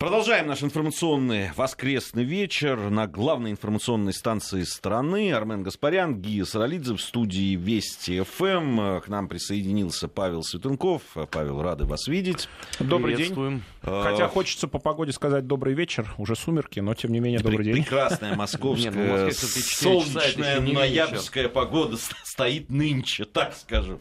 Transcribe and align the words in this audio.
Продолжаем 0.00 0.46
наш 0.46 0.62
информационный 0.62 1.50
воскресный 1.56 2.24
вечер 2.24 2.88
на 2.88 3.06
главной 3.06 3.50
информационной 3.50 4.14
станции 4.14 4.62
страны. 4.62 5.30
Армен 5.30 5.62
Гаспарян, 5.62 6.22
Гия 6.22 6.46
Саралидзе 6.46 6.94
в 6.94 7.02
студии 7.02 7.54
Вести 7.54 8.22
ФМ. 8.22 9.00
К 9.00 9.08
нам 9.08 9.28
присоединился 9.28 10.08
Павел 10.08 10.42
Светенков. 10.42 11.02
Павел, 11.30 11.60
рады 11.60 11.84
вас 11.84 12.08
видеть. 12.08 12.48
Добрый 12.78 13.14
день. 13.14 13.62
Хотя 13.82 14.26
хочется 14.28 14.68
по 14.68 14.78
погоде 14.78 15.12
сказать 15.12 15.46
добрый 15.46 15.74
вечер. 15.74 16.10
Уже 16.16 16.34
сумерки, 16.34 16.80
но 16.80 16.94
тем 16.94 17.12
не 17.12 17.20
менее 17.20 17.40
добрый 17.40 17.62
день. 17.62 17.82
Прекрасная 17.82 18.34
московская 18.36 19.30
солнечная 19.32 20.60
ноябрьская 20.60 21.50
погода 21.50 21.98
стоит 22.24 22.70
нынче, 22.70 23.26
так 23.26 23.54
скажу. 23.54 24.00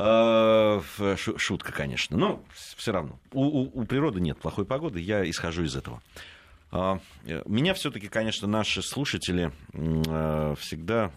Э, 0.00 0.80
шутка, 1.16 1.72
конечно, 1.72 2.16
но 2.16 2.42
все 2.76 2.92
равно. 2.92 3.18
У, 3.32 3.42
у, 3.42 3.80
у 3.80 3.84
природы 3.84 4.20
нет 4.20 4.38
плохой 4.38 4.64
погоды, 4.64 5.00
я 5.00 5.28
исхожу 5.28 5.64
из 5.64 5.74
этого. 5.74 6.00
А, 6.70 7.00
э, 7.24 7.42
меня 7.46 7.74
все-таки, 7.74 8.06
конечно, 8.08 8.46
наши 8.46 8.80
слушатели 8.82 9.50
э, 9.72 10.54
всегда 10.58 11.10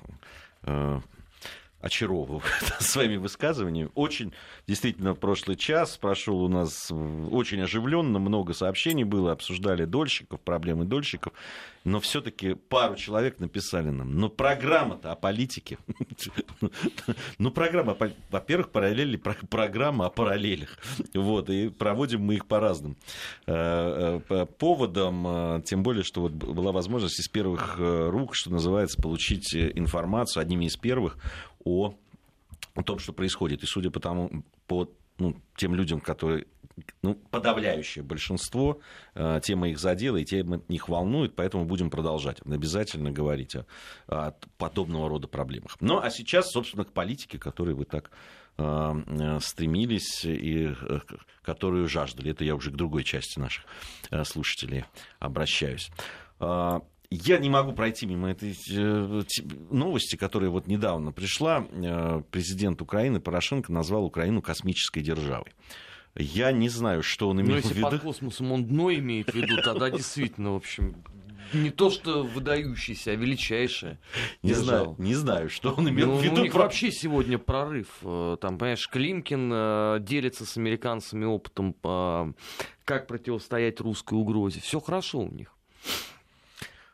очаровывают 1.81 2.43
своими 2.79 3.17
высказываниями. 3.17 3.89
Очень, 3.95 4.33
действительно, 4.67 5.13
в 5.13 5.19
прошлый 5.19 5.57
час 5.57 5.97
прошел 5.97 6.41
у 6.41 6.47
нас 6.47 6.91
очень 6.91 7.61
оживленно, 7.61 8.19
много 8.19 8.53
сообщений 8.53 9.03
было, 9.03 9.31
обсуждали 9.31 9.85
дольщиков, 9.85 10.39
проблемы 10.41 10.85
дольщиков, 10.85 11.33
но 11.83 11.99
все-таки 11.99 12.53
пару 12.53 12.95
человек 12.95 13.39
написали 13.39 13.89
нам. 13.89 14.15
Но 14.15 14.29
программа-то 14.29 15.11
о 15.11 15.15
политике. 15.15 15.77
Ну, 17.37 17.49
программа, 17.49 17.97
во-первых, 18.29 18.69
параллели, 18.69 19.17
программа 19.17 20.05
о 20.05 20.09
параллелях. 20.09 20.77
Вот, 21.13 21.49
и 21.49 21.69
проводим 21.69 22.21
мы 22.21 22.35
их 22.35 22.45
по 22.45 22.59
разным 22.59 22.97
э, 23.47 24.19
э, 24.29 24.45
поводам, 24.57 25.25
э, 25.27 25.61
тем 25.65 25.81
более, 25.81 26.03
что 26.03 26.21
вот 26.21 26.33
была 26.33 26.71
возможность 26.71 27.19
из 27.19 27.27
первых 27.27 27.77
рук, 27.77 28.35
что 28.35 28.51
называется, 28.51 29.01
получить 29.01 29.55
информацию, 29.55 30.41
одними 30.41 30.65
из 30.65 30.77
первых, 30.77 31.17
о 31.65 31.95
том, 32.85 32.99
что 32.99 33.13
происходит. 33.13 33.63
И 33.63 33.65
судя 33.65 33.91
по 33.91 33.99
тому, 33.99 34.43
по 34.67 34.89
ну, 35.17 35.35
тем 35.55 35.75
людям, 35.75 35.99
которые 35.99 36.45
ну, 37.01 37.15
подавляющее 37.15 38.03
большинство, 38.03 38.79
э, 39.13 39.39
тема 39.43 39.69
их 39.69 39.79
задела, 39.79 40.17
и 40.17 40.25
тема 40.25 40.61
их 40.67 40.89
волнует, 40.89 41.35
поэтому 41.35 41.65
будем 41.65 41.89
продолжать 41.89 42.41
обязательно 42.45 43.11
говорить 43.11 43.55
о, 43.55 43.65
о 44.07 44.33
подобного 44.57 45.09
рода 45.09 45.27
проблемах. 45.27 45.77
Ну, 45.79 45.99
а 45.99 46.09
сейчас, 46.09 46.51
собственно, 46.51 46.85
к 46.85 46.91
политике, 46.91 47.37
которой 47.37 47.75
вы 47.75 47.85
так 47.85 48.11
э, 48.57 48.63
э, 48.63 49.39
стремились 49.41 50.25
и 50.25 50.73
которую 51.43 51.87
жаждали. 51.87 52.31
Это 52.31 52.43
я 52.43 52.55
уже 52.55 52.71
к 52.71 52.75
другой 52.75 53.03
части 53.03 53.39
наших 53.39 53.65
слушателей 54.23 54.85
обращаюсь 55.19 55.91
я 57.11 57.37
не 57.39 57.49
могу 57.49 57.73
пройти 57.73 58.05
мимо 58.05 58.31
этой 58.31 58.57
э, 58.69 59.21
новости, 59.69 60.15
которая 60.15 60.49
вот 60.49 60.67
недавно 60.67 61.11
пришла. 61.11 61.67
Э, 61.71 62.23
президент 62.31 62.81
Украины 62.81 63.19
Порошенко 63.19 63.71
назвал 63.71 64.05
Украину 64.05 64.41
космической 64.41 65.01
державой. 65.01 65.51
Я 66.15 66.53
не 66.53 66.69
знаю, 66.69 67.03
что 67.03 67.29
он 67.29 67.41
имеет 67.41 67.65
в 67.65 67.69
виду. 67.69 67.81
Но 67.81 67.87
если 67.87 67.97
под 67.97 68.01
космосом 68.01 68.51
он 68.53 68.65
дно 68.65 68.93
имеет 68.93 69.29
в 69.29 69.35
виду, 69.35 69.61
тогда 69.61 69.89
действительно, 69.89 70.53
в 70.53 70.55
общем, 70.55 71.03
не 71.53 71.69
то, 71.69 71.89
что 71.89 72.23
выдающийся, 72.23 73.11
а 73.11 73.15
величайшее. 73.15 73.99
Не 74.41 74.53
знаю, 74.53 74.95
не 74.97 75.13
знаю, 75.13 75.49
что 75.49 75.73
он 75.73 75.89
имел 75.89 76.07
ну, 76.07 76.15
в 76.15 76.23
виду. 76.23 76.35
У 76.35 76.43
них 76.43 76.53
про... 76.53 76.59
вообще 76.59 76.93
сегодня 76.93 77.37
прорыв. 77.37 77.89
Э, 78.03 78.37
там, 78.39 78.57
понимаешь, 78.57 78.87
Климкин 78.87 80.05
делится 80.05 80.45
с 80.45 80.55
американцами 80.55 81.25
опытом, 81.25 81.73
как 82.85 83.07
противостоять 83.07 83.81
русской 83.81 84.13
угрозе. 84.13 84.61
Все 84.61 84.79
хорошо 84.79 85.19
у 85.19 85.29
них. 85.29 85.53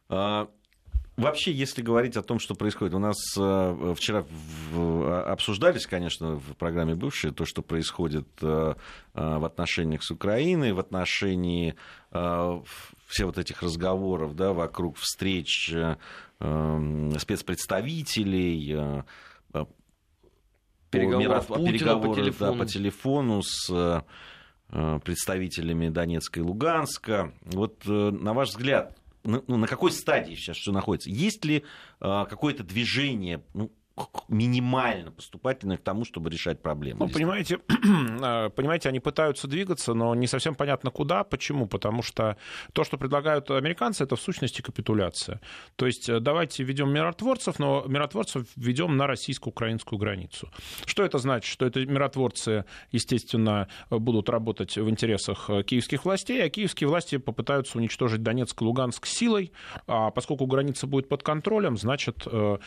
А, 0.09 0.49
вообще, 1.17 1.51
если 1.51 1.81
говорить 1.81 2.15
о 2.17 2.23
том, 2.23 2.39
что 2.39 2.55
происходит, 2.55 2.93
у 2.93 2.99
нас 2.99 3.17
э, 3.37 3.93
вчера 3.95 4.25
а, 4.73 5.31
обсуждались, 5.31 5.85
конечно, 5.85 6.35
в 6.35 6.55
программе 6.55 6.95
бывшие, 6.95 7.33
то, 7.33 7.43
что 7.45 7.61
происходит 7.61 8.27
э, 8.41 8.75
э, 9.13 9.37
в 9.37 9.45
отношениях 9.45 10.03
с 10.03 10.11
Украиной, 10.11 10.73
в 10.73 10.79
отношении 10.79 11.75
все 12.11 13.25
вот 13.25 13.37
этих 13.37 13.61
разговоров 13.61 14.35
да, 14.35 14.53
вокруг 14.53 14.97
встреч 14.97 15.75
спецпредставителей, 16.39 19.03
переговоров, 20.89 21.47
по, 21.47 21.57
переговоров 21.57 22.15
по, 22.15 22.17
телефону. 22.21 22.53
Да, 22.53 22.59
по 22.59 22.65
телефону 22.65 23.41
с 23.43 24.05
представителями 25.03 25.89
Донецка 25.89 26.39
и 26.39 26.43
Луганска. 26.43 27.33
Вот, 27.41 27.85
на 27.85 28.33
ваш 28.33 28.49
взгляд, 28.49 28.97
ну, 29.27 29.57
на 29.57 29.67
какой 29.67 29.91
стадии 29.91 30.35
сейчас 30.35 30.57
все 30.57 30.71
находится? 30.71 31.09
Есть 31.09 31.45
ли 31.45 31.63
э, 31.99 32.25
какое-то 32.29 32.63
движение, 32.63 33.43
ну, 33.53 33.71
минимально 34.27 35.11
поступательное 35.11 35.77
к 35.77 35.81
тому, 35.81 36.05
чтобы 36.05 36.29
решать 36.29 36.61
проблемы. 36.61 37.05
Ну, 37.05 37.09
понимаете, 37.09 37.59
а, 38.21 38.49
понимаете, 38.55 38.89
они 38.89 38.99
пытаются 38.99 39.47
двигаться, 39.47 39.93
но 39.93 40.13
не 40.15 40.27
совсем 40.27 40.55
понятно 40.55 40.91
куда. 40.91 41.23
Почему? 41.23 41.67
Потому 41.67 42.01
что 42.03 42.37
то, 42.73 42.83
что 42.83 42.97
предлагают 42.97 43.49
американцы, 43.51 44.03
это 44.03 44.15
в 44.15 44.21
сущности 44.21 44.61
капитуляция. 44.61 45.41
То 45.75 45.85
есть 45.85 46.09
э, 46.09 46.19
давайте 46.19 46.63
введем 46.63 46.91
миротворцев, 46.91 47.59
но 47.59 47.83
миротворцев 47.87 48.47
введем 48.55 48.97
на 48.97 49.07
российско-украинскую 49.07 49.97
границу. 49.97 50.49
Что 50.85 51.03
это 51.03 51.17
значит? 51.17 51.51
Что 51.51 51.65
это 51.65 51.85
миротворцы, 51.85 52.65
естественно, 52.91 53.67
будут 53.89 54.29
работать 54.29 54.77
в 54.77 54.89
интересах 54.89 55.49
э, 55.49 55.63
киевских 55.63 56.05
властей, 56.05 56.43
а 56.43 56.49
киевские 56.49 56.87
власти 56.87 57.17
попытаются 57.17 57.77
уничтожить 57.77 58.21
Донецк 58.21 58.61
и 58.61 58.65
Луганск 58.65 59.05
силой, 59.05 59.51
а 59.87 60.11
поскольку 60.11 60.45
граница 60.45 60.87
будет 60.87 61.09
под 61.09 61.23
контролем, 61.23 61.77
значит, 61.77 62.27
э, 62.27 62.57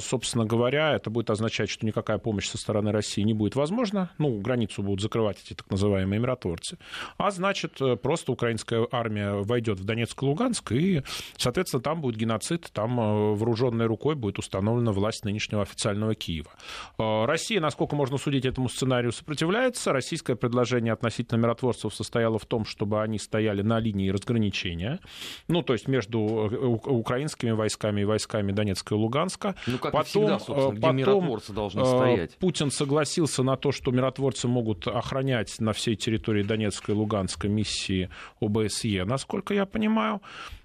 собственно 0.00 0.44
говоря, 0.44 0.79
говоря, 0.80 0.96
это 0.96 1.10
будет 1.10 1.30
означать, 1.30 1.70
что 1.70 1.86
никакая 1.86 2.18
помощь 2.18 2.48
со 2.48 2.58
стороны 2.58 2.92
России 2.92 3.22
не 3.22 3.34
будет 3.34 3.56
возможна. 3.56 4.10
Ну, 4.18 4.40
границу 4.40 4.82
будут 4.82 5.00
закрывать 5.00 5.38
эти 5.44 5.54
так 5.54 5.70
называемые 5.70 6.20
миротворцы. 6.20 6.78
А 7.18 7.30
значит, 7.30 7.80
э, 7.80 7.96
просто 7.96 8.32
украинская 8.32 8.86
армия 8.90 9.32
войдет 9.32 9.78
в 9.80 9.84
Донецк 9.84 10.22
и 10.22 10.26
Луганск, 10.26 10.72
и, 10.72 11.02
соответственно, 11.36 11.82
там 11.82 12.00
будет 12.00 12.16
геноцид, 12.16 12.70
там 12.72 13.00
э, 13.00 13.34
вооруженной 13.34 13.86
рукой 13.86 14.14
будет 14.14 14.38
установлена 14.38 14.92
власть 14.92 15.24
нынешнего 15.24 15.62
официального 15.62 16.14
Киева. 16.14 16.50
Э, 16.98 17.24
Россия, 17.26 17.60
насколько 17.60 17.96
можно 17.96 18.18
судить, 18.18 18.44
этому 18.44 18.68
сценарию 18.68 19.12
сопротивляется. 19.12 19.92
Российское 19.92 20.36
предложение 20.36 20.92
относительно 20.92 21.38
миротворцев 21.38 21.94
состояло 21.94 22.38
в 22.38 22.46
том, 22.46 22.64
чтобы 22.64 23.02
они 23.02 23.18
стояли 23.18 23.62
на 23.62 23.78
линии 23.78 24.10
разграничения, 24.10 25.00
ну, 25.48 25.62
то 25.62 25.72
есть 25.72 25.88
между 25.88 26.20
украинскими 26.20 27.50
войсками 27.50 28.02
и 28.02 28.04
войсками 28.04 28.52
Донецка 28.52 28.94
и 28.94 28.98
Луганска. 28.98 29.54
Ну, 29.66 29.78
как 29.78 29.92
Потом, 29.92 30.38
всегда, 30.38 30.69
где 30.72 30.80
Потом 30.80 30.96
миротворцы 30.96 31.52
должны 31.52 31.84
стоять. 31.84 32.36
Путин 32.38 32.70
согласился 32.70 33.42
на 33.42 33.56
то, 33.56 33.72
что 33.72 33.90
миротворцы 33.90 34.48
могут 34.48 34.86
охранять 34.86 35.60
на 35.60 35.72
всей 35.72 35.96
территории 35.96 36.42
Донецкой 36.42 36.94
и 36.94 36.98
Луганской 36.98 37.50
миссии 37.50 38.08
ОБСЕ, 38.40 39.04
насколько 39.04 39.54
я 39.54 39.66
понимаю 39.66 40.20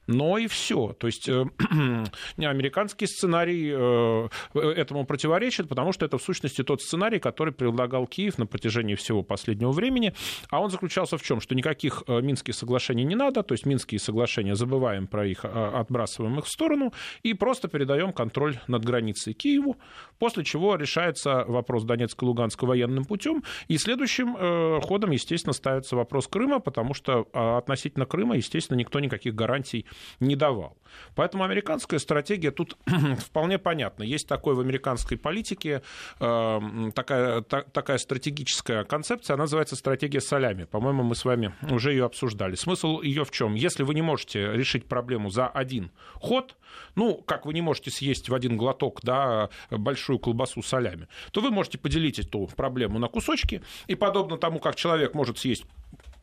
но 0.08 0.38
и 0.38 0.48
все. 0.48 0.94
То 0.94 1.08
есть 1.08 1.28
э, 1.28 1.46
американский 2.38 3.08
сценарий 3.08 3.72
э, 3.74 4.28
этому 4.60 5.06
противоречит, 5.06 5.68
потому 5.68 5.94
что 5.94 6.06
это 6.06 6.18
в 6.18 6.22
сущности 6.22 6.64
тот 6.64 6.82
сценарий, 6.82 7.20
который 7.20 7.54
предлагал 7.54 8.08
Киев 8.08 8.38
на 8.38 8.46
протяжении 8.46 8.96
всего 8.96 9.24
последнего 9.24 9.72
времени. 9.72 10.14
А 10.50 10.62
он 10.62 10.70
заключался 10.70 11.18
в 11.18 11.24
чем? 11.24 11.42
Что 11.42 11.56
никаких 11.56 12.04
э, 12.08 12.22
Минских 12.22 12.56
соглашений 12.56 13.04
не 13.04 13.16
надо, 13.16 13.44
то 13.44 13.54
есть 13.54 13.66
Минские 13.66 14.00
соглашения 14.00 14.56
забываем 14.56 15.08
про 15.08 15.26
их, 15.26 15.46
отбрасываем 15.46 16.40
их 16.40 16.46
в 16.46 16.50
сторону 16.50 16.94
и 17.24 17.34
просто 17.34 17.68
передаем 17.68 18.14
контроль 18.14 18.60
над 18.68 18.86
границей 18.86 19.34
Киеву, 19.34 19.78
после 20.20 20.44
чего 20.44 20.76
решается 20.76 21.46
вопрос 21.48 21.86
Луганска 22.22 22.66
военным 22.66 23.06
путем. 23.06 23.44
И 23.68 23.78
следующим 23.78 24.82
ходом, 24.82 25.12
естественно, 25.12 25.54
ставится 25.54 25.96
вопрос 25.96 26.28
Крыма, 26.28 26.60
потому 26.60 26.94
что 26.94 27.28
относительно 27.34 28.06
Крыма, 28.06 28.38
естественно, 28.38 28.78
никто 28.78 29.00
никаких 29.00 29.36
гарантий 29.36 29.86
не 30.20 30.36
давал. 30.36 30.78
Поэтому 31.16 31.44
американская 31.44 32.00
стратегия 32.00 32.52
тут 32.52 32.78
вполне 33.20 33.58
понятна. 33.58 34.04
Есть 34.04 34.28
такое 34.28 34.56
в 34.56 34.60
американской 34.60 35.18
политике 35.18 35.82
э, 36.20 36.92
такая, 36.94 37.42
та, 37.42 37.64
такая 37.64 37.98
стратегическая 37.98 38.84
концепция, 38.84 39.36
она 39.36 39.44
называется 39.44 39.76
стратегия 39.76 40.22
солями. 40.22 40.66
По-моему, 40.66 41.04
мы 41.04 41.16
с 41.16 41.26
вами 41.26 41.54
уже 41.70 41.92
ее 41.92 42.06
обсуждали. 42.06 42.56
Смысл 42.56 43.02
ее 43.02 43.24
в 43.26 43.32
чем? 43.32 43.56
Если 43.56 43.84
вы 43.84 43.94
не 43.94 44.02
можете 44.02 44.54
решить 44.54 44.86
проблему 44.86 45.30
за 45.30 45.48
один 45.48 45.92
ход, 46.16 46.56
ну, 46.96 47.16
как 47.16 47.46
вы 47.46 47.54
не 47.54 47.62
можете 47.62 47.92
съесть 47.92 48.30
в 48.30 48.34
один 48.34 48.58
глоток 48.58 49.00
да, 49.04 49.50
большую 49.70 50.20
колбасу 50.20 50.62
солями, 50.62 51.08
то 51.32 51.42
вы 51.42 51.52
можете 51.52 51.78
поделить 51.78 52.20
эту 52.20 52.48
проблему 52.56 53.00
на 53.00 53.08
кусочки, 53.08 53.62
и 53.88 53.96
подобно 53.96 54.38
тому, 54.38 54.60
как 54.60 54.76
человек 54.76 55.14
может 55.14 55.38
съесть 55.38 55.66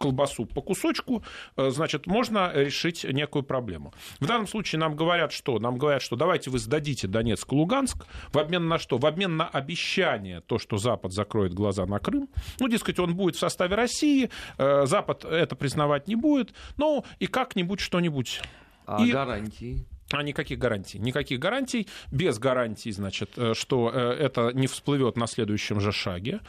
колбасу 0.03 0.47
по 0.47 0.61
кусочку, 0.61 1.23
э, 1.57 1.71
значит, 1.71 2.07
можно 2.07 2.53
решить 2.53 3.05
некую 3.05 3.45
проблему. 3.45 3.95
В 4.19 4.27
данном 4.27 4.49
случае 4.49 4.81
нам 4.81 4.97
говорят, 4.97 5.33
что? 5.33 5.59
Нам 5.61 5.79
говорят, 5.79 6.03
что 6.03 6.17
давайте 6.17 6.51
вы 6.51 6.59
сдадите 6.59 7.07
Донецк 7.07 7.53
и 7.53 7.55
Луганск 7.55 8.05
в 8.33 8.39
обмен 8.39 8.67
на 8.67 8.79
что? 8.79 8.99
В 8.99 9.07
обмен 9.07 9.37
на 9.37 9.47
обещание, 9.47 10.41
то, 10.41 10.59
что 10.59 10.77
Запад 10.77 11.13
закроет 11.13 11.55
глаза 11.55 11.87
на 11.87 12.01
Крым. 12.01 12.29
Ну, 12.59 12.69
дескать, 12.69 12.99
он 12.99 13.15
будет 13.15 13.37
в 13.37 13.39
составе 13.39 13.77
России, 13.77 14.31
э, 14.59 14.87
Запад 14.87 15.25
это 15.25 15.55
признавать 15.55 16.09
не 16.09 16.17
будет, 16.17 16.53
ну, 16.77 17.05
и 17.21 17.27
как-нибудь 17.27 17.79
что-нибудь. 17.79 18.43
А 18.87 19.05
и... 19.05 19.13
гарантии? 19.13 19.87
А 20.13 20.23
никаких 20.23 20.59
гарантий. 20.59 20.99
Никаких 20.99 21.39
гарантий. 21.39 21.89
Без 22.11 22.39
гарантий, 22.39 22.93
значит, 22.93 23.31
э, 23.37 23.55
что 23.55 23.91
э, 23.93 23.99
это 23.99 24.53
не 24.53 24.67
всплывет 24.67 25.17
на 25.17 25.27
следующем 25.27 25.81
же 25.81 25.93
шаге. 25.93 26.41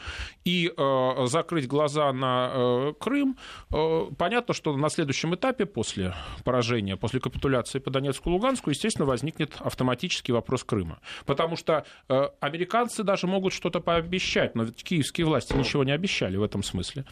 И 0.44 0.72
э, 0.76 1.26
закрыть 1.28 1.68
глаза 1.68 2.12
на 2.12 2.52
э, 2.54 2.94
Крым. 3.00 3.38
Э, 3.72 4.08
понятно, 4.18 4.54
что 4.54 4.76
на 4.76 4.90
следующем 4.90 5.36
этапе, 5.36 5.66
после 5.66 6.14
поражения, 6.44 6.98
после 6.98 7.20
капитуляции 7.20 7.80
по 7.80 7.90
Донецку 7.90 8.30
и 8.30 8.34
Луганску, 8.34 8.70
естественно, 8.70 9.06
возникнет 9.06 9.56
автоматический 9.60 10.34
вопрос 10.34 10.64
Крыма. 10.64 11.00
Потому 11.26 11.56
что 11.56 11.86
э, 12.10 12.28
американцы 12.40 13.04
даже 13.04 13.28
могут 13.28 13.54
что-то 13.54 13.80
пообещать, 13.80 14.56
но 14.56 14.64
ведь 14.64 14.84
киевские 14.84 15.26
власти 15.26 15.54
ничего 15.54 15.84
не 15.84 15.92
обещали 15.92 16.38
в 16.38 16.44
этом 16.44 16.64
смысле. 16.64 17.06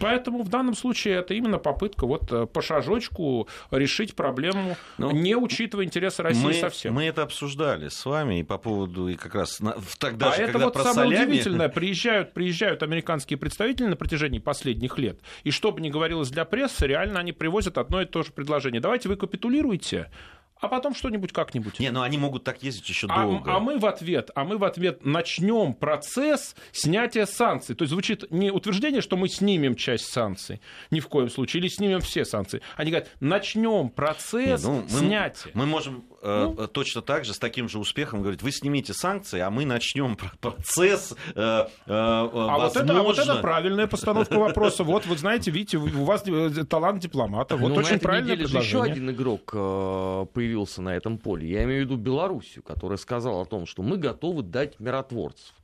Поэтому 0.00 0.42
в 0.42 0.48
данном 0.48 0.74
случае 0.74 1.14
это 1.14 1.34
именно 1.34 1.58
попытка 1.58 2.06
вот 2.06 2.30
э, 2.32 2.46
по 2.46 2.62
шажочку 2.62 3.48
решить 3.70 4.14
проблему, 4.14 4.76
ну, 4.98 5.10
не 5.10 5.36
учитывая 5.36 5.84
интересы 5.94 6.22
России 6.22 6.44
мы, 6.44 6.54
совсем. 6.54 6.94
Мы 6.94 7.04
это 7.04 7.22
обсуждали 7.22 7.88
с 7.88 8.04
вами 8.04 8.40
и 8.40 8.42
по 8.42 8.58
поводу 8.58 9.08
и 9.08 9.14
как 9.14 9.34
раз 9.34 9.60
на, 9.60 9.76
тогда 9.98 10.30
а 10.30 10.36
же, 10.36 10.42
это 10.42 10.52
когда 10.52 10.64
вот 10.66 10.74
про 10.74 10.82
самое 10.82 11.10
солями... 11.10 11.30
удивительное. 11.30 11.68
Приезжают, 11.68 12.32
приезжают 12.34 12.82
американские 12.82 13.38
представители 13.38 13.86
на 13.86 13.96
протяжении 13.96 14.38
последних 14.38 14.98
лет, 14.98 15.20
и 15.44 15.50
что 15.50 15.70
бы 15.70 15.80
ни 15.80 15.90
говорилось 15.90 16.30
для 16.30 16.44
прессы, 16.44 16.86
реально 16.86 17.20
они 17.20 17.32
привозят 17.32 17.78
одно 17.78 18.02
и 18.02 18.06
то 18.06 18.22
же 18.22 18.32
предложение. 18.32 18.80
Давайте 18.80 19.08
вы 19.08 19.16
капитулируете, 19.16 20.10
а 20.60 20.68
потом 20.68 20.94
что-нибудь 20.94 21.32
как-нибудь. 21.32 21.78
Не, 21.78 21.90
ну 21.90 22.02
они 22.02 22.16
могут 22.16 22.44
так 22.44 22.62
ездить 22.62 22.88
еще 22.88 23.06
а, 23.10 23.24
долго. 23.24 23.54
А 23.54 23.60
мы 23.60 23.78
в 23.78 23.86
ответ, 23.86 24.30
а 24.34 24.44
мы 24.44 24.56
в 24.56 24.64
ответ 24.64 25.04
начнем 25.04 25.74
процесс 25.74 26.56
снятия 26.72 27.26
санкций. 27.26 27.74
То 27.74 27.82
есть 27.82 27.90
звучит 27.90 28.30
не 28.30 28.50
утверждение, 28.50 29.00
что 29.00 29.16
мы 29.16 29.28
снимем 29.28 29.74
часть 29.76 30.06
санкций, 30.06 30.60
ни 30.90 31.00
в 31.00 31.08
коем 31.08 31.28
случае, 31.28 31.60
или 31.60 31.68
снимем 31.68 32.00
все 32.00 32.24
санкции. 32.24 32.62
Они 32.76 32.90
говорят, 32.90 33.10
начнем 33.20 33.90
процесс 33.90 34.64
не, 34.64 34.70
ну, 34.70 34.82
мы, 34.82 34.88
снятия. 34.88 35.50
Мы 35.54 35.66
можем 35.66 36.04
э, 36.24 36.54
ну, 36.56 36.66
точно 36.66 37.02
так 37.02 37.24
же 37.24 37.34
с 37.34 37.38
таким 37.38 37.68
же 37.68 37.78
успехом 37.78 38.22
говорить, 38.22 38.42
вы 38.42 38.50
снимите 38.50 38.92
санкции, 38.94 39.40
а 39.40 39.50
мы 39.50 39.64
начнем 39.64 40.16
процесс. 40.40 41.14
Э, 41.34 41.66
э, 41.66 41.66
а, 41.86 42.58
вот 42.58 42.76
это, 42.76 42.98
а 42.98 43.02
вот 43.02 43.18
это 43.18 43.36
правильная 43.36 43.86
постановка 43.86 44.38
вопроса. 44.38 44.82
Вот 44.82 45.06
вы 45.06 45.16
знаете, 45.16 45.50
видите, 45.50 45.78
у 45.78 46.04
вас 46.04 46.24
э, 46.26 46.64
талант 46.68 47.00
дипломата. 47.00 47.56
Вот 47.56 47.68
ну, 47.68 47.76
очень 47.76 47.98
правильное 47.98 48.36
предложение. 48.36 48.66
еще 48.66 48.82
один 48.82 49.10
игрок 49.10 49.50
э, 49.52 50.26
появился 50.32 50.54
появился 50.54 50.82
на 50.82 50.96
этом 50.96 51.18
поле. 51.18 51.48
Я 51.48 51.64
имею 51.64 51.82
в 51.82 51.90
виду 51.90 51.96
Белоруссию, 51.96 52.62
которая 52.62 52.98
сказала 52.98 53.42
о 53.42 53.44
том, 53.44 53.66
что 53.66 53.82
мы 53.82 53.96
готовы 53.96 54.42
дать 54.42 54.80
миротворцев. 54.80 55.54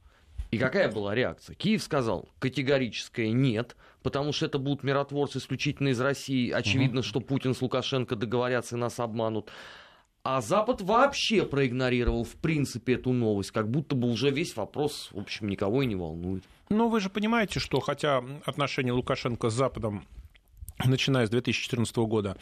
И 0.50 0.58
какая 0.58 0.90
была 0.90 1.14
реакция? 1.14 1.54
Киев 1.54 1.80
сказал 1.80 2.28
категорическое 2.40 3.30
нет, 3.30 3.76
потому 4.02 4.32
что 4.32 4.46
это 4.46 4.58
будут 4.58 4.82
миротворцы 4.82 5.38
исключительно 5.38 5.88
из 5.88 6.00
России. 6.00 6.50
Очевидно, 6.50 7.00
угу. 7.00 7.06
что 7.06 7.20
Путин 7.20 7.54
с 7.54 7.62
Лукашенко 7.62 8.16
договорятся 8.16 8.76
и 8.76 8.78
нас 8.78 8.98
обманут. 8.98 9.50
А 10.22 10.42
Запад 10.42 10.82
вообще 10.82 11.46
проигнорировал, 11.46 12.24
в 12.24 12.36
принципе, 12.36 12.94
эту 12.94 13.12
новость, 13.12 13.52
как 13.52 13.70
будто 13.70 13.94
бы 13.96 14.10
уже 14.10 14.30
весь 14.30 14.54
вопрос, 14.54 15.08
в 15.12 15.18
общем, 15.18 15.48
никого 15.48 15.82
и 15.82 15.86
не 15.86 15.96
волнует. 15.96 16.44
Ну, 16.68 16.88
вы 16.88 17.00
же 17.00 17.08
понимаете, 17.08 17.58
что 17.58 17.80
хотя 17.80 18.22
отношения 18.44 18.92
Лукашенко 18.92 19.48
с 19.48 19.54
Западом 19.54 20.06
начиная 20.84 21.26
с 21.26 21.30
2014 21.30 21.96
года, 21.98 22.36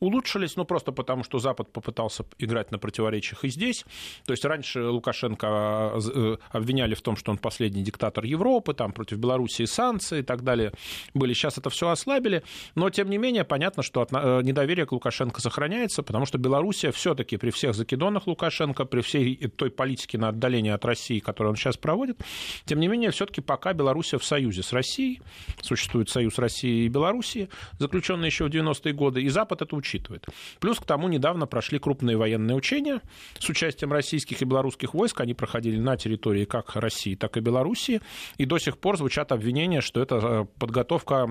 улучшились, 0.00 0.56
ну, 0.56 0.64
просто 0.64 0.92
потому, 0.92 1.24
что 1.24 1.38
Запад 1.38 1.72
попытался 1.72 2.24
играть 2.38 2.70
на 2.70 2.78
противоречиях 2.78 3.44
и 3.44 3.48
здесь. 3.48 3.84
То 4.24 4.32
есть 4.32 4.44
раньше 4.44 4.84
Лукашенко 4.84 5.92
э, 6.14 6.36
обвиняли 6.50 6.94
в 6.94 7.02
том, 7.02 7.16
что 7.16 7.32
он 7.32 7.38
последний 7.38 7.82
диктатор 7.82 8.24
Европы, 8.24 8.74
там 8.74 8.92
против 8.92 9.18
Белоруссии 9.18 9.64
санкции 9.64 10.20
и 10.20 10.22
так 10.22 10.42
далее 10.42 10.72
были. 11.14 11.32
Сейчас 11.32 11.58
это 11.58 11.70
все 11.70 11.88
ослабили, 11.88 12.42
но, 12.74 12.90
тем 12.90 13.10
не 13.10 13.18
менее, 13.18 13.44
понятно, 13.44 13.82
что 13.82 14.06
э, 14.10 14.42
недоверие 14.42 14.86
к 14.86 14.92
Лукашенко 14.92 15.40
сохраняется, 15.40 16.02
потому 16.02 16.26
что 16.26 16.38
Белоруссия 16.38 16.92
все-таки 16.92 17.36
при 17.36 17.50
всех 17.50 17.74
закидонах 17.74 18.26
Лукашенко, 18.26 18.84
при 18.84 19.00
всей 19.00 19.36
той 19.48 19.70
политике 19.70 20.18
на 20.18 20.28
отдаление 20.28 20.74
от 20.74 20.84
России, 20.84 21.18
которую 21.18 21.52
он 21.52 21.56
сейчас 21.56 21.76
проводит, 21.76 22.18
тем 22.64 22.80
не 22.80 22.88
менее, 22.88 23.10
все-таки 23.10 23.40
пока 23.40 23.72
Белоруссия 23.72 24.18
в 24.18 24.24
союзе 24.24 24.62
с 24.62 24.72
Россией, 24.72 25.20
существует 25.60 26.08
союз 26.08 26.38
России 26.38 26.84
и 26.84 26.88
Белоруссии, 26.88 27.48
заключенные 27.78 28.28
еще 28.28 28.44
в 28.44 28.48
90-е 28.48 28.92
годы, 28.92 29.22
и 29.22 29.28
Запад 29.28 29.62
это 29.62 29.76
учитывает. 29.76 30.26
Плюс 30.60 30.78
к 30.78 30.84
тому 30.84 31.08
недавно 31.08 31.46
прошли 31.46 31.78
крупные 31.78 32.16
военные 32.16 32.56
учения 32.56 33.00
с 33.38 33.48
участием 33.48 33.92
российских 33.92 34.42
и 34.42 34.44
белорусских 34.44 34.94
войск. 34.94 35.20
Они 35.20 35.34
проходили 35.34 35.78
на 35.78 35.96
территории 35.96 36.44
как 36.44 36.76
России, 36.76 37.14
так 37.14 37.36
и 37.36 37.40
Белоруссии. 37.40 38.00
И 38.36 38.44
до 38.44 38.58
сих 38.58 38.78
пор 38.78 38.96
звучат 38.96 39.32
обвинения, 39.32 39.80
что 39.80 40.00
это 40.00 40.16
э, 40.16 40.46
подготовка 40.58 41.28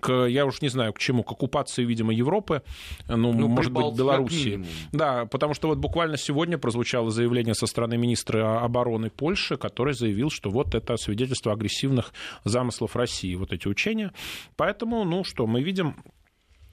к, 0.00 0.26
я 0.26 0.46
уж 0.46 0.62
не 0.62 0.68
знаю, 0.68 0.92
к 0.92 0.98
чему, 0.98 1.22
к 1.22 1.32
оккупации, 1.32 1.84
видимо, 1.84 2.12
Европы, 2.12 2.62
ну, 3.08 3.32
ну 3.32 3.48
может 3.48 3.72
быть, 3.72 3.94
Белоруссии. 3.96 4.64
Да, 4.92 5.26
потому 5.26 5.54
что 5.54 5.68
вот 5.68 5.78
буквально 5.78 6.16
сегодня 6.16 6.58
прозвучало 6.58 7.10
заявление 7.10 7.54
со 7.54 7.66
стороны 7.66 7.96
министра 7.96 8.62
обороны 8.62 9.10
Польши, 9.10 9.56
который 9.56 9.94
заявил, 9.94 10.30
что 10.30 10.50
вот 10.50 10.74
это 10.74 10.96
свидетельство 10.96 11.52
агрессивных 11.52 12.12
замыслов 12.44 12.96
России, 12.96 13.34
вот 13.34 13.52
эти 13.52 13.68
учения. 13.68 14.12
Поэтому, 14.56 15.04
ну 15.04 15.24
что, 15.24 15.46
мы 15.46 15.62
видим 15.62 15.85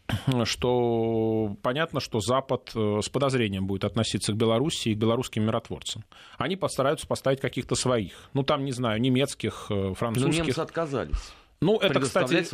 что 0.45 1.55
понятно, 1.61 1.99
что 1.99 2.19
Запад 2.19 2.71
э, 2.75 2.99
с 3.01 3.09
подозрением 3.09 3.67
будет 3.67 3.83
относиться 3.83 4.33
к 4.33 4.35
Беларуси 4.35 4.89
и 4.89 4.95
к 4.95 4.97
белорусским 4.97 5.43
миротворцам. 5.43 6.03
Они 6.37 6.55
постараются 6.55 7.07
поставить 7.07 7.39
каких-то 7.39 7.75
своих. 7.75 8.29
Ну, 8.33 8.43
там, 8.43 8.65
не 8.65 8.71
знаю, 8.71 8.99
немецких, 9.01 9.67
э, 9.69 9.93
французских. 9.95 10.39
Но 10.39 10.45
немцы 10.45 10.59
отказались. 10.59 11.33
Ну, 11.61 11.77
это 11.77 12.01
кстати, 12.01 12.45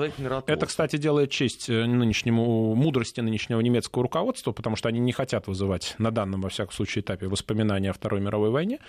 это, 0.51 0.65
кстати, 0.67 0.97
делает 0.97 1.31
честь 1.31 1.67
э, 1.69 1.85
нынешнему 1.85 2.75
мудрости 2.75 3.21
нынешнего 3.21 3.59
немецкого 3.59 4.03
руководства, 4.03 4.51
потому 4.51 4.75
что 4.75 4.88
они 4.88 5.00
не 5.00 5.11
хотят 5.11 5.47
вызывать 5.47 5.95
на 5.97 6.11
данном, 6.11 6.41
во 6.41 6.50
всяком 6.50 6.73
случае, 6.73 7.01
этапе 7.01 7.27
воспоминания 7.27 7.89
о 7.89 7.94
Второй 7.94 8.21
мировой 8.21 8.51
войне. 8.51 8.79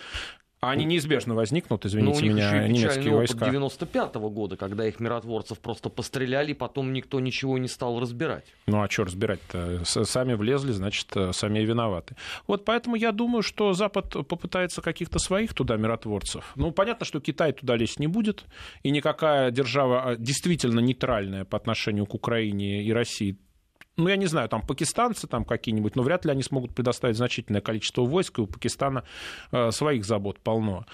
А 0.63 0.73
они 0.73 0.85
неизбежно 0.85 1.35
возникнут, 1.35 1.87
извините 1.87 2.27
ну, 2.27 2.33
меня, 2.33 2.69
немецкие 2.69 3.15
войска. 3.15 3.47
95 3.47 4.17
-го 4.17 4.31
года, 4.31 4.59
когда 4.59 4.87
их 4.87 5.01
миротворцев 5.01 5.59
просто 5.59 5.89
постреляли, 5.89 6.53
потом 6.53 6.93
никто 6.93 7.19
ничего 7.19 7.57
не 7.57 7.67
стал 7.67 7.99
разбирать. 7.99 8.45
Ну 8.67 8.83
а 8.83 8.91
что 8.91 9.05
разбирать-то? 9.05 9.85
Сами 9.87 10.35
влезли, 10.35 10.73
значит, 10.73 11.17
э, 11.17 11.33
сами 11.33 11.61
и 11.61 11.65
виноваты. 11.65 12.15
Вот 12.47 12.67
поэтому 12.67 12.97
я 12.97 13.13
думаю, 13.13 13.43
что 13.43 13.73
Запад 13.73 14.11
попытается 14.29 14.83
каких-то 14.83 15.19
своих 15.19 15.55
туда 15.55 15.79
миротворцев. 15.79 16.53
Ну, 16.57 16.73
понятно, 16.73 17.07
что 17.07 17.21
Китай 17.21 17.55
туда 17.55 17.77
лезть 17.77 17.99
не 17.99 18.07
будет, 18.07 18.45
и 18.83 18.91
никакая 18.91 19.51
держава 19.51 20.11
а, 20.11 20.17
действительно 20.17 20.81
нейтральная 20.81 21.47
по 21.47 21.57
отношению 21.57 22.05
к 22.05 22.15
Украине 22.15 22.83
и 22.83 22.93
России 22.93 23.39
ну, 24.01 24.09
я 24.09 24.17
не 24.17 24.27
знаю, 24.27 24.49
там 24.49 24.63
пакистанцы 24.63 25.27
там 25.27 25.45
какие-нибудь, 25.45 25.97
но 25.97 26.03
вряд 26.03 26.25
ли 26.25 26.31
они 26.31 26.43
смогут 26.43 26.75
предоставить 26.75 27.17
значительное 27.17 27.61
количество 27.61 28.03
войск, 28.03 28.39
и 28.39 28.43
у 28.43 28.47
Пакистана 28.47 29.05
э, 29.53 29.71
своих 29.71 30.05
забот 30.05 30.39
полно. 30.41 30.87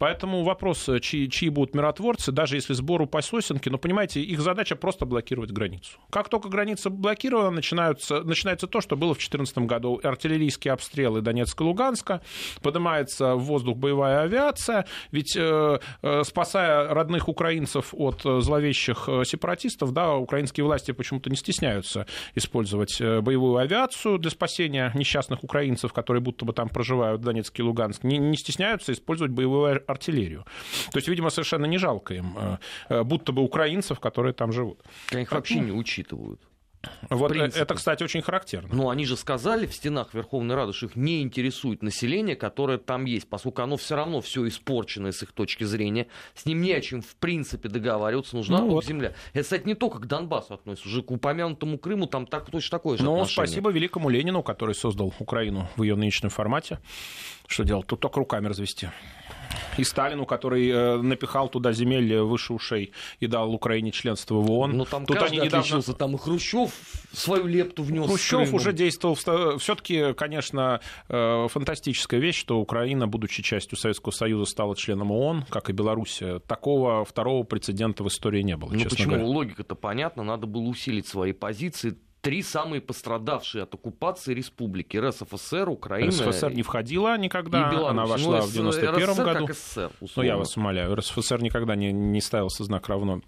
Поэтому 0.00 0.44
вопрос, 0.44 0.88
э, 0.88 0.98
чьи, 0.98 1.28
чьи 1.28 1.50
будут 1.50 1.74
миротворцы, 1.74 2.32
даже 2.32 2.56
если 2.56 2.72
сбору 2.72 3.06
по 3.06 3.20
сосенке, 3.20 3.68
но, 3.68 3.76
понимаете, 3.76 4.22
их 4.22 4.40
задача 4.40 4.74
просто 4.74 5.04
блокировать 5.04 5.50
границу. 5.50 5.98
Как 6.08 6.30
только 6.30 6.48
граница 6.48 6.88
блокирована, 6.88 7.50
начинаются, 7.50 8.22
начинается 8.22 8.66
то, 8.66 8.80
что 8.80 8.96
было 8.96 9.12
в 9.12 9.18
2014 9.18 9.58
году. 9.58 10.00
Артиллерийские 10.02 10.72
обстрелы 10.72 11.20
Донецка 11.20 11.64
и 11.64 11.66
Луганска, 11.66 12.22
поднимается 12.62 13.34
в 13.34 13.40
воздух 13.40 13.76
боевая 13.76 14.22
авиация, 14.22 14.86
ведь 15.12 15.36
э, 15.36 15.80
э, 16.00 16.22
спасая 16.24 16.88
родных 16.94 17.28
украинцев 17.28 17.92
от 17.92 18.24
э, 18.24 18.40
зловещих 18.40 19.04
э, 19.06 19.24
сепаратистов, 19.26 19.92
да, 19.92 20.14
украинские 20.14 20.64
власти 20.64 20.92
почему-то 20.92 21.28
не 21.28 21.36
стесняются 21.36 22.06
использовать 22.34 22.98
боевую 22.98 23.58
авиацию 23.58 24.16
для 24.16 24.30
спасения 24.30 24.92
несчастных 24.94 25.44
украинцев, 25.44 25.92
которые 25.92 26.22
будто 26.22 26.46
бы 26.46 26.54
там 26.54 26.70
проживают 26.70 27.20
в 27.20 27.24
Донецке 27.24 27.62
и 27.62 27.66
Луганске, 27.66 28.08
не, 28.08 28.16
не 28.16 28.38
стесняются 28.38 28.92
использовать 28.92 29.32
боевую 29.32 29.89
артиллерию. 29.90 30.44
То 30.92 30.98
есть, 30.98 31.08
видимо, 31.08 31.30
совершенно 31.30 31.66
не 31.66 31.78
жалко 31.78 32.14
им, 32.14 32.36
э, 32.36 32.58
э, 32.88 33.02
будто 33.02 33.32
бы 33.32 33.42
украинцев, 33.42 34.00
которые 34.00 34.32
там 34.32 34.52
живут. 34.52 34.80
Их 35.12 35.32
вообще 35.32 35.60
не 35.60 35.72
учитывают. 35.72 36.40
Вот 37.10 37.32
э, 37.32 37.50
это, 37.54 37.74
кстати, 37.74 38.02
очень 38.02 38.22
характерно. 38.22 38.68
Ну, 38.72 38.88
они 38.88 39.04
же 39.04 39.16
сказали 39.16 39.66
в 39.66 39.74
стенах 39.74 40.14
Верховной 40.14 40.54
Рады, 40.54 40.72
что 40.72 40.86
их 40.86 40.96
не 40.96 41.20
интересует 41.22 41.82
население, 41.82 42.36
которое 42.36 42.78
там 42.78 43.04
есть, 43.04 43.28
поскольку 43.28 43.62
оно 43.62 43.76
все 43.76 43.96
равно 43.96 44.20
все 44.20 44.46
испорчено 44.48 45.12
с 45.12 45.22
их 45.22 45.32
точки 45.32 45.64
зрения. 45.64 46.06
С 46.34 46.46
ним 46.46 46.62
не 46.62 46.72
о 46.72 46.80
чем, 46.80 47.02
в 47.02 47.16
принципе, 47.16 47.68
договариваться. 47.68 48.36
Нужна 48.36 48.60
ну 48.60 48.68
вот. 48.68 48.84
земля. 48.84 49.14
Это, 49.32 49.42
кстати, 49.42 49.66
не 49.66 49.74
только 49.74 49.98
к 49.98 50.06
Донбассу 50.06 50.54
относится. 50.54 50.88
Уже 50.88 51.02
к 51.02 51.10
упомянутому 51.10 51.78
Крыму 51.78 52.06
там 52.06 52.26
так, 52.26 52.50
точно 52.50 52.78
такое 52.78 52.96
же 52.96 53.04
Ну, 53.04 53.12
отношение. 53.12 53.48
спасибо 53.48 53.70
великому 53.70 54.08
Ленину, 54.08 54.42
который 54.42 54.74
создал 54.74 55.12
Украину 55.18 55.68
в 55.76 55.82
ее 55.82 55.96
нынешнем 55.96 56.30
формате. 56.30 56.78
Что 57.50 57.64
делать? 57.64 57.86
Тут 57.88 57.98
только 57.98 58.20
руками 58.20 58.46
развести. 58.46 58.88
И 59.76 59.82
Сталину, 59.82 60.24
который 60.24 61.02
напихал 61.02 61.48
туда 61.48 61.72
земель 61.72 62.20
выше 62.20 62.52
ушей 62.52 62.92
и 63.18 63.26
дал 63.26 63.52
Украине 63.52 63.90
членство 63.90 64.36
в 64.36 64.48
ООН. 64.48 64.70
Но 64.70 64.76
ну, 64.78 64.84
там 64.84 65.04
Тут 65.04 65.18
каждый 65.18 65.38
они 65.38 65.46
недавно... 65.46 65.58
отличился, 65.58 65.92
там 65.94 66.14
и 66.14 66.18
Хрущев 66.18 66.70
свою 67.12 67.46
лепту 67.46 67.82
внес. 67.82 68.06
Хрущев 68.06 68.54
уже 68.54 68.72
действовал. 68.72 69.16
Все-таки, 69.58 70.12
конечно, 70.14 70.80
фантастическая 71.08 72.20
вещь, 72.20 72.38
что 72.38 72.60
Украина, 72.60 73.08
будучи 73.08 73.42
частью 73.42 73.76
Советского 73.76 74.12
Союза, 74.12 74.48
стала 74.48 74.76
членом 74.76 75.10
ООН, 75.10 75.46
как 75.48 75.70
и 75.70 75.72
Беларусь. 75.72 76.22
Такого 76.46 77.04
второго 77.04 77.42
прецедента 77.42 78.04
в 78.04 78.08
истории 78.08 78.42
не 78.42 78.56
было. 78.56 78.72
Ну 78.72 78.84
почему? 78.84 79.26
Логика-то 79.26 79.74
понятна. 79.74 80.22
Надо 80.22 80.46
было 80.46 80.68
усилить 80.68 81.08
свои 81.08 81.32
позиции 81.32 81.96
три 82.20 82.42
самые 82.42 82.80
пострадавшие 82.80 83.62
от 83.62 83.74
оккупации 83.74 84.34
республики. 84.34 84.96
РСФСР, 84.96 85.68
Украина... 85.68 86.10
РСФСР 86.10 86.52
не 86.52 86.62
входила 86.62 87.16
никогда, 87.16 87.70
и 87.70 87.76
она 87.76 88.04
вошла 88.04 88.38
ну, 88.38 88.46
в 88.46 88.52
91 88.52 89.14
году. 89.24 89.46
Как 89.46 89.56
СССР, 89.56 89.90
ну, 90.16 90.22
я 90.22 90.36
вас 90.36 90.56
умоляю, 90.56 90.94
РСФСР 90.94 91.42
никогда 91.42 91.74
не, 91.74 91.92
не 91.92 92.20
ставился 92.20 92.64
знак 92.64 92.88
равно 92.88 93.22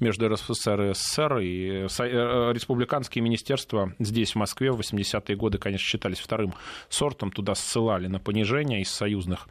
между 0.00 0.28
РСФСР 0.28 0.82
и 0.82 0.94
СССР. 0.94 1.38
И 1.38 1.68
э, 1.68 1.88
э, 1.98 2.52
республиканские 2.52 3.22
министерства 3.22 3.92
здесь, 3.98 4.32
в 4.32 4.36
Москве, 4.36 4.70
в 4.70 4.80
80-е 4.80 5.36
годы, 5.36 5.58
конечно, 5.58 5.84
считались 5.84 6.18
вторым 6.18 6.54
сортом. 6.88 7.30
Туда 7.30 7.54
ссылали 7.54 8.06
на 8.06 8.20
понижение 8.20 8.80
из 8.80 8.90
союзных 8.90 9.48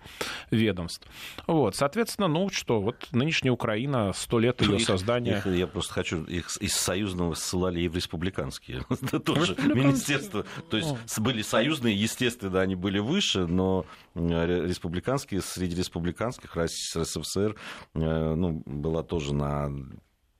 ведомств. 0.52 1.08
Вот, 1.48 1.76
соответственно, 1.76 2.28
ну 2.28 2.50
что, 2.50 2.82
вот 2.82 3.08
нынешняя 3.12 3.52
Украина, 3.52 4.14
сто 4.14 4.40
лет 4.40 4.62
ее 4.62 4.80
создания... 4.80 5.38
Их, 5.38 5.46
я 5.48 5.68
просто 5.68 5.94
хочу, 5.94 6.24
их 6.24 6.56
из 6.58 6.74
союзного 6.74 7.34
ссылали 7.34 7.82
и 7.82 7.88
в 7.88 7.96
республиканские 7.96 8.85
тоже 9.26 9.56
министерство. 9.58 10.46
То 10.70 10.78
есть 10.78 11.20
были 11.20 11.42
союзные, 11.42 11.96
естественно, 11.96 12.62
они 12.62 12.76
были 12.76 13.00
выше, 13.00 13.48
но 13.48 13.86
республиканские, 14.16 15.42
среди 15.42 15.76
республиканских 15.76 16.56
РСФСР 16.56 17.56
э, 17.94 18.34
ну, 18.36 18.64
была 18.66 19.04
тоже 19.04 19.34
на 19.34 19.72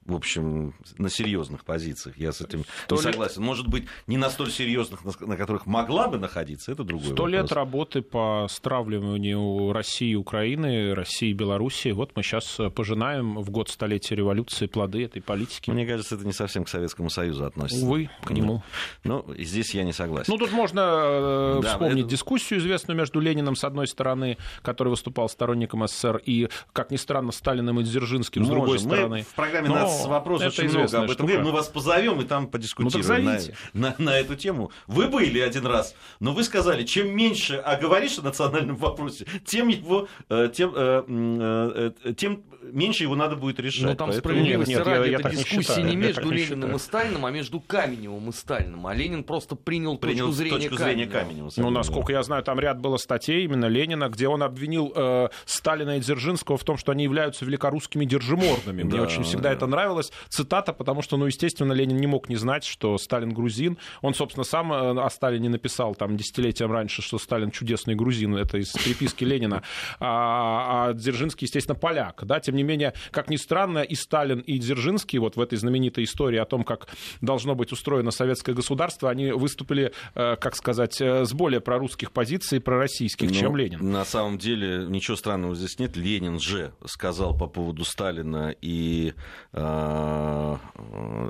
в 0.06 0.16
общем, 0.16 0.76
на 0.98 1.10
серьезных 1.10 1.66
позициях. 1.66 2.18
Я 2.18 2.32
с 2.32 2.42
этим 2.42 2.64
не 2.90 2.98
согласен. 2.98 3.42
Может 3.42 3.68
быть, 3.68 3.86
не 4.06 4.18
на 4.18 4.30
столь 4.30 4.52
серьезных, 4.52 5.04
на 5.20 5.36
которых 5.36 5.66
могла 5.66 6.08
бы 6.08 6.20
находиться, 6.20 6.72
это 6.72 6.84
другое. 6.84 7.14
Сто 7.14 7.28
лет 7.28 7.52
работы 7.52 8.02
по 8.02 8.48
стравливанию 8.50 9.74
России 9.74 10.12
и 10.12 10.16
Украины, 10.16 10.94
России 10.94 11.30
и 11.30 11.34
Белоруссии. 11.34 11.92
Вот 11.92 12.12
мы 12.16 12.22
сейчас 12.22 12.60
пожинаем 12.76 13.38
в 13.42 13.50
год 13.50 13.70
столетия 13.70 14.16
революции 14.16 14.68
плоды 14.68 15.06
этой 15.06 15.22
политики. 15.22 15.72
Мне 15.72 15.88
кажется, 15.88 16.16
это 16.16 16.26
не 16.26 16.34
совсем 16.34 16.66
к 16.66 16.70
Советскому 16.70 17.10
Союзу 17.10 17.46
относится. 17.46 17.84
Увы, 17.84 18.10
к 18.24 18.30
нему. 18.30 18.62
Ну, 19.04 19.26
здесь 19.38 19.74
я 19.74 19.84
не 19.84 19.94
согласен. 19.94 20.32
Ну, 20.32 20.38
тут 20.38 20.52
можно 20.52 20.82
э, 20.82 21.60
да, 21.64 21.74
вспомнить 21.74 22.06
это... 22.06 22.10
дискуссию 22.10 22.60
известную 22.60 22.98
между 22.98 23.20
Лениным, 23.20 23.56
с 23.56 23.64
одной 23.64 23.88
стороны, 23.88 24.38
который 24.62 24.90
выступал 24.90 25.30
сторонником 25.30 25.88
СССР, 25.88 26.22
и, 26.26 26.50
как 26.74 26.92
ни 26.92 26.98
странно, 26.98 27.32
Сталиным 27.32 27.80
и 27.80 27.84
Дзержинским, 27.84 28.46
с 28.46 28.48
другой 28.48 28.80
стороны. 28.80 29.18
Мы 29.18 29.24
в 29.24 29.34
программе 29.34 29.70
Но 29.70 29.95
нас 29.98 30.08
вопрос 30.08 30.42
это 30.42 30.50
очень 30.50 30.70
много 30.70 30.98
об 30.98 31.12
этом. 31.12 31.28
Штука. 31.28 31.44
Мы 31.44 31.52
вас 31.52 31.68
позовем 31.68 32.22
и 32.22 32.26
там 32.26 32.48
подискутируем 32.48 33.26
ну, 33.26 33.32
на, 33.74 33.90
на, 33.90 33.96
на 33.98 34.18
эту 34.18 34.36
тему. 34.36 34.72
Вы 34.88 35.08
были 35.08 35.40
один 35.40 35.66
раз, 35.66 35.96
но 36.20 36.34
вы 36.34 36.44
сказали, 36.44 36.84
чем 36.84 37.16
меньше 37.16 37.56
оговоришь 37.56 38.18
о 38.20 38.22
национальном 38.22 38.76
вопросе, 38.76 39.26
тем 39.46 39.68
его, 39.68 40.08
э, 40.30 40.50
тем, 40.54 40.74
э, 40.76 41.92
э, 42.04 42.14
тем 42.14 42.44
меньше 42.72 43.04
его 43.04 43.16
надо 43.16 43.36
будет 43.36 43.60
решать. 43.60 43.84
Но 43.84 43.96
там 43.96 44.12
справедливости 44.12 44.72
нет, 44.72 44.86
ради, 44.86 45.06
я, 45.06 45.06
я 45.06 45.20
это 45.20 45.30
дискуссия 45.30 45.82
не, 45.84 45.92
не 45.92 45.96
между 45.96 46.30
Лениным 46.30 46.72
не 46.72 46.76
и 46.76 46.80
Сталиным, 46.80 47.26
а 47.26 47.32
между 47.32 47.60
Каменевым 47.60 48.30
и 48.30 48.32
Сталином. 48.32 48.88
А 48.88 48.94
Ленин 48.94 49.24
просто 49.24 49.56
принял, 49.56 49.98
принял 49.98 50.28
точку 50.28 50.38
зрения 50.38 50.58
точку 50.58 50.76
Каменева. 50.78 51.12
Каменева 51.12 51.52
ну, 51.58 51.70
насколько 51.70 52.12
я 52.12 52.24
знаю, 52.24 52.44
там 52.44 52.60
ряд 52.60 52.80
было 52.80 52.98
статей 52.98 53.44
именно 53.46 53.66
Ленина, 53.66 54.10
где 54.10 54.28
он 54.28 54.44
обвинил 54.44 54.92
э, 54.96 55.30
Сталина 55.46 55.98
и 55.98 56.00
Дзержинского 56.00 56.58
в 56.58 56.64
том, 56.64 56.78
что 56.78 56.92
они 56.92 57.04
являются 57.04 57.46
великорусскими 57.46 58.06
держимордами. 58.06 58.84
Мне 58.84 59.02
очень 59.02 59.24
всегда 59.24 59.50
да. 59.50 59.56
это 59.56 59.68
нравилось. 59.86 60.12
Цитата, 60.30 60.74
потому 60.74 61.02
что, 61.02 61.18
ну, 61.18 61.28
естественно, 61.28 61.74
Ленин 61.74 61.98
не 61.98 62.08
мог 62.08 62.30
не 62.30 62.36
знать, 62.36 62.66
что 62.66 62.98
Сталин 62.98 63.34
грузин. 63.34 63.78
Он, 64.02 64.14
собственно, 64.14 64.44
сам 64.44 64.74
э, 64.74 65.00
о 65.00 65.10
Сталине 65.10 65.50
написал 65.50 65.96
там 65.96 66.18
десятилетием 66.18 66.72
раньше, 66.72 67.02
что 67.02 67.20
Сталин 67.20 67.52
чудесный 67.52 67.96
грузин. 67.96 68.36
Это 68.36 68.58
из 68.58 68.72
переписки 68.72 69.24
Ленина. 69.24 69.64
А, 70.00 70.90
а 70.90 70.94
Дзержинский, 70.94 71.46
естественно, 71.46 71.78
поляк. 71.78 72.24
Да? 72.26 72.40
Тем 72.40 72.56
не 72.56 72.64
менее, 72.64 72.94
как 73.12 73.30
ни 73.30 73.36
странно, 73.36 73.80
и 73.80 73.96
Сталин, 73.96 74.40
и 74.40 74.58
Дзержинский 74.58 75.20
вот 75.20 75.36
в 75.36 75.42
этой 75.42 75.58
знаменитой 75.58 76.04
истории 76.04 76.38
о 76.38 76.46
том, 76.46 76.64
как 76.64 76.88
должно 77.22 77.56
быть 77.56 77.72
устроено 77.72 78.12
советское 78.12 78.54
государство, 78.54 79.10
они 79.10 79.32
выступили, 79.32 79.92
э, 80.16 80.36
как 80.38 80.56
сказать, 80.56 81.00
э, 81.00 81.26
с 81.26 81.34
более 81.34 81.62
прорусских 81.62 82.12
позиций, 82.12 82.60
пророссийских, 82.60 83.30
Но 83.30 83.36
чем 83.36 83.52
ну, 83.52 83.58
Ленин. 83.58 83.92
На 83.92 84.06
самом 84.06 84.38
деле 84.38 84.86
ничего 84.88 85.16
странного 85.16 85.56
здесь 85.56 85.78
нет. 85.80 85.96
Ленин 85.96 86.40
же 86.40 86.74
сказал 86.86 87.38
по 87.38 87.48
поводу 87.48 87.86
Сталина 87.86 88.54
и 88.62 89.14
э, 89.54 89.75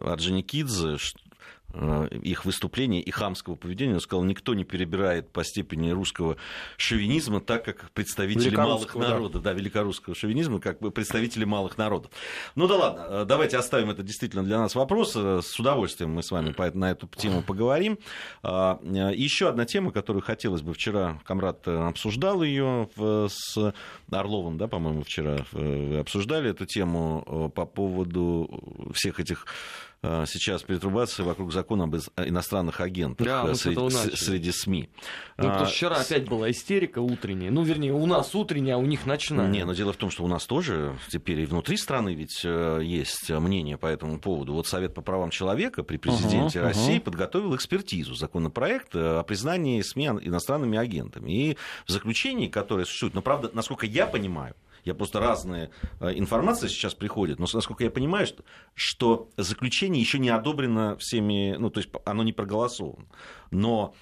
Орджоникидзе, 0.06 0.96
Э, 0.96 0.98
их 1.76 2.46
выступления 2.46 3.02
и 3.02 3.12
хамского 3.12 3.56
поведения. 3.56 3.96
Он 3.96 4.00
сказал, 4.00 4.24
никто 4.24 4.54
не 4.54 4.64
перебирает 4.64 5.30
по 5.30 5.44
степени 5.44 5.92
русского 5.92 6.38
шовинизма 6.78 7.42
так, 7.42 7.66
как 7.66 7.92
представители 7.92 8.56
малых 8.56 8.96
народов. 8.96 9.44
Да. 9.44 9.52
да, 9.52 9.54
великорусского 9.54 10.16
шовинизма, 10.16 10.60
как 10.60 10.80
представители 10.94 11.46
малых 11.46 11.78
народов. 11.78 12.12
Ну 12.56 12.68
да 12.68 12.76
ладно, 12.76 13.06
э, 13.10 13.26
давайте 13.26 13.58
оставим 13.58 13.90
это 13.90 14.04
действительно 14.04 14.44
для 14.44 14.60
нас 14.60 14.76
вопрос. 14.76 15.14
Э, 15.16 15.42
с 15.44 15.60
удовольствием 15.60 16.12
мы 16.12 16.24
с 16.24 16.32
вами 16.32 16.56
на 16.76 16.92
эту 16.92 17.08
тему 17.08 17.42
поговорим. 17.42 18.00
А, 18.44 18.80
Еще 18.84 19.50
одна 19.50 19.66
тема, 19.66 19.92
которую 19.92 20.24
хотелось 20.24 20.62
бы 20.62 20.74
вчера, 20.74 21.20
Камрад 21.26 21.68
обсуждал 21.68 22.44
ее 22.44 22.90
с 22.98 23.74
Орловым, 24.12 24.58
да, 24.58 24.68
по-моему, 24.68 25.04
вчера 25.04 25.46
обсуждали 26.00 26.50
эту 26.50 26.66
тему 26.66 27.52
по 27.54 27.66
поводу 27.66 28.92
всех 28.94 29.20
этих 29.20 29.46
Э, 29.95 29.95
сейчас 30.02 30.64
перетрубации 30.64 31.24
вокруг 31.24 31.52
закона 31.52 31.86
об 31.86 31.96
иностранных 32.18 32.82
агентах 32.82 33.26
да, 33.26 33.46
э, 33.48 33.56
среди, 33.56 34.16
среди 34.16 34.52
СМИ. 34.52 34.90
Ну, 35.38 35.44
потому 35.44 35.66
что 35.66 35.66
а, 35.66 35.68
вчера 35.68 35.96
опять 35.98 36.28
была 36.28 36.52
истерика 36.52 37.00
утренняя. 37.00 37.52
Ну, 37.52 37.64
вернее, 37.64 37.94
у 37.94 38.06
нас 38.06 38.34
утренняя, 38.36 38.76
а 38.76 38.78
у 38.78 38.86
них 38.86 39.06
ночная. 39.06 39.48
Не, 39.48 39.66
но 39.66 39.74
дело 39.74 39.94
в 39.94 39.98
том, 39.98 40.12
что 40.12 40.24
у 40.24 40.28
нас 40.28 40.46
тоже 40.46 40.98
теперь 41.10 41.42
и 41.42 41.46
внутри 41.46 41.78
страны 41.78 42.14
ведь 42.14 42.42
э, 42.44 42.80
есть 42.84 43.30
мнение 43.30 43.78
по 43.78 43.88
этому 43.88 44.20
поводу. 44.20 44.54
Вот 44.54 44.68
Совет 44.68 44.94
по 44.94 45.02
правам 45.02 45.30
человека 45.30 45.84
при 45.84 45.98
президенте 45.98 46.60
uh-huh, 46.60 46.64
России 46.64 46.98
uh-huh. 46.98 47.02
подготовил 47.02 47.56
экспертизу 47.56 48.16
законопроект 48.16 48.96
о 48.96 49.24
признании 49.24 49.82
СМИ 49.82 50.06
иностранными 50.22 50.78
агентами. 50.78 51.32
И 51.32 51.58
в 51.86 51.92
заключении, 51.92 52.48
которое 52.48 52.86
существует, 52.86 53.16
но 53.16 53.22
правда, 53.22 53.50
насколько 53.54 53.86
я 53.86 54.06
понимаю, 54.06 54.56
я 54.86 54.94
просто 54.94 55.20
разные 55.20 55.72
э, 56.00 56.14
информация 56.16 56.70
сейчас 56.70 56.94
приходит, 56.94 57.40
но 57.40 57.46
насколько 57.52 57.84
я 57.84 57.92
понимаю, 57.92 58.28
что, 58.28 58.44
что 58.74 59.30
заключение 59.36 60.02
еще 60.02 60.20
не 60.20 60.30
одобрено 60.30 60.96
всеми, 60.98 61.56
ну 61.58 61.70
то 61.70 61.80
есть 61.80 61.90
оно 62.06 62.24
не 62.24 62.34
проголосовано. 62.34 63.08
Но 63.52 63.94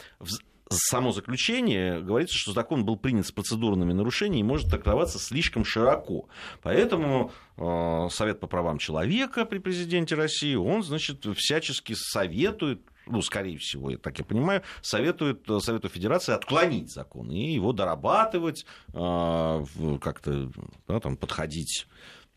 само 0.70 1.12
заключение 1.12 2.02
говорится, 2.02 2.36
что 2.36 2.52
закон 2.52 2.86
был 2.86 2.98
принят 2.98 3.26
с 3.28 3.32
процедурными 3.32 3.94
нарушениями 3.94 4.46
и 4.46 4.50
может 4.50 4.70
трактоваться 4.70 5.20
слишком 5.20 5.66
широко. 5.66 6.28
Поэтому 6.62 7.32
э, 7.58 8.08
Совет 8.12 8.40
по 8.40 8.48
правам 8.48 8.78
человека 8.78 9.46
при 9.46 9.60
президенте 9.60 10.16
России, 10.16 10.56
он, 10.56 10.84
значит, 10.84 11.26
всячески 11.36 11.94
советует 11.94 12.82
ну, 13.06 13.22
скорее 13.22 13.58
всего, 13.58 13.90
я 13.90 13.98
так 13.98 14.18
я 14.20 14.26
понимаю, 14.26 14.64
советует 14.82 15.46
Совету 15.60 15.90
Федерации 15.90 16.34
отклонить 16.34 16.92
закон 16.92 17.30
и 17.32 17.54
его 17.54 17.74
дорабатывать, 17.74 18.66
а, 18.94 19.64
как-то 20.02 20.52
да, 20.88 21.00
там, 21.00 21.18
подходить 21.18 21.88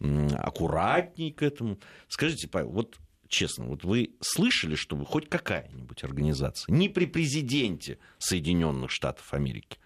аккуратней 0.01 1.33
к 1.33 1.43
этому. 1.43 1.79
Скажите, 2.09 2.49
Павел, 2.49 2.71
вот 2.71 2.99
честно, 3.29 3.65
вот 3.67 3.85
вы 3.85 4.15
слышали, 4.21 4.75
чтобы 4.75 5.07
хоть 5.07 5.29
какая-нибудь 5.29 6.05
организация, 6.05 6.73
не 6.73 6.89
при 6.89 7.07
президенте 7.07 7.99
Соединенных 8.19 8.91
Штатов 8.91 9.33
Америки, 9.33 9.79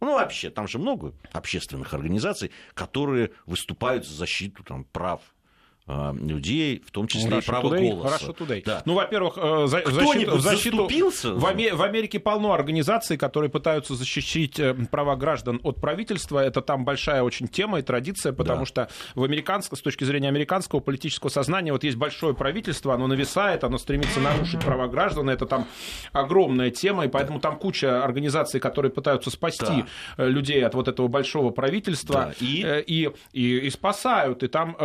ну, 0.00 0.14
вообще, 0.14 0.50
там 0.50 0.66
же 0.66 0.78
много 0.78 1.14
общественных 1.32 1.94
организаций, 1.94 2.50
которые 2.74 3.30
выступают 3.46 4.04
за 4.04 4.14
защиту 4.14 4.64
там, 4.64 4.84
прав 4.84 5.20
людей, 5.86 6.82
в 6.86 6.92
том 6.92 7.08
числе 7.08 7.38
Russia 7.38 7.42
и 7.42 7.46
право 7.46 7.74
Today, 7.74 7.90
голоса. 7.90 8.16
Russia 8.16 8.36
Today. 8.36 8.62
Да. 8.64 8.82
Ну, 8.84 8.94
во-первых, 8.94 9.34
э, 9.36 9.66
за, 9.66 9.82
защиту, 9.84 10.38
защиту 10.38 10.86
в, 10.86 11.40
в 11.40 11.82
Америке 11.82 12.20
полно 12.20 12.52
организаций, 12.52 13.16
которые 13.16 13.50
пытаются 13.50 13.96
защитить 13.96 14.60
э, 14.60 14.74
права 14.90 15.16
граждан 15.16 15.60
от 15.64 15.80
правительства. 15.80 16.38
Это 16.38 16.62
там 16.62 16.84
большая 16.84 17.22
очень 17.22 17.48
тема 17.48 17.80
и 17.80 17.82
традиция, 17.82 18.32
потому 18.32 18.60
да. 18.60 18.66
что 18.66 18.88
в 19.16 19.24
американском, 19.24 19.76
с 19.76 19.82
точки 19.82 20.04
зрения 20.04 20.28
американского 20.28 20.78
политического 20.78 21.30
сознания, 21.30 21.72
вот 21.72 21.82
есть 21.82 21.96
большое 21.96 22.34
правительство, 22.34 22.94
оно 22.94 23.08
нависает, 23.08 23.64
оно 23.64 23.76
стремится 23.76 24.20
нарушить 24.20 24.60
права 24.60 24.86
граждан, 24.86 25.30
это 25.30 25.46
там 25.46 25.66
огромная 26.12 26.70
тема, 26.70 27.06
и 27.06 27.08
поэтому 27.08 27.40
там 27.40 27.56
куча 27.56 28.04
организаций, 28.04 28.60
которые 28.60 28.92
пытаются 28.92 29.30
спасти 29.30 29.84
да. 30.16 30.24
Э, 30.24 30.28
людей 30.28 30.64
от 30.64 30.74
вот 30.74 30.86
этого 30.86 31.08
большого 31.08 31.50
правительства 31.50 32.14
да. 32.14 32.34
и... 32.38 32.82
И, 32.92 33.10
и, 33.32 33.58
и 33.58 33.70
спасают, 33.70 34.42
и 34.42 34.48
там... 34.48 34.76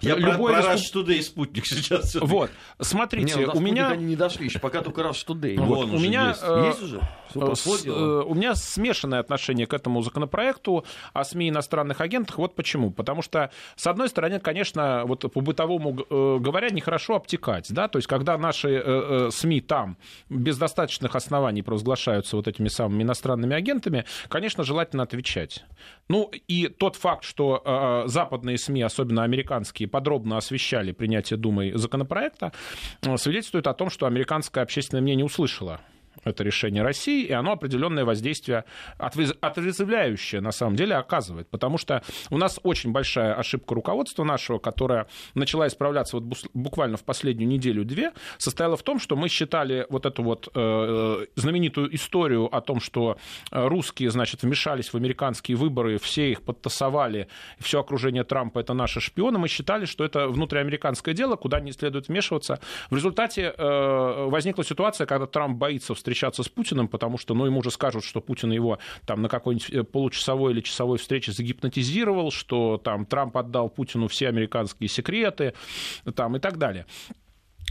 Я 0.00 0.37
любой... 0.38 0.52
про 0.62 0.74
Rush 0.74 0.92
Today 0.94 1.16
и 1.18 1.22
спутник 1.22 1.66
сейчас. 1.66 2.14
Вот, 2.14 2.50
смотрите, 2.80 3.34
Не, 3.34 3.46
ну, 3.46 3.52
до 3.52 3.58
у 3.58 3.60
меня... 3.60 3.88
они 3.90 4.04
не 4.04 4.16
дошли 4.16 4.46
еще, 4.46 4.58
пока 4.58 4.82
только 4.82 5.02
Rush 5.02 5.26
Today. 5.26 5.58
Вот, 5.60 5.88
Вон 5.88 5.94
у 5.94 5.98
меня... 5.98 6.28
есть. 6.28 6.40
э, 6.42 6.64
Есть 6.66 6.82
уже? 6.82 7.00
Э, 7.34 7.54
с- 7.54 7.86
э, 7.86 7.90
У 7.90 8.34
меня 8.34 8.54
смешанное 8.54 9.20
отношение 9.20 9.66
к 9.66 9.74
этому 9.74 10.02
законопроекту 10.02 10.84
о 11.12 11.24
СМИ 11.24 11.50
иностранных 11.50 12.00
агентах. 12.00 12.38
Вот 12.38 12.54
почему. 12.54 12.90
Потому 12.90 13.22
что, 13.22 13.50
с 13.76 13.86
одной 13.86 14.08
стороны, 14.08 14.40
конечно, 14.40 15.02
вот 15.04 15.30
по 15.32 15.40
бытовому 15.40 15.98
э, 16.08 16.38
говоря, 16.40 16.70
нехорошо 16.70 17.16
обтекать. 17.16 17.72
Да? 17.72 17.88
То 17.88 17.98
есть, 17.98 18.06
когда 18.08 18.38
наши 18.38 18.68
э, 18.70 18.82
э, 18.84 19.30
СМИ 19.30 19.60
там 19.62 19.96
без 20.28 20.56
достаточных 20.58 21.14
оснований 21.16 21.62
провозглашаются 21.62 22.36
вот 22.36 22.48
этими 22.48 22.68
самыми 22.68 23.02
иностранными 23.02 23.54
агентами, 23.56 24.04
конечно, 24.28 24.64
желательно 24.64 25.02
отвечать. 25.02 25.64
Ну, 26.08 26.30
и 26.48 26.68
тот 26.68 26.96
факт, 26.96 27.24
что 27.24 28.04
западные 28.06 28.56
СМИ, 28.58 28.82
особенно 28.82 29.24
американские, 29.24 29.88
подробно 29.88 30.27
освещали 30.36 30.92
принятие 30.92 31.38
Думой 31.38 31.72
законопроекта, 31.72 32.52
свидетельствует 33.16 33.66
о 33.66 33.74
том, 33.74 33.90
что 33.90 34.06
американское 34.06 34.62
общественное 34.62 35.02
мнение 35.02 35.24
услышало 35.24 35.80
это 36.24 36.44
решение 36.44 36.82
России, 36.82 37.24
и 37.24 37.32
оно 37.32 37.52
определенное 37.52 38.04
воздействие 38.04 38.64
отрезвляющее 38.98 40.40
на 40.40 40.52
самом 40.52 40.76
деле 40.76 40.96
оказывает. 40.96 41.48
Потому 41.48 41.78
что 41.78 42.02
у 42.30 42.38
нас 42.38 42.58
очень 42.62 42.92
большая 42.92 43.34
ошибка 43.34 43.74
руководства 43.74 44.24
нашего, 44.24 44.58
которая 44.58 45.06
начала 45.34 45.66
исправляться 45.66 46.18
вот 46.18 46.24
буквально 46.54 46.96
в 46.96 47.04
последнюю 47.04 47.48
неделю-две, 47.48 48.12
состояла 48.38 48.76
в 48.76 48.82
том, 48.82 48.98
что 48.98 49.16
мы 49.16 49.28
считали 49.28 49.86
вот 49.88 50.06
эту 50.06 50.22
вот 50.22 50.48
э, 50.54 51.26
знаменитую 51.36 51.94
историю 51.94 52.54
о 52.54 52.60
том, 52.60 52.80
что 52.80 53.18
э, 53.50 53.66
русские, 53.66 54.10
значит, 54.10 54.42
вмешались 54.42 54.92
в 54.92 54.96
американские 54.96 55.56
выборы, 55.56 55.98
все 55.98 56.30
их 56.30 56.42
подтасовали, 56.42 57.28
все 57.58 57.80
окружение 57.80 58.24
Трампа 58.24 58.60
это 58.60 58.74
наши 58.74 59.00
шпионы, 59.00 59.38
мы 59.38 59.48
считали, 59.48 59.84
что 59.86 60.04
это 60.04 60.28
внутриамериканское 60.28 61.14
дело, 61.14 61.36
куда 61.36 61.60
не 61.60 61.72
следует 61.72 62.08
вмешиваться. 62.08 62.60
В 62.90 62.96
результате 62.96 63.54
э, 63.56 64.24
возникла 64.28 64.64
ситуация, 64.64 65.06
когда 65.06 65.26
Трамп 65.26 65.58
боится 65.58 65.94
встречаться 66.08 66.42
с 66.42 66.48
Путиным, 66.48 66.88
потому 66.88 67.18
что, 67.18 67.34
ну, 67.34 67.44
ему 67.44 67.60
уже 67.60 67.70
скажут, 67.70 68.04
что 68.04 68.20
Путин 68.20 68.50
его 68.50 68.78
там 69.04 69.20
на 69.20 69.28
какой-нибудь 69.28 69.70
э, 69.70 69.84
получасовой 69.84 70.52
или 70.52 70.60
часовой 70.62 70.98
встрече 70.98 71.32
загипнотизировал, 71.32 72.30
что 72.30 72.78
там 72.78 73.04
Трамп 73.04 73.36
отдал 73.36 73.68
Путину 73.68 74.08
все 74.08 74.28
американские 74.28 74.88
секреты, 74.88 75.52
там 76.14 76.36
и 76.36 76.40
так 76.40 76.56
далее. 76.56 76.86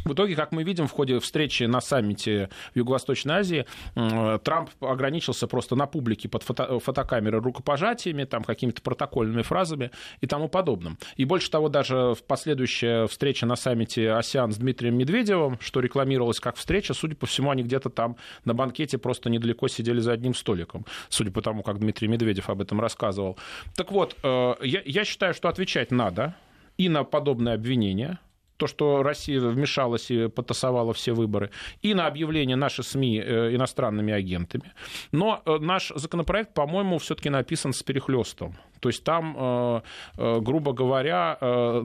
В 0.05 0.13
итоге, 0.13 0.35
как 0.35 0.51
мы 0.51 0.63
видим, 0.63 0.87
в 0.87 0.91
ходе 0.91 1.19
встречи 1.19 1.63
на 1.63 1.81
саммите 1.81 2.49
в 2.73 2.77
Юго-Восточной 2.77 3.35
Азии 3.35 3.65
Трамп 3.93 4.69
ограничился 4.79 5.47
просто 5.47 5.75
на 5.75 5.85
публике 5.85 6.29
под 6.29 6.43
фото- 6.43 6.79
фотокамеры 6.79 7.41
рукопожатиями, 7.41 8.23
там, 8.23 8.43
какими-то 8.43 8.81
протокольными 8.81 9.41
фразами 9.41 9.91
и 10.21 10.27
тому 10.27 10.47
подобным. 10.47 10.97
И 11.15 11.25
больше 11.25 11.51
того, 11.51 11.69
даже 11.69 12.13
в 12.13 12.23
последующая 12.23 13.07
встреча 13.07 13.45
на 13.45 13.55
саммите 13.55 14.11
АСИАН 14.11 14.51
с 14.51 14.57
Дмитрием 14.57 14.97
Медведевым, 14.97 15.57
что 15.59 15.79
рекламировалось 15.79 16.39
как 16.39 16.55
встреча, 16.55 16.93
судя 16.93 17.15
по 17.15 17.25
всему, 17.25 17.51
они 17.51 17.63
где-то 17.63 17.89
там 17.89 18.15
на 18.45 18.53
банкете 18.53 18.97
просто 18.97 19.29
недалеко 19.29 19.67
сидели 19.67 19.99
за 19.99 20.13
одним 20.13 20.33
столиком, 20.33 20.85
судя 21.09 21.31
по 21.31 21.41
тому, 21.41 21.63
как 21.63 21.79
Дмитрий 21.79 22.07
Медведев 22.07 22.49
об 22.49 22.61
этом 22.61 22.79
рассказывал. 22.79 23.37
Так 23.75 23.91
вот, 23.91 24.15
э, 24.23 24.55
я, 24.61 24.81
я 24.85 25.05
считаю, 25.05 25.33
что 25.33 25.49
отвечать 25.49 25.91
надо 25.91 26.35
и 26.77 26.89
на 26.89 27.03
подобные 27.03 27.55
обвинения, 27.55 28.19
то, 28.57 28.67
что 28.67 29.03
Россия 29.03 29.39
вмешалась 29.39 30.11
и 30.11 30.27
потасовала 30.27 30.93
все 30.93 31.13
выборы, 31.13 31.51
и 31.81 31.93
на 31.93 32.07
объявление 32.07 32.55
наши 32.55 32.83
СМИ 32.83 33.19
э, 33.19 33.55
иностранными 33.55 34.13
агентами. 34.13 34.73
Но 35.11 35.41
э, 35.45 35.57
наш 35.59 35.91
законопроект, 35.95 36.53
по-моему, 36.53 36.97
все-таки 36.97 37.29
написан 37.29 37.73
с 37.73 37.83
перехлестом. 37.83 38.55
То 38.79 38.89
есть 38.89 39.03
там, 39.03 39.35
э, 39.37 39.81
э, 40.17 40.39
грубо 40.41 40.73
говоря, 40.73 41.37
э, 41.39 41.83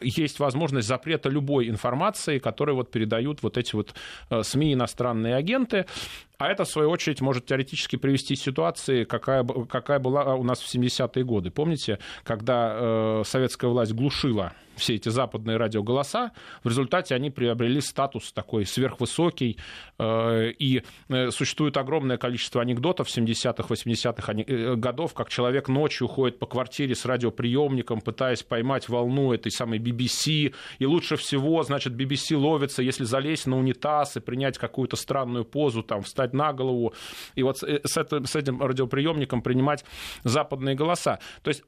есть 0.00 0.38
возможность 0.38 0.88
запрета 0.88 1.28
любой 1.28 1.68
информации, 1.68 2.38
которую 2.38 2.76
вот 2.76 2.90
передают 2.90 3.42
вот 3.42 3.58
эти 3.58 3.74
вот 3.74 3.94
СМИ 4.42 4.74
иностранные 4.74 5.34
агенты. 5.34 5.86
А 6.42 6.48
это, 6.48 6.64
в 6.64 6.68
свою 6.68 6.90
очередь, 6.90 7.20
может 7.20 7.46
теоретически 7.46 7.94
привести 7.94 8.34
к 8.34 8.38
ситуации, 8.38 9.04
какая, 9.04 9.44
какая 9.44 10.00
была 10.00 10.34
у 10.34 10.42
нас 10.42 10.60
в 10.60 10.74
70-е 10.74 11.24
годы. 11.24 11.52
Помните, 11.52 12.00
когда 12.24 12.72
э, 12.74 13.22
советская 13.24 13.70
власть 13.70 13.92
глушила 13.92 14.52
все 14.74 14.96
эти 14.96 15.08
западные 15.08 15.56
радиоголоса, 15.56 16.32
в 16.64 16.68
результате 16.68 17.14
они 17.14 17.30
приобрели 17.30 17.80
статус 17.80 18.32
такой 18.32 18.66
сверхвысокий, 18.66 19.56
э, 19.98 20.50
и 20.58 20.82
существует 21.30 21.76
огромное 21.76 22.16
количество 22.16 22.60
анекдотов 22.60 23.06
70-х, 23.06 23.72
80-х 23.72 24.32
ани- 24.32 24.44
э, 24.44 24.74
годов, 24.74 25.14
как 25.14 25.28
человек 25.28 25.68
ночью 25.68 26.08
ходит 26.08 26.21
по 26.30 26.46
квартире 26.46 26.94
с 26.94 27.04
радиоприемником, 27.04 28.00
пытаясь 28.00 28.42
поймать 28.42 28.88
волну 28.88 29.32
этой 29.32 29.50
самой 29.50 29.78
BBC, 29.78 30.54
и 30.78 30.86
лучше 30.86 31.16
всего, 31.16 31.62
значит, 31.62 31.92
BBC 31.94 32.36
ловится, 32.36 32.82
если 32.82 33.04
залезть 33.04 33.46
на 33.46 33.58
унитаз 33.58 34.16
и 34.16 34.20
принять 34.20 34.58
какую-то 34.58 34.96
странную 34.96 35.44
позу, 35.44 35.82
там, 35.82 36.02
встать 36.02 36.32
на 36.32 36.52
голову, 36.52 36.94
и 37.34 37.42
вот 37.42 37.58
с, 37.58 37.64
э, 37.64 37.80
с 37.84 38.36
этим 38.36 38.62
радиоприемником 38.62 39.42
принимать 39.42 39.84
западные 40.24 40.74
голоса. 40.74 41.18
То 41.42 41.48
есть 41.48 41.64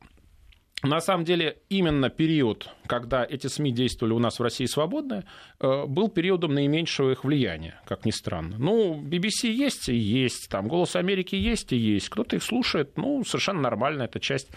на 0.84 1.00
самом 1.00 1.24
деле, 1.24 1.58
именно 1.68 2.10
период, 2.10 2.68
когда 2.86 3.24
эти 3.24 3.46
СМИ 3.46 3.72
действовали 3.72 4.12
у 4.12 4.18
нас 4.18 4.38
в 4.38 4.42
России 4.42 4.66
свободно, 4.66 5.24
э, 5.60 5.86
был 5.86 6.08
периодом 6.08 6.54
наименьшего 6.54 7.12
их 7.12 7.24
влияния, 7.24 7.80
как 7.86 8.04
ни 8.04 8.10
странно. 8.10 8.56
Ну, 8.58 9.00
BBC 9.00 9.48
есть 9.48 9.88
и 9.88 9.96
есть, 9.96 10.48
там, 10.50 10.68
«Голос 10.68 10.96
Америки» 10.96 11.34
есть 11.34 11.72
и 11.72 11.76
есть, 11.76 12.08
кто-то 12.08 12.36
их 12.36 12.42
слушает, 12.42 12.96
ну, 12.96 13.24
совершенно 13.24 13.60
нормально, 13.60 14.02
это 14.02 14.20
часть 14.20 14.48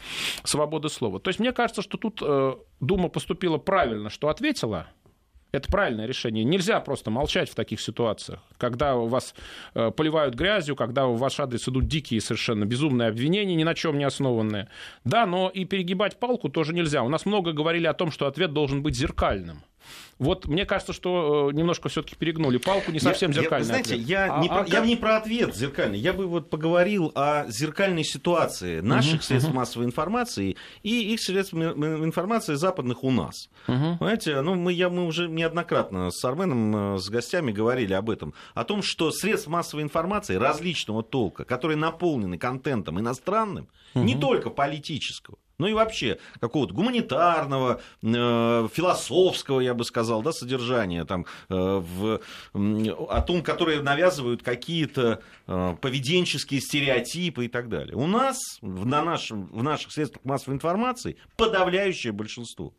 свободы 0.44 0.90
слова. 0.90 1.20
То 1.20 1.30
есть 1.30 1.40
мне 1.40 1.52
кажется, 1.52 1.82
что 1.82 1.98
тут 1.98 2.22
э, 2.22 2.56
Дума 2.80 3.10
поступила 3.10 3.58
правильно, 3.58 4.10
что 4.10 4.30
ответила, 4.30 4.88
это 5.52 5.70
правильное 5.70 6.06
решение. 6.06 6.44
Нельзя 6.44 6.80
просто 6.80 7.10
молчать 7.10 7.50
в 7.50 7.56
таких 7.56 7.80
ситуациях, 7.82 8.40
когда 8.58 8.96
у 8.96 9.08
вас 9.08 9.34
э, 9.74 9.92
поливают 9.92 10.36
грязью, 10.36 10.76
когда 10.76 11.08
в 11.08 11.18
ваш 11.18 11.40
адрес 11.40 11.68
идут 11.68 11.88
дикие 11.88 12.22
совершенно 12.22 12.66
безумные 12.66 13.10
обвинения, 13.10 13.56
ни 13.56 13.64
на 13.64 13.74
чем 13.74 13.98
не 13.98 14.04
основанные. 14.04 14.68
Да, 15.04 15.26
но 15.26 15.50
и 15.50 15.66
перегибать 15.66 16.20
палку 16.20 16.50
тоже 16.50 16.74
нельзя. 16.74 17.04
У 17.04 17.10
нас 17.10 17.26
много 17.26 17.54
говорили 17.54 17.88
о 17.88 17.94
том, 17.94 18.12
что 18.12 18.28
ответ 18.28 18.54
должен 18.54 18.84
быть 18.84 18.96
зеркальным. 18.96 19.64
Вот 20.20 20.48
мне 20.48 20.66
кажется, 20.66 20.94
что 20.94 21.50
э, 21.52 21.54
немножко 21.54 21.90
все-таки 21.90 22.16
перегнули 22.16 22.58
палку, 22.58 22.92
не 22.92 23.00
совсем 23.00 23.30
Я- 23.32 23.36
я- 23.38 23.42
зеркальный 23.44 23.64
вы 23.64 23.68
знаете, 23.68 23.94
ответ. 23.94 24.08
я, 24.08 24.34
А- 24.36 24.42
не 24.42 24.48
а 24.48 24.50
про, 24.54 24.64
как- 24.64 24.70
я 24.74 24.80
не 24.82 24.96
про 24.96 25.18
ответ 25.18 25.56
зеркальный, 25.56 26.00
я 26.00 26.14
бы 26.14 26.26
вот 26.26 26.50
поговорил 26.50 27.12
о 27.14 27.46
зеркальной 27.50 28.04
ситуации 28.04 28.80
наших 28.80 29.24
средств 29.24 29.54
массовой 29.54 29.86
информации 29.86 30.56
и 30.82 31.14
их 31.14 31.22
средств 31.22 31.54
информации 31.54 32.56
западных 32.56 33.04
у 33.04 33.12
нас. 33.12 33.50
Понимаете, 33.68 34.42
ну 34.42 34.56
мы, 34.56 34.74
я, 34.74 34.90
мы 34.90 35.06
уже 35.06 35.28
неоднократно 35.28 36.10
с 36.12 36.24
Арменом, 36.26 36.96
э, 36.96 36.98
с 37.00 37.10
гостями 37.10 37.52
говорили 37.52 37.94
об 37.94 38.10
этом, 38.10 38.34
о 38.56 38.64
том, 38.64 38.82
что 38.82 39.12
средств 39.12 39.48
массовой 39.48 39.84
информации 39.84 40.36
различного 40.36 41.04
толка, 41.04 41.44
которые 41.46 41.78
наполнены 41.78 42.38
контентом 42.38 43.00
иностранным, 43.00 43.70
не 43.94 44.16
только 44.16 44.50
политического, 44.50 45.38
ну 45.58 45.68
и 45.68 45.74
вообще 45.74 46.20
какого-то 46.40 46.74
гуманитарного, 46.74 47.82
э, 48.02 48.68
философского, 48.74 49.60
я 49.60 49.74
бы 49.74 49.84
сказал, 49.84 50.22
да, 50.22 50.32
содержания 50.32 51.06
там, 51.06 51.26
э, 51.50 51.56
в, 51.56 52.22
м, 52.54 52.96
о 53.10 53.22
том, 53.22 53.42
которые 53.42 53.82
навязывают 53.82 54.44
какие-то 54.44 55.22
э, 55.48 55.76
поведенческие 55.82 56.62
стереотипы 56.62 57.46
и 57.46 57.48
так 57.48 57.70
далее. 57.70 57.96
У 57.96 58.08
нас 58.08 58.38
в, 58.62 58.86
на 58.86 59.04
нашем, 59.04 59.48
в 59.48 59.64
наших 59.64 59.92
средствах 59.92 60.24
массовой 60.26 60.56
информации 60.56 61.18
подавляющее 61.36 62.14
большинство. 62.14 62.74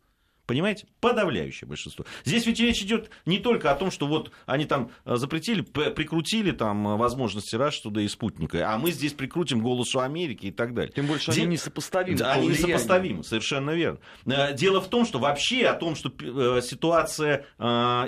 Понимаете? 0.49 0.87
Подавляющее 0.99 1.67
большинство. 1.67 2.05
Здесь 2.25 2.47
ведь 2.47 2.59
речь 2.59 2.81
идет 2.81 3.11
не 3.27 3.37
только 3.37 3.71
о 3.71 3.75
том, 3.75 3.91
что 3.91 4.07
вот 4.07 4.31
они 4.47 4.65
там 4.65 4.89
э, 5.05 5.15
запретили, 5.17 5.61
прикрутили 5.61 6.49
там 6.49 6.87
э, 6.87 6.95
возможности 6.97 7.55
Раш 7.55 7.79
туда 7.79 8.01
и 8.01 8.07
спутника, 8.07 8.67
а 8.73 8.79
мы 8.79 8.89
здесь 8.91 9.13
прикрутим 9.13 9.61
голосу 9.61 9.99
Америки 9.99 10.47
и 10.47 10.51
так 10.51 10.73
далее. 10.73 10.91
Тем 10.91 11.05
больше 11.05 11.31
Де- 11.31 11.41
они 11.43 11.51
несопоставимы. 11.51 12.17
да, 12.17 12.31
они 12.33 12.47
несопоставимы, 12.47 13.23
совершенно 13.23 13.69
верно. 13.71 13.99
Э, 14.25 14.55
Дело 14.55 14.81
в 14.81 14.87
том, 14.89 15.05
что 15.05 15.19
вообще 15.19 15.67
о 15.67 15.75
том, 15.75 15.95
что 15.95 16.09
ситуация 16.61 17.45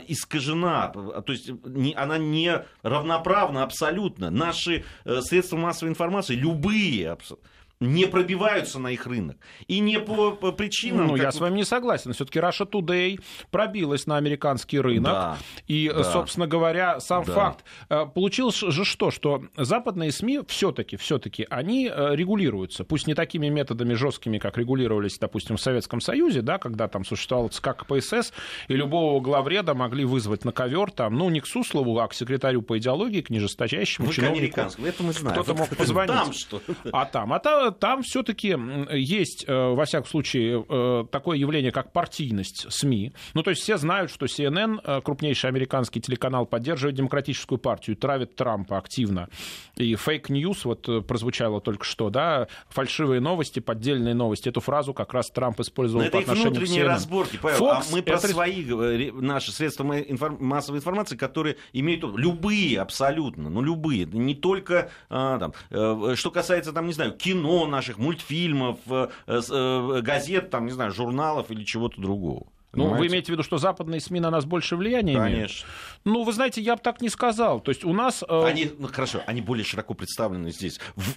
искажена, 0.08 0.88
то 0.90 1.32
есть 1.32 1.52
она 1.96 2.18
не 2.18 2.64
равноправна 2.82 3.62
абсолютно. 3.62 4.32
Наши 4.32 4.84
средства 5.22 5.58
массовой 5.58 5.92
информации, 5.92 6.34
любые, 6.36 7.12
абс- 7.12 7.34
не 7.82 8.06
пробиваются 8.06 8.80
на 8.80 8.90
их 8.92 9.06
рынок. 9.08 9.38
И 9.68 9.80
не 9.80 10.00
по, 10.00 10.32
по 10.32 10.52
причинам... 10.52 11.08
Ну, 11.08 11.14
как 11.16 11.22
я 11.24 11.32
с 11.32 11.40
вами 11.40 11.58
не 11.58 11.66
согласен. 11.66 12.14
Все-таки 12.14 12.40
Russia 12.40 12.70
Today 12.70 13.20
пробилась 13.50 14.08
на 14.08 14.18
американский 14.18 14.80
рынок. 14.80 15.12
Да, 15.12 15.38
И, 15.68 15.92
да. 15.94 16.04
собственно 16.04 16.48
говоря, 16.48 17.00
сам 17.00 17.24
Да. 17.26 17.34
факт. 17.34 17.66
э, 17.90 18.06
Получилось 18.06 18.60
же 18.60 18.86
что, 18.86 19.10
что 19.12 19.44
западные 19.58 20.12
СМИ 20.12 20.42
все-таки, 20.48 20.96
все-таки, 20.96 21.46
они 21.50 21.90
э, 21.94 22.16
регулируются. 22.16 22.84
Пусть 22.84 23.08
не 23.08 23.16
такими 23.16 23.48
методами 23.50 23.94
жесткими, 23.96 24.38
как 24.38 24.58
регулировались, 24.58 25.18
допустим, 25.18 25.58
в 25.58 25.62
Советском 25.62 26.02
Союзе, 26.02 26.42
да, 26.42 26.60
когда 26.60 26.88
там 26.88 27.04
существовал 27.04 27.50
ЦК 27.50 27.76
КПСС, 27.76 28.32
и 28.68 28.74
любого 28.76 29.20
главреда 29.22 29.74
могли 29.74 30.06
вызвать 30.06 30.46
на 30.46 30.52
ковер, 30.52 30.92
там, 30.92 31.16
ну, 31.16 31.30
не 31.32 31.40
к 31.40 31.48
Суслову, 31.48 31.98
а 32.00 32.08
к 32.08 32.14
секретарю 32.14 32.62
по 32.62 32.78
идеологии, 32.78 33.22
к 33.22 33.32
нижестоящему 33.32 34.06
Вы 34.08 34.14
к 34.14 34.16
чиновнику. 34.16 34.40
американскому, 34.40 34.88
это 34.88 35.02
мы 35.04 35.14
знаем. 35.14 35.42
Кто-то 35.42 35.58
мог 35.58 35.70
позвонить. 35.76 36.12
Там 36.14 36.34
что? 36.34 36.62
А 36.92 37.06
там, 37.06 37.34
а 37.34 37.40
там 37.40 37.71
там 37.72 38.04
все-таки 38.04 38.58
есть, 38.92 39.46
э, 39.48 39.54
во 39.54 39.86
всяком 39.86 40.08
случае, 40.08 40.66
э, 40.68 41.06
такое 41.12 41.38
явление, 41.38 41.72
как 41.72 41.92
партийность 41.92 42.72
СМИ. 42.72 43.14
Ну, 43.34 43.44
то 43.44 43.50
есть 43.50 43.62
все 43.62 43.78
знают, 43.78 44.12
что 44.12 44.26
CNN, 44.26 44.80
э, 44.84 45.02
крупнейший 45.02 45.50
американский 45.50 46.02
телеканал, 46.02 46.46
поддерживает 46.46 46.96
демократическую 46.96 47.58
партию, 47.58 47.96
травит 47.96 48.36
Трампа 48.36 48.78
активно. 48.78 49.30
И 49.76 49.96
fake 49.96 50.27
news, 50.27 50.66
вот 50.66 51.08
прозвучало 51.08 51.62
только 51.62 51.86
что, 51.86 52.10
да, 52.10 52.48
фальшивые 52.70 53.22
новости, 53.22 53.60
поддельные 53.60 54.14
новости. 54.14 54.50
Эту 54.50 54.62
фразу 54.62 54.94
как 54.94 55.14
раз 55.14 55.30
Трамп 55.30 55.60
использовал 55.60 56.04
Но 56.04 56.12
по 56.12 56.18
это 56.18 56.32
отношению 56.32 56.52
внутренние 56.52 56.84
к 56.84 56.86
CNN. 56.86 56.90
разборки, 56.90 57.40
Павел, 57.42 57.60
Fox 57.60 57.72
а 57.72 57.84
мы 57.92 58.02
про 58.02 58.16
это... 58.16 58.28
свои 58.28 59.12
наши 59.12 59.52
средства 59.52 59.84
массовой 59.84 60.80
информации, 60.80 61.16
которые 61.16 61.58
имеют 61.74 62.04
любые 62.16 62.80
абсолютно, 62.80 63.50
ну 63.50 63.62
любые, 63.62 64.06
не 64.06 64.36
только 64.36 64.90
а, 65.10 65.40
там, 65.40 66.16
что 66.16 66.32
касается 66.32 66.74
там, 66.74 66.88
не 66.88 66.94
знаю, 66.94 67.14
кино 67.14 67.61
наших, 67.68 67.98
мультфильмов, 67.98 68.80
газет, 69.28 70.50
там, 70.50 70.66
не 70.66 70.72
знаю, 70.72 70.92
журналов 70.92 71.52
или 71.52 71.64
чего-то 71.64 72.02
другого. 72.02 72.48
Ну, 72.74 72.96
вы 72.96 73.08
имеете 73.08 73.28
в 73.28 73.30
виду, 73.30 73.44
что 73.44 73.58
западные 73.58 74.00
СМИ 74.00 74.22
на 74.22 74.32
нас 74.32 74.46
больше 74.46 74.78
влияния 74.78 75.16
Конечно. 75.16 75.28
имеют? 75.28 75.52
Конечно. 75.52 75.68
Ну, 76.06 76.24
вы 76.24 76.32
знаете, 76.32 76.62
я 76.62 76.76
бы 76.76 76.82
так 76.82 77.02
не 77.02 77.10
сказал. 77.10 77.60
То 77.60 77.70
есть 77.70 77.84
у 77.84 77.92
нас... 77.92 78.24
Э... 78.28 78.46
Они, 78.46 78.72
ну, 78.80 78.88
хорошо, 78.88 79.22
они 79.26 79.42
более 79.42 79.66
широко 79.66 79.94
представлены 79.94 80.52
здесь. 80.52 80.80
В, 80.96 81.16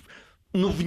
ну, 0.52 0.68
в, 0.68 0.82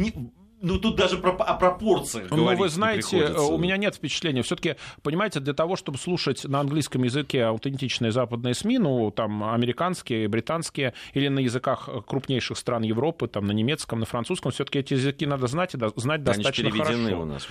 ну, 0.60 0.80
тут 0.80 0.96
даже 0.96 1.18
про, 1.18 1.32
о 1.32 1.54
пропорциях 1.54 2.32
Ну, 2.32 2.56
вы 2.56 2.70
знаете, 2.70 3.28
у 3.28 3.58
меня 3.58 3.78
нет 3.78 3.96
впечатления. 3.96 4.42
Все-таки, 4.42 4.76
понимаете, 5.04 5.40
для 5.40 5.54
того, 5.54 5.76
чтобы 5.76 5.98
слушать 5.98 6.46
на 6.46 6.60
английском 6.60 7.04
языке 7.04 7.44
аутентичные 7.44 8.12
западные 8.12 8.56
СМИ, 8.56 8.80
ну, 8.80 9.12
там, 9.12 9.44
американские, 9.44 10.28
британские, 10.28 10.94
или 11.14 11.28
на 11.28 11.40
языках 11.40 11.90
крупнейших 12.08 12.58
стран 12.58 12.82
Европы, 12.84 13.28
там, 13.28 13.46
на 13.46 13.52
немецком, 13.52 14.00
на 14.00 14.06
французском, 14.06 14.52
все-таки 14.52 14.80
эти 14.80 14.94
языки 14.94 15.28
надо 15.28 15.46
знать 15.48 15.76
и 15.76 15.78
знать 15.96 16.24
да, 16.24 16.34
достаточно 16.34 16.70
они 16.70 16.72
переведены 16.72 17.04
хорошо. 17.04 17.22
у 17.22 17.26
нас. 17.26 17.48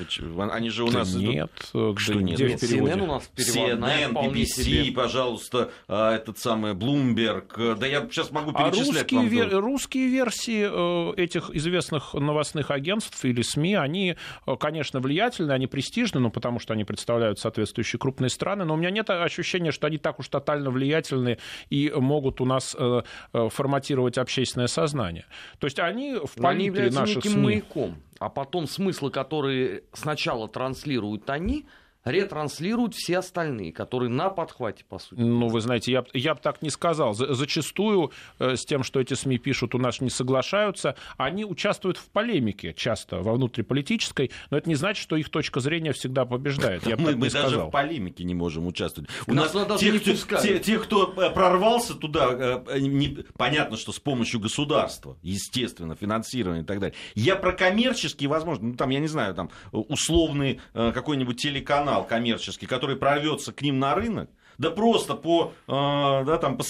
Они 0.53 0.71
же 0.71 0.85
у 0.85 0.91
нас... 0.91 1.15
Нет. 1.15 1.51
Идут... 1.73 2.01
Что 2.01 2.15
нет? 2.15 2.39
Где 2.39 2.57
в 2.57 2.61
переводе? 2.61 2.93
CNN 2.95 3.03
у 3.03 3.07
нас 3.07 3.31
CNN, 3.37 4.13
BBC, 4.13 4.47
себе. 4.47 4.93
пожалуйста, 4.93 5.71
этот 5.87 6.39
самый 6.39 6.75
Bloomberg. 6.75 7.77
Да 7.77 7.87
я 7.87 8.01
сейчас 8.11 8.33
могу 8.33 8.53
перечислять 8.53 8.89
а 8.89 8.99
русские, 8.99 9.21
вам. 9.21 9.29
Вер... 9.29 9.61
русские 9.61 10.09
версии 10.09 11.15
этих 11.17 11.51
известных 11.51 12.15
новостных 12.15 12.73
агентств 12.73 12.96
или 13.23 13.43
СМИ, 13.43 13.75
они, 13.75 14.17
конечно, 14.59 15.01
влиятельны, 15.01 15.53
они 15.53 15.67
престижны, 15.67 16.21
ну, 16.21 16.31
потому 16.31 16.59
что 16.59 16.75
они 16.75 16.85
представляют 16.85 17.39
соответствующие 17.39 17.99
крупные 17.99 18.31
страны, 18.31 18.65
но 18.65 18.75
у 18.75 18.77
меня 18.77 18.91
нет 18.91 19.11
ощущения, 19.11 19.73
что 19.73 19.87
они 19.87 19.99
так 19.99 20.19
уж 20.19 20.29
тотально 20.29 20.71
влиятельны 20.71 21.39
и 21.71 21.91
могут 21.95 22.41
у 22.41 22.45
нас 22.45 22.77
э, 22.79 23.03
форматировать 23.33 24.19
общественное 24.19 24.67
сознание. 24.67 25.27
То 25.59 25.67
есть 25.67 25.79
они 25.79 26.15
в 26.15 26.41
палитре 26.41 26.91
наших 26.91 27.17
неким 27.17 27.33
СМИ... 27.33 27.43
маяком, 27.43 28.03
а 28.19 28.29
потом 28.29 28.67
смыслы, 28.67 29.11
которые 29.11 29.83
сначала 29.93 30.49
транслируют 30.49 31.29
они, 31.31 31.67
ретранслируют 32.07 32.95
все 32.95 33.19
остальные, 33.19 33.73
которые 33.73 34.09
на 34.09 34.31
подхвате, 34.31 34.85
по 34.89 34.99
сути. 34.99 35.21
Ну, 35.21 35.49
вы 35.49 35.61
знаете, 35.61 35.91
я, 35.91 36.05
я 36.15 36.35
бы 36.35 36.41
так 36.41 36.63
не 36.63 36.71
сказал. 36.71 37.15
За, 37.15 37.35
зачастую 37.35 38.13
э, 38.39 38.55
с 38.55 38.65
тем, 38.65 38.85
что 38.85 39.01
эти 39.01 39.15
СМИ 39.15 39.39
пишут, 39.39 39.75
у 39.75 39.79
нас 39.79 40.01
не 40.01 40.09
соглашаются. 40.09 40.95
Они 41.17 41.45
участвуют 41.45 41.99
в 41.99 42.09
полемике 42.11 42.73
часто, 42.75 43.23
во 43.23 43.35
внутриполитической, 43.35 44.31
но 44.51 44.59
это 44.59 44.69
не 44.69 44.77
значит, 44.77 45.03
что 45.03 45.17
их 45.17 45.31
точка 45.31 45.59
зрения 45.59 45.93
всегда 45.93 46.25
побеждает. 46.25 46.87
Я 46.87 46.97
мы 46.97 47.17
мы 47.17 47.29
даже 47.29 47.59
в 47.59 47.71
полемике 47.71 48.23
не 48.23 48.35
можем 48.35 48.69
участвовать. 48.69 49.11
У 49.27 49.35
нас, 49.35 49.53
нас 49.53 49.81
те, 49.81 49.93
кто, 49.99 50.37
те, 50.39 50.61
те, 50.61 50.79
кто 50.79 51.13
э, 51.17 51.31
прорвался 51.31 51.95
туда, 51.95 52.63
э, 52.69 52.79
не, 52.79 53.25
понятно, 53.37 53.77
что 53.77 53.91
с 53.91 53.99
помощью 53.99 54.39
государства, 54.39 55.17
естественно, 55.23 55.97
финансирования 55.97 56.63
и 56.63 56.65
так 56.65 56.79
далее. 56.79 56.95
Я 57.17 57.35
про 57.35 57.51
коммерческие 57.51 58.29
возможности, 58.29 58.71
ну, 58.71 58.77
там, 58.77 58.91
я 58.91 59.01
не 59.01 59.09
знаю, 59.09 59.35
там, 59.35 59.51
условный 59.73 60.61
какой-нибудь 60.73 61.41
телеканал, 61.41 61.96
канал 61.97 62.07
коммерческий, 62.07 62.67
который 62.67 62.97
прорвется 62.97 63.53
к 63.53 63.63
ним 63.63 63.79
на 63.79 63.95
рынок, 63.95 64.29
да 64.59 64.71
просто 64.71 65.15
по, 65.15 65.53
да, 65.67 66.39
там, 66.39 66.59
по, 66.59 66.65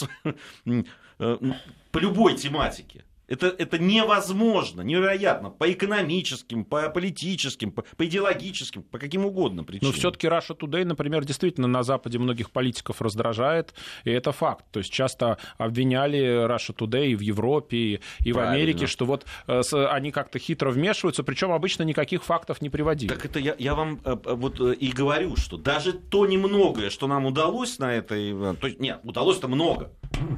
по 1.92 1.98
любой 1.98 2.36
тематике. 2.36 3.04
Это, 3.28 3.48
это 3.48 3.78
невозможно, 3.78 4.82
невероятно, 4.82 5.50
по 5.50 5.70
экономическим, 5.70 6.64
по 6.64 6.88
политическим, 6.90 7.72
по, 7.72 7.82
по 7.96 8.06
идеологическим, 8.06 8.84
по 8.84 8.98
каким 8.98 9.26
угодно 9.26 9.64
причинам. 9.64 9.92
Но 9.92 9.98
все-таки 9.98 10.28
Russia 10.28 10.56
Today, 10.56 10.84
например, 10.84 11.24
действительно 11.24 11.66
на 11.66 11.82
Западе 11.82 12.18
многих 12.18 12.52
политиков 12.52 13.02
раздражает, 13.02 13.74
и 14.04 14.10
это 14.10 14.30
факт. 14.30 14.64
То 14.70 14.78
есть 14.78 14.92
часто 14.92 15.38
обвиняли 15.58 16.46
Russia 16.46 16.74
Today 16.76 17.08
и 17.08 17.16
в 17.16 17.20
Европе, 17.20 17.76
и, 17.76 18.00
и 18.20 18.32
в 18.32 18.38
Америке, 18.38 18.86
что 18.86 19.04
вот 19.04 19.26
э, 19.48 19.62
они 19.90 20.12
как-то 20.12 20.38
хитро 20.38 20.70
вмешиваются, 20.70 21.24
причем 21.24 21.50
обычно 21.50 21.82
никаких 21.82 22.22
фактов 22.22 22.62
не 22.62 22.70
приводили. 22.70 23.08
Так 23.08 23.24
это 23.24 23.40
я, 23.40 23.56
я 23.58 23.74
вам 23.74 24.00
э, 24.04 24.16
вот 24.24 24.60
э, 24.60 24.74
и 24.74 24.92
говорю, 24.92 25.36
что 25.36 25.56
даже 25.56 25.92
то 25.92 26.26
немногое, 26.26 26.90
что 26.90 27.08
нам 27.08 27.26
удалось 27.26 27.80
на 27.80 27.92
этой... 27.92 28.54
То 28.54 28.68
есть, 28.68 28.78
нет, 28.78 29.00
удалось-то 29.02 29.48
много. 29.48 29.90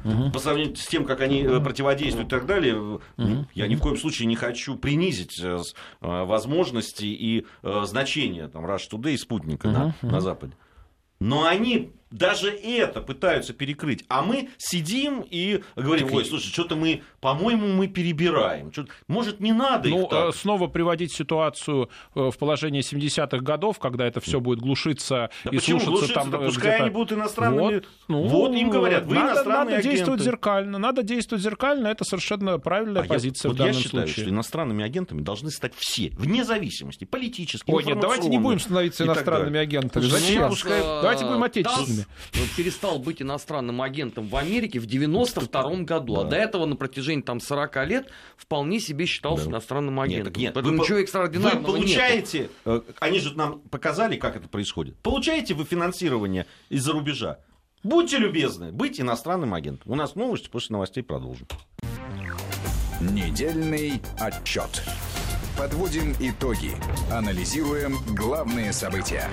Угу. 0.03 0.31
По 0.31 0.39
сравнению 0.39 0.75
с 0.75 0.87
тем, 0.87 1.05
как 1.05 1.21
они 1.21 1.43
противодействуют 1.43 2.27
и 2.27 2.31
так 2.31 2.47
далее, 2.47 2.78
угу. 2.79 3.47
я 3.53 3.67
ни 3.67 3.75
в 3.75 3.79
коем 3.79 3.97
случае 3.97 4.27
не 4.27 4.35
хочу 4.35 4.75
принизить 4.75 5.39
э, 5.41 5.57
возможности 6.01 7.05
и 7.05 7.45
значения 7.63 8.47
там, 8.47 8.65
Rush 8.65 8.89
Today 8.91 9.13
и 9.13 9.17
спутника 9.17 9.67
угу. 9.67 9.75
на, 9.75 9.95
на 10.01 10.21
Западе. 10.21 10.53
Но 11.19 11.45
они 11.45 11.91
даже 12.11 12.49
это 12.49 13.01
пытаются 13.01 13.53
перекрыть. 13.53 14.05
А 14.07 14.21
мы 14.21 14.49
сидим 14.57 15.25
и 15.29 15.63
говорим, 15.75 16.11
ой, 16.11 16.25
слушай, 16.25 16.47
что-то 16.47 16.75
мы, 16.75 17.03
по-моему, 17.21 17.67
мы 17.67 17.87
перебираем. 17.87 18.71
Может, 19.07 19.39
не 19.39 19.53
надо 19.53 19.89
ну, 19.89 20.03
их 20.03 20.09
так? 20.09 20.35
снова 20.35 20.67
приводить 20.67 21.13
ситуацию 21.13 21.89
в 22.15 22.33
положение 22.37 22.81
70-х 22.81 23.37
годов, 23.39 23.79
когда 23.79 24.07
это 24.07 24.19
все 24.19 24.39
будет 24.39 24.59
глушиться 24.59 25.29
да 25.43 25.51
и 25.51 25.55
почему 25.57 25.79
слушаться 25.79 25.99
глушиться? 25.99 26.13
там. 26.13 26.31
Да 26.31 26.37
пускай 26.39 26.79
они 26.79 26.89
будут 26.89 27.11
иностранными. 27.13 27.75
Вот, 27.75 27.85
ну, 28.07 28.23
вот 28.23 28.53
им 28.53 28.69
говорят, 28.69 29.05
вы 29.05 29.15
надо, 29.15 29.33
иностранные 29.33 29.65
надо 29.65 29.75
агенты. 29.77 29.89
действовать 29.89 30.21
зеркально. 30.21 30.77
Надо 30.77 31.03
действовать 31.03 31.43
зеркально. 31.43 31.87
Это 31.87 32.03
совершенно 32.03 32.57
правильная 32.59 33.03
а 33.03 33.05
позиция 33.05 33.49
я, 33.49 33.53
в 33.53 33.57
данном 33.57 33.73
вот 33.73 33.77
я 33.77 33.83
считаю, 33.83 34.07
случае. 34.07 34.25
что 34.25 34.33
иностранными 34.33 34.83
агентами 34.83 35.21
должны 35.21 35.51
стать 35.51 35.73
все, 35.75 36.09
вне 36.17 36.43
зависимости, 36.43 37.05
политически, 37.05 37.69
Ой, 37.69 37.83
нет, 37.83 37.99
давайте 37.99 38.29
не 38.29 38.39
будем 38.39 38.59
становиться 38.59 39.03
иностранными 39.03 39.59
агентами. 39.59 40.05
Зачем? 40.05 40.49
Пускай, 40.49 40.81
давайте 40.81 41.25
будем 41.25 41.43
отечественными. 41.43 41.98
Перестал 42.55 42.99
быть 42.99 43.21
иностранным 43.21 43.81
агентом 43.81 44.27
в 44.27 44.35
Америке 44.35 44.79
в 44.79 44.85
92 44.85 45.83
году, 45.83 46.15
да. 46.15 46.21
а 46.21 46.23
до 46.25 46.35
этого 46.35 46.65
на 46.65 46.75
протяжении 46.75 47.21
там 47.21 47.39
40 47.39 47.87
лет 47.87 48.09
вполне 48.37 48.79
себе 48.79 49.05
считался 49.05 49.45
да. 49.45 49.51
иностранным 49.51 49.99
агентом. 49.99 50.33
Нет, 50.33 50.37
нет. 50.37 50.53
Поэтому 50.53 50.77
вы, 50.77 50.83
ничего 50.83 50.97
экстраординарного 50.99 51.71
Вы 51.71 51.77
получаете, 51.79 52.39
нету. 52.39 52.53
Э, 52.65 52.81
они 52.99 53.19
же 53.19 53.35
нам 53.35 53.59
показали, 53.61 54.17
как 54.17 54.35
это 54.35 54.47
происходит. 54.47 54.97
Получаете 54.97 55.53
вы 55.53 55.65
финансирование 55.65 56.45
из-за 56.69 56.93
рубежа? 56.93 57.39
Будьте 57.83 58.17
любезны, 58.17 58.71
быть 58.71 58.99
иностранным 58.99 59.53
агентом. 59.53 59.91
У 59.91 59.95
нас 59.95 60.15
новости, 60.15 60.49
после 60.49 60.73
новостей 60.73 61.01
продолжим. 61.01 61.47
Недельный 62.99 64.01
отчет. 64.19 64.83
Подводим 65.57 66.13
итоги. 66.19 66.71
Анализируем 67.11 67.95
главные 68.15 68.73
события. 68.73 69.29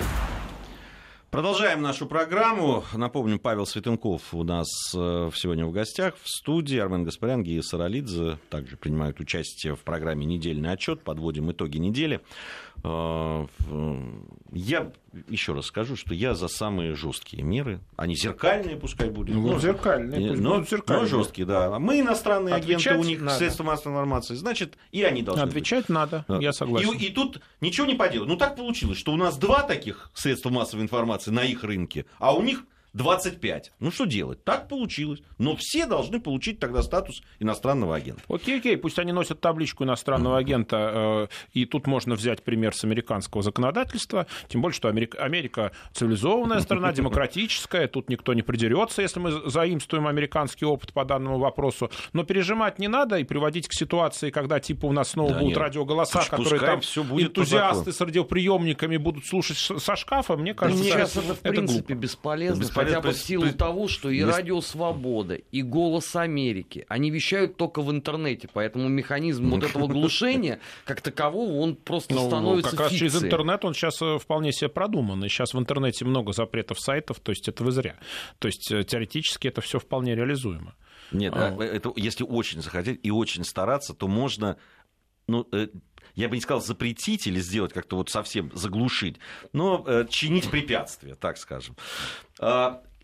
Продолжаем 1.29 1.81
нашу 1.81 2.07
программу. 2.07 2.85
Напомню, 2.93 3.37
Павел 3.37 3.65
Светенков 3.65 4.33
у 4.33 4.45
нас 4.45 4.67
э, 4.95 5.29
сегодня 5.35 5.65
в 5.65 5.73
гостях 5.73 6.15
в 6.23 6.29
студии. 6.29 6.77
Армен 6.77 7.03
Гаспарян, 7.03 7.43
Гия 7.43 7.61
Саралидзе 7.61 8.39
также 8.49 8.77
принимают 8.77 9.19
участие 9.19 9.75
в 9.75 9.81
программе 9.81 10.25
«Недельный 10.25 10.71
отчет». 10.71 11.03
Подводим 11.03 11.51
итоги 11.51 11.79
недели. 11.79 12.21
Э, 12.83 13.45
я 14.51 14.91
еще 15.27 15.53
раз 15.53 15.65
скажу, 15.65 15.95
что 15.95 16.13
я 16.13 16.33
за 16.33 16.47
самые 16.47 16.95
жесткие 16.95 17.43
меры. 17.43 17.79
Они 17.95 18.15
зеркальные, 18.15 18.77
пускай 18.77 19.09
будут. 19.09 19.35
Ну, 19.35 19.53
но, 19.53 19.59
зеркальные, 19.59 20.29
пусть 20.29 20.41
но, 20.41 20.53
будут 20.55 20.69
зеркальные. 20.69 21.03
но 21.03 21.17
жесткие, 21.17 21.45
да. 21.45 21.79
Мы 21.79 21.99
иностранные 21.99 22.55
Отвечать 22.55 22.93
агенты, 22.93 23.07
у 23.07 23.09
них 23.09 23.21
надо. 23.21 23.37
средства 23.37 23.63
массовой 23.63 23.93
информации, 23.93 24.35
значит, 24.35 24.77
и 24.91 25.03
они 25.03 25.21
должны 25.23 25.41
Отвечать 25.41 25.87
быть. 25.87 25.89
надо, 25.89 26.25
я 26.27 26.53
согласен. 26.53 26.93
И, 26.93 27.05
и 27.05 27.09
тут 27.09 27.41
ничего 27.61 27.87
не 27.87 27.95
поделать. 27.95 28.29
Ну, 28.29 28.37
так 28.37 28.55
получилось, 28.55 28.97
что 28.97 29.11
у 29.11 29.17
нас 29.17 29.37
два 29.37 29.63
таких 29.63 30.11
средства 30.13 30.49
массовой 30.49 30.83
информации 30.83 31.31
на 31.31 31.43
их 31.43 31.63
рынке, 31.63 32.05
а 32.19 32.35
у 32.35 32.41
них 32.41 32.63
25. 32.97 33.71
Ну 33.79 33.91
что 33.91 34.05
делать? 34.05 34.43
Так 34.43 34.67
получилось. 34.67 35.21
Но 35.37 35.55
все 35.55 35.85
должны 35.85 36.19
получить 36.19 36.59
тогда 36.59 36.81
статус 36.81 37.21
иностранного 37.39 37.95
агента. 37.95 38.21
Окей, 38.27 38.57
окей, 38.59 38.75
пусть 38.75 38.97
они 38.99 39.11
носят 39.11 39.39
табличку 39.39 39.83
иностранного 39.83 40.37
агента, 40.37 41.27
э, 41.31 41.35
и 41.53 41.65
тут 41.65 41.85
можно 41.87 42.15
взять 42.15 42.43
пример 42.43 42.75
с 42.75 42.83
американского 42.83 43.43
законодательства, 43.43 44.25
тем 44.47 44.61
более, 44.61 44.75
что 44.75 44.87
Америка, 44.89 45.19
Америка 45.23 45.71
цивилизованная 45.93 46.59
страна, 46.61 46.91
демократическая, 46.93 47.87
тут 47.87 48.09
никто 48.09 48.33
не 48.33 48.41
придерется, 48.41 49.01
если 49.03 49.19
мы 49.19 49.49
заимствуем 49.49 50.07
американский 50.07 50.65
опыт 50.65 50.91
по 50.91 51.05
данному 51.05 51.37
вопросу, 51.37 51.91
но 52.13 52.23
пережимать 52.23 52.79
не 52.79 52.87
надо 52.87 53.17
и 53.19 53.23
приводить 53.23 53.67
к 53.67 53.73
ситуации, 53.73 54.31
когда 54.31 54.59
типа 54.59 54.87
у 54.87 54.91
нас 54.91 55.09
снова 55.09 55.29
Да 55.33 55.35
будут 55.39 55.49
нет. 55.49 55.57
радиоголоса, 55.57 56.17
Пусть- 56.17 56.29
которые 56.29 56.59
там 56.61 56.81
всё 56.81 57.03
будет 57.03 57.29
энтузиасты 57.29 57.91
с 57.91 58.01
радиоприемниками 58.01 58.97
будут 58.97 59.25
слушать 59.25 59.57
со 59.57 59.95
шкафа, 59.95 60.35
мне 60.35 60.53
кажется, 60.53 60.83
Сейчас 60.83 61.11
это, 61.11 61.19
это, 61.19 61.27
в 61.35 61.39
это 61.41 61.49
принципе, 61.49 61.93
глупо. 61.93 62.01
бесполезно. 62.01 62.61
Бесполезно, 62.61 62.86
хотя 62.87 63.01
бы 63.01 63.11
в 63.11 63.17
силу 63.17 63.53
того, 63.53 63.87
что 63.87 64.09
и 64.09 64.21
Радио 64.21 64.61
Свобода, 64.61 65.35
и 65.35 65.61
Голос 65.61 66.15
Америки, 66.15 66.85
они 66.87 67.11
вещают 67.11 67.57
только 67.57 67.81
в 67.81 67.91
интернете, 67.91 68.49
поэтому 68.51 68.87
механизм 68.87 69.49
вот 69.49 69.63
этого 69.63 69.87
глушения, 69.87 70.59
как 70.85 71.01
такового, 71.01 71.59
он 71.59 71.75
просто 71.75 72.15
ну, 72.15 72.27
становится 72.27 72.71
Как 72.71 72.79
раз 72.81 72.91
через 72.91 73.21
интернет 73.21 73.63
он 73.65 73.73
сейчас 73.73 74.01
э, 74.01 74.17
вполне 74.17 74.51
себе 74.51 74.69
продуман, 74.69 75.23
и 75.23 75.29
сейчас 75.29 75.53
в 75.53 75.59
интернете 75.59 76.05
много 76.05 76.33
запретов 76.33 76.79
сайтов, 76.79 77.19
то 77.19 77.31
есть 77.31 77.47
это 77.47 77.63
вы 77.63 77.71
зря. 77.71 77.95
То 78.39 78.47
есть 78.47 78.71
э, 78.71 78.83
теоретически 78.83 79.47
это 79.47 79.61
все 79.61 79.79
вполне 79.79 80.15
реализуемо. 80.15 80.75
Нет, 81.11 81.33
а... 81.35 81.55
Э, 81.59 81.63
это, 81.63 81.93
если 81.95 82.23
очень 82.23 82.61
захотеть 82.61 82.99
и 83.03 83.11
очень 83.11 83.43
стараться, 83.43 83.93
то 83.93 84.07
можно 84.07 84.57
ну, 85.27 85.45
я 86.17 86.27
бы 86.27 86.35
не 86.35 86.41
сказал 86.41 86.61
запретить 86.61 87.27
или 87.27 87.39
сделать 87.39 87.71
как-то 87.71 87.95
вот 87.95 88.09
совсем 88.09 88.51
заглушить, 88.53 89.17
но 89.53 90.05
чинить 90.09 90.49
препятствия, 90.49 91.15
так 91.15 91.37
скажем. 91.37 91.77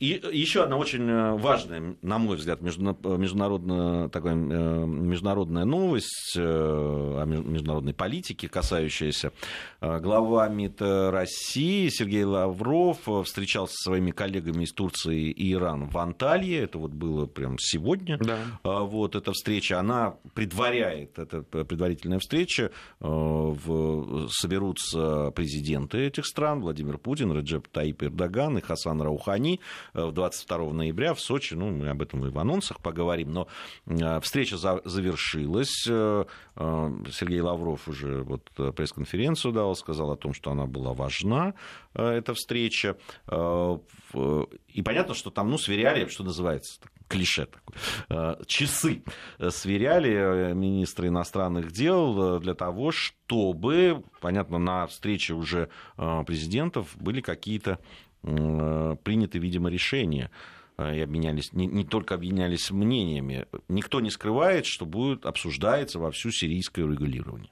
А, 0.04 0.30
и 0.30 0.38
еще 0.38 0.64
одна 0.64 0.78
очень 0.78 1.10
э, 1.10 1.34
важная, 1.38 1.96
на 2.02 2.18
мой 2.18 2.36
взгляд, 2.38 2.62
международная, 2.62 4.10
такая, 4.10 4.36
э, 4.36 4.86
международная 4.86 5.64
новость 5.64 6.36
э, 6.38 6.42
о 6.42 7.26
международной 7.26 7.94
политике, 7.94 8.50
касающаяся 8.50 9.32
глава 9.80 10.48
МИД 10.48 10.82
России 10.82 11.90
Сергей 11.90 12.24
Лавров 12.24 13.00
встречался 13.26 13.74
со 13.76 13.90
своими 13.90 14.12
коллегами 14.12 14.64
из 14.64 14.74
Турции 14.74 15.32
и 15.32 15.54
Ирана 15.54 15.86
в 15.86 15.98
Анталии. 15.98 16.56
Это 16.56 16.78
вот 16.78 16.92
было 16.92 17.26
прямо 17.26 17.58
сегодня. 17.60 18.18
Да. 18.18 18.38
Вот 18.64 19.16
эта 19.16 19.32
встреча, 19.32 19.80
она 19.80 20.16
предваряет, 20.34 21.20
это 21.20 21.42
предварительная 21.42 22.20
встреча, 22.20 22.72
в, 23.00 24.28
соберутся 24.30 25.32
президенты 25.32 26.00
этих 26.08 26.26
стран, 26.26 26.62
Владимир 26.62 26.98
Путин, 26.98 27.32
Реджеп 27.34 27.68
Таип 27.68 28.04
Эрдоган 28.04 28.58
и 28.58 28.62
Хасан 28.62 29.02
Раухани 29.02 29.60
22 29.94 30.74
ноября 30.74 31.14
в 31.14 31.20
Сочи. 31.20 31.54
Ну, 31.54 31.70
мы 31.70 31.90
об 31.90 32.02
этом 32.02 32.26
и 32.26 32.30
в 32.30 32.38
анонсах 32.38 32.82
поговорим. 32.82 33.32
Но 33.32 33.48
э, 33.86 34.20
встреча 34.22 34.58
завершилась. 34.58 35.86
Э, 35.88 36.26
э, 36.56 36.90
Сергей 37.12 37.42
Лавров 37.42 37.88
уже 37.88 38.24
вот 38.24 38.50
пресс-конференцию 38.76 39.54
дал, 39.54 39.76
сказал 39.76 40.12
о 40.12 40.18
том, 40.18 40.34
что 40.34 40.52
она 40.52 40.66
была 40.66 40.94
важна, 40.94 41.54
эта 41.94 42.34
встреча. 42.34 42.98
И 43.32 44.82
понятно, 44.84 45.14
что 45.14 45.30
там, 45.30 45.50
ну, 45.50 45.58
сверяли, 45.58 46.08
что 46.08 46.24
называется, 46.24 46.82
клише 47.08 47.46
такое, 47.46 48.38
часы 48.48 49.04
сверяли 49.50 50.54
министры 50.54 51.10
иностранных 51.10 51.72
дел 51.72 52.40
для 52.40 52.56
того, 52.56 52.92
чтобы, 52.92 54.04
понятно, 54.22 54.58
на 54.58 54.88
встрече 54.88 55.34
уже 55.34 55.70
президентов 55.98 56.96
были 56.98 57.22
какие-то 57.22 57.80
Э, 57.80 58.13
приняты, 58.24 59.40
видимо, 59.40 59.70
решения 59.70 60.32
э, 60.78 60.98
и 60.98 61.02
обменялись, 61.02 61.54
не, 61.54 61.68
не 61.68 61.84
только 61.84 62.16
обменялись 62.16 62.72
мнениями. 62.72 63.46
Никто 63.68 64.00
не 64.00 64.10
скрывает, 64.10 64.66
что 64.66 64.86
будет 64.86 65.26
обсуждается 65.26 66.00
во 66.00 66.12
всю 66.12 66.32
сирийское 66.32 66.86
урегулирование. 66.86 67.52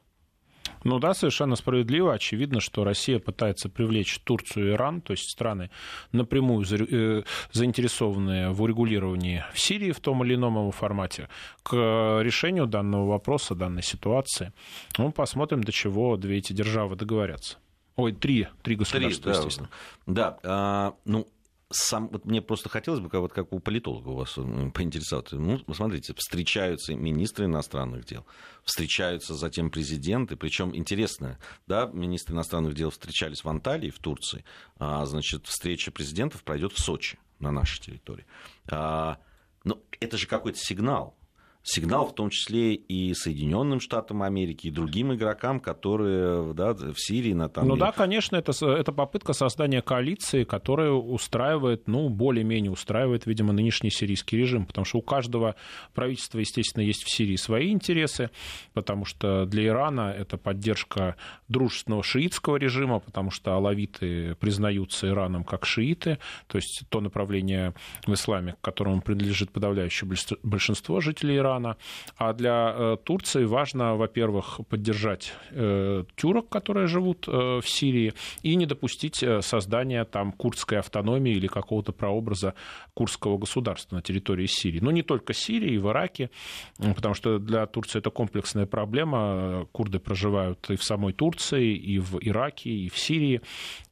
Ну 0.84 0.98
да, 1.00 1.14
совершенно 1.14 1.56
справедливо. 1.56 2.14
Очевидно, 2.14 2.60
что 2.60 2.84
Россия 2.84 3.20
пытается 3.20 3.70
привлечь 3.70 4.20
Турцию 4.20 4.70
и 4.70 4.72
Иран, 4.72 5.02
то 5.02 5.12
есть 5.12 5.30
страны 5.30 5.70
напрямую 6.12 6.66
э, 6.66 7.24
заинтересованные 7.52 8.50
в 8.50 8.62
урегулировании 8.62 9.44
в 9.54 9.60
Сирии 9.60 9.92
в 9.92 10.00
том 10.00 10.24
или 10.24 10.36
ином 10.36 10.56
его 10.56 10.72
формате, 10.72 11.30
к 11.64 11.76
решению 12.22 12.66
данного 12.66 13.08
вопроса, 13.08 13.56
данной 13.56 13.84
ситуации. 13.84 14.54
Ну, 14.98 15.12
посмотрим, 15.12 15.64
до 15.64 15.72
чего 15.72 16.18
две 16.18 16.38
эти 16.38 16.54
державы 16.54 16.96
договорятся. 16.96 17.58
Ой, 18.02 18.14
три, 18.14 18.48
три 18.64 18.76
государства, 18.76 19.24
три, 19.24 19.32
естественно. 19.34 19.70
Да, 20.08 20.40
а, 20.44 20.96
ну, 21.06 21.28
сам, 21.70 22.10
вот 22.10 22.26
мне 22.26 22.42
просто 22.42 22.70
хотелось 22.70 23.00
бы, 23.00 23.10
как, 23.10 23.22
вот, 23.22 23.34
как 23.34 23.54
у 23.54 23.60
политолога 23.60 24.10
у 24.10 24.16
вас 24.16 24.34
поинтересоваться. 24.74 25.38
Ну, 25.38 25.62
смотрите, 25.74 26.14
встречаются 26.16 26.96
министры 26.96 27.46
иностранных 27.46 28.06
дел, 28.06 28.26
встречаются 28.64 29.36
затем 29.36 29.70
президенты, 29.70 30.36
причем 30.36 30.76
интересно, 30.76 31.38
да, 31.68 31.86
министры 31.86 32.36
иностранных 32.36 32.74
дел 32.74 32.90
встречались 32.90 33.44
в 33.44 33.50
Анталии, 33.50 33.90
в 33.90 34.00
Турции, 34.00 34.44
а, 34.78 35.06
значит, 35.06 35.48
встреча 35.48 35.92
президентов 35.92 36.44
пройдет 36.44 36.74
в 36.74 36.80
Сочи, 36.80 37.18
на 37.40 37.52
нашей 37.52 37.82
территории. 37.82 38.26
А, 38.70 39.18
но 39.64 39.80
это 40.00 40.18
же 40.18 40.28
какой-то 40.28 40.58
сигнал, 40.58 41.16
сигнал 41.64 42.08
в 42.08 42.16
том 42.16 42.30
числе 42.30 42.74
и 42.74 43.14
Соединенным 43.14 43.80
Штатам 43.80 44.24
Америки, 44.24 44.68
и 44.68 44.72
другим 44.72 45.14
игрокам, 45.14 45.60
которые 45.60 46.54
да, 46.54 46.74
в 46.74 46.96
Сирии 46.98 47.34
на 47.34 47.50
там. 47.50 47.68
Ну 47.68 47.76
да, 47.76 47.92
конечно, 47.92 48.36
это, 48.36 48.52
это 48.66 48.92
попытка 48.92 49.34
создания 49.34 49.82
коалиции, 49.82 50.44
которая 50.44 50.92
устраивает, 50.92 51.88
ну, 51.88 52.10
более-менее 52.10 52.72
устраивает, 52.72 53.26
видимо, 53.26 53.54
нынешний 53.54 53.92
сирийский 53.92 54.38
режим, 54.38 54.66
потому 54.66 54.86
что 54.86 54.98
у 54.98 55.02
каждого 55.02 55.56
правительства, 55.94 56.40
естественно, 56.40 56.84
есть 56.84 57.04
в 57.04 57.12
Сирии 57.12 57.36
свои 57.36 57.72
интересы, 57.72 58.32
потому 58.74 59.06
что 59.06 59.46
для 59.46 59.68
Ирана 59.68 60.14
это 60.18 60.38
поддержка 60.38 61.16
дружественного 61.48 62.04
шиитского 62.04 62.58
режима, 62.58 63.00
потому 63.00 63.30
что 63.30 63.54
алавиты 63.54 64.36
признаются 64.36 65.08
Ираном 65.08 65.44
как 65.44 65.66
шииты, 65.66 66.18
то 66.48 66.58
есть 66.58 66.84
то 66.90 67.02
направление 67.02 67.74
в 68.08 68.14
исламе, 68.14 68.54
к 68.54 68.62
которому 68.62 69.02
принадлежит 69.02 69.52
подавляющее 69.52 70.10
большинство 70.44 71.02
жителей 71.02 71.38
Ирана, 71.38 71.51
Ирана. 71.52 71.78
А 72.18 72.34
для 72.34 72.74
э, 72.76 72.98
Турции 73.04 73.46
важно, 73.46 73.96
во-первых, 73.96 74.62
поддержать 74.70 75.34
э, 75.52 76.04
тюрок, 76.16 76.50
которые 76.50 76.88
живут 76.88 77.28
э, 77.28 77.32
в 77.32 77.64
Сирии, 77.66 78.14
и 78.44 78.56
не 78.56 78.66
допустить 78.66 79.24
создания 79.42 80.06
там 80.06 80.32
курдской 80.32 80.80
автономии 80.80 81.34
или 81.34 81.48
какого-то 81.48 81.92
прообраза 81.92 82.54
курдского 82.94 83.38
государства 83.38 83.96
на 83.96 84.02
территории 84.02 84.46
Сирии. 84.46 84.80
Но 84.80 84.92
не 84.92 85.04
только 85.04 85.34
Сирии, 85.34 85.74
и 85.74 85.78
в 85.78 85.90
Ираке, 85.90 86.30
потому 86.78 87.16
что 87.16 87.40
для 87.40 87.66
Турции 87.66 88.00
это 88.00 88.10
комплексная 88.10 88.66
проблема. 88.66 89.68
Курды 89.72 90.00
проживают 90.00 90.70
и 90.70 90.76
в 90.76 90.84
самой 90.84 91.14
Турции, 91.14 91.76
и 91.76 92.00
в 92.00 92.18
Ираке, 92.22 92.70
и 92.70 92.90
в 92.90 92.98
Сирии. 92.98 93.42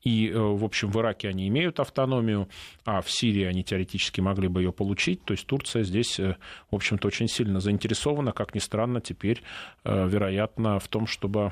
И, 0.03 0.31
в 0.33 0.63
общем, 0.63 0.91
в 0.91 0.99
Ираке 0.99 1.29
они 1.29 1.47
имеют 1.47 1.79
автономию, 1.79 2.47
а 2.85 3.01
в 3.01 3.11
Сирии 3.11 3.43
они 3.43 3.63
теоретически 3.63 4.21
могли 4.21 4.47
бы 4.47 4.61
ее 4.61 4.71
получить. 4.71 5.23
То 5.23 5.33
есть 5.33 5.45
Турция 5.45 5.83
здесь, 5.83 6.19
в 6.19 6.75
общем-то, 6.75 7.07
очень 7.07 7.27
сильно 7.27 7.48
сильно 7.49 7.59
заинтересована, 7.59 8.31
как 8.31 8.55
ни 8.55 8.59
странно, 8.59 9.01
теперь, 9.01 9.41
э, 9.83 10.07
вероятно, 10.07 10.79
в 10.79 10.87
том, 10.87 11.07
чтобы 11.07 11.51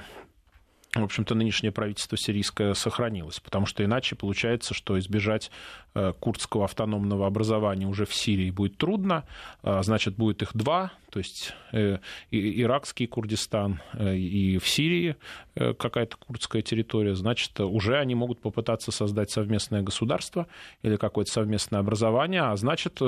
в 0.95 1.03
общем-то, 1.03 1.35
нынешнее 1.35 1.71
правительство 1.71 2.17
сирийское 2.17 2.73
сохранилось, 2.73 3.39
потому 3.39 3.65
что 3.65 3.83
иначе 3.83 4.15
получается, 4.15 4.73
что 4.73 4.97
избежать 4.97 5.51
э, 5.93 6.13
курдского 6.19 6.63
автономного 6.63 7.27
образования 7.27 7.87
уже 7.87 8.05
в 8.05 8.13
Сирии 8.13 8.51
будет 8.51 8.77
трудно, 8.77 9.25
а, 9.63 9.83
значит, 9.83 10.15
будет 10.15 10.41
их 10.41 10.55
два, 10.55 10.93
то 11.11 11.19
есть 11.19 11.53
э, 11.73 11.99
иракский 12.31 13.05
Курдистан 13.07 13.81
и 13.99 14.57
в 14.57 14.67
Сирии 14.67 15.15
какая-то 15.55 16.17
курдская 16.17 16.61
территория, 16.61 17.15
значит, 17.15 17.59
уже 17.59 17.97
они 17.97 18.15
могут 18.15 18.39
попытаться 18.39 18.91
создать 18.91 19.31
совместное 19.31 19.81
государство 19.81 20.47
или 20.83 20.95
какое-то 20.95 21.31
совместное 21.31 21.79
образование, 21.79 22.41
а 22.41 22.55
значит, 22.55 22.99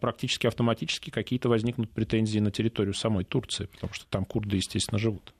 практически 0.00 0.46
автоматически 0.46 1.10
какие-то 1.10 1.48
возникнут 1.48 1.90
претензии 1.90 2.38
на 2.38 2.50
территорию 2.50 2.94
самой 2.94 3.24
Турции, 3.24 3.66
потому 3.66 3.92
что 3.92 4.06
там 4.06 4.24
курды, 4.24 4.56
естественно, 4.56 4.98
живут. 4.98 5.32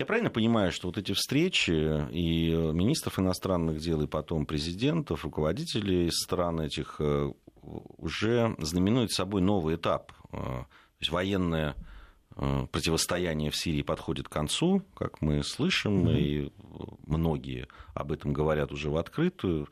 Я 0.00 0.06
правильно 0.06 0.30
понимаю, 0.30 0.72
что 0.72 0.88
вот 0.88 0.96
эти 0.96 1.12
встречи 1.12 1.72
и 2.10 2.52
министров 2.52 3.18
иностранных 3.18 3.80
дел, 3.80 4.00
и 4.00 4.06
потом 4.06 4.46
президентов, 4.46 5.24
руководителей 5.24 6.10
стран 6.10 6.62
этих 6.62 6.96
э, 7.00 7.30
уже 7.98 8.56
знаменует 8.60 9.12
собой 9.12 9.42
новый 9.42 9.76
этап. 9.76 10.12
Э, 10.32 10.38
то 10.38 10.66
есть 11.00 11.10
военное 11.12 11.76
э, 12.34 12.66
противостояние 12.72 13.50
в 13.50 13.56
Сирии 13.56 13.82
подходит 13.82 14.26
к 14.26 14.32
концу, 14.32 14.82
как 14.94 15.20
мы 15.20 15.44
слышим, 15.44 16.08
mm-hmm. 16.08 16.18
и 16.18 16.52
многие 17.06 17.68
об 17.92 18.10
этом 18.10 18.32
говорят 18.32 18.72
уже 18.72 18.88
в 18.88 18.96
открытую. 18.96 19.68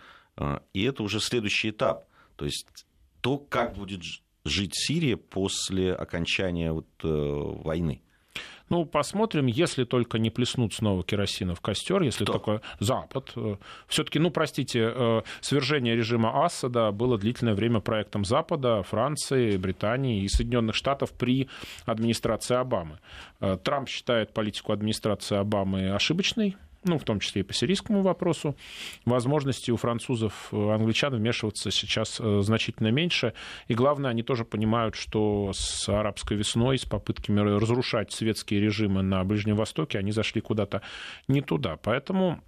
И 0.74 0.82
это 0.82 1.04
уже 1.04 1.20
следующий 1.20 1.70
этап. 1.70 2.06
То 2.36 2.44
есть 2.44 2.84
то, 3.22 3.38
как 3.38 3.76
будет 3.76 4.02
жить 4.44 4.72
Сирия 4.74 5.16
после 5.16 5.94
окончания 5.94 6.70
вот, 6.70 6.86
войны. 7.02 8.02
Ну, 8.68 8.85
посмотрим, 8.85 9.46
если 9.46 9.85
только 9.85 10.18
не 10.18 10.31
плеснут 10.31 10.74
снова 10.74 11.02
керосина 11.02 11.54
в 11.54 11.61
костер, 11.61 12.02
если 12.02 12.24
Кто? 12.24 12.33
только 12.35 12.62
Запад. 12.81 13.33
Э, 13.37 13.57
Все-таки, 13.87 14.18
ну, 14.18 14.31
простите, 14.31 14.92
э, 14.94 15.22
свержение 15.40 15.96
режима 15.96 16.44
Асада 16.44 16.90
было 16.92 17.18
длительное 17.18 17.54
время 17.54 17.81
проектом 17.81 18.24
Запада, 18.24 18.83
Франции, 18.83 19.57
Британии 19.57 20.22
и 20.22 20.28
Соединенных 20.28 20.74
Штатов 20.74 21.12
при 21.12 21.48
администрации 21.87 22.57
Обамы. 22.57 22.98
Э, 23.40 23.57
Трамп 23.62 23.88
считает 23.88 24.33
политику 24.33 24.72
администрации 24.72 25.37
Обамы 25.37 25.90
ошибочной, 25.90 26.57
ну, 26.84 26.98
в 26.98 27.04
том 27.04 27.20
числе 27.20 27.40
и 27.40 27.44
по 27.44 27.52
сирийскому 27.52 28.02
вопросу. 28.02 28.56
Возможности 29.04 29.70
у 29.70 29.76
французов, 29.76 30.48
э, 30.52 30.70
англичан 30.70 31.14
вмешиваться 31.14 31.70
сейчас 31.70 32.20
э, 32.20 32.40
значительно 32.42 32.88
меньше. 32.88 33.34
И 33.66 33.74
главное, 33.74 34.10
они 34.10 34.22
тоже 34.22 34.44
понимают, 34.44 34.94
что 34.94 35.52
с 35.52 35.88
арабской 35.88 36.36
весной, 36.36 36.78
с 36.78 36.84
попытками 36.84 37.40
разрушать 37.40 38.12
светские 38.12 38.60
режимы 38.60 39.02
на 39.02 39.24
Ближнем 39.24 39.56
Востоке, 39.56 39.98
они 39.98 40.12
зашли 40.12 40.40
куда-то 40.40 40.82
не 41.26 41.40
туда. 41.40 41.76
Поэтому 41.76 42.42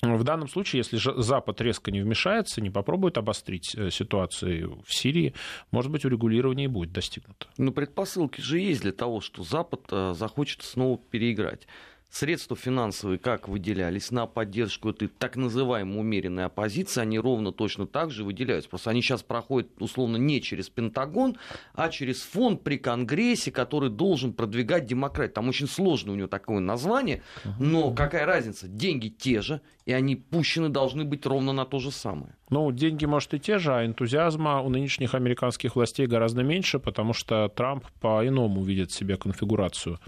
В 0.00 0.22
данном 0.22 0.48
случае, 0.48 0.78
если 0.78 0.96
же 0.96 1.12
Запад 1.20 1.60
резко 1.60 1.90
не 1.90 2.00
вмешается, 2.00 2.60
не 2.60 2.70
попробует 2.70 3.18
обострить 3.18 3.74
э, 3.74 3.90
ситуацию 3.90 4.80
в 4.86 4.94
Сирии, 4.94 5.34
может 5.72 5.90
быть, 5.90 6.04
урегулирование 6.04 6.66
и 6.66 6.68
будет 6.68 6.92
достигнуто. 6.92 7.48
Ну, 7.58 7.72
предпосылки 7.72 8.40
же 8.40 8.60
есть 8.60 8.82
для 8.82 8.92
того, 8.92 9.20
что 9.20 9.42
Запад 9.42 9.86
э, 9.90 10.14
захочет 10.14 10.62
снова 10.62 10.98
переиграть 10.98 11.66
средства 12.10 12.56
финансовые 12.56 13.18
как 13.18 13.48
выделялись 13.48 14.10
на 14.10 14.26
поддержку 14.26 14.90
этой 14.90 15.08
так 15.08 15.36
называемой 15.36 16.00
умеренной 16.00 16.46
оппозиции, 16.46 17.00
они 17.00 17.18
ровно 17.18 17.52
точно 17.52 17.86
так 17.86 18.10
же 18.10 18.24
выделяются. 18.24 18.70
Просто 18.70 18.90
они 18.90 19.02
сейчас 19.02 19.22
проходят 19.22 19.70
условно 19.80 20.16
не 20.16 20.40
через 20.40 20.68
Пентагон, 20.70 21.36
а 21.74 21.88
через 21.88 22.22
фонд 22.22 22.62
при 22.62 22.78
Конгрессе, 22.78 23.50
который 23.50 23.90
должен 23.90 24.32
продвигать 24.32 24.86
демократию. 24.86 25.34
Там 25.34 25.48
очень 25.48 25.68
сложное 25.68 26.14
у 26.14 26.16
него 26.16 26.28
такое 26.28 26.60
название, 26.60 27.22
но 27.58 27.92
какая 27.92 28.26
разница? 28.26 28.68
Деньги 28.68 29.08
те 29.08 29.42
же, 29.42 29.60
и 29.84 29.92
они 29.92 30.16
пущены 30.16 30.68
должны 30.68 31.04
быть 31.04 31.26
ровно 31.26 31.52
на 31.52 31.64
то 31.64 31.78
же 31.78 31.90
самое. 31.90 32.37
Ну, 32.50 32.72
деньги, 32.72 33.04
может, 33.04 33.34
и 33.34 33.38
те 33.38 33.58
же, 33.58 33.74
а 33.74 33.84
энтузиазма 33.84 34.62
у 34.62 34.70
нынешних 34.70 35.14
американских 35.14 35.76
властей 35.76 36.06
гораздо 36.06 36.42
меньше, 36.42 36.78
потому 36.78 37.12
что 37.12 37.48
Трамп 37.48 37.84
по-иному 38.00 38.62
видит 38.62 38.90
себе 38.90 39.16
конфигурацию 39.16 39.98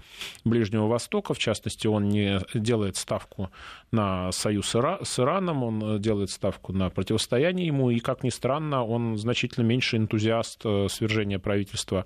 Ближнего 0.43 0.87
Востока. 0.87 1.33
В 1.33 1.39
частности, 1.39 1.85
он 1.85 2.09
не 2.09 2.39
делает 2.55 2.95
ставку 2.95 3.51
на 3.91 4.31
союз 4.31 4.71
с 4.71 5.19
Ираном, 5.19 5.63
он 5.63 6.01
делает 6.01 6.31
ставку 6.31 6.73
на 6.73 6.89
противостояние 6.89 7.67
ему, 7.67 7.91
и, 7.91 7.99
как 7.99 8.23
ни 8.23 8.29
странно, 8.29 8.83
он 8.83 9.17
значительно 9.17 9.65
меньше 9.65 9.97
энтузиаст 9.97 10.61
э, 10.63 10.87
свержения 10.89 11.39
правительства 11.39 12.05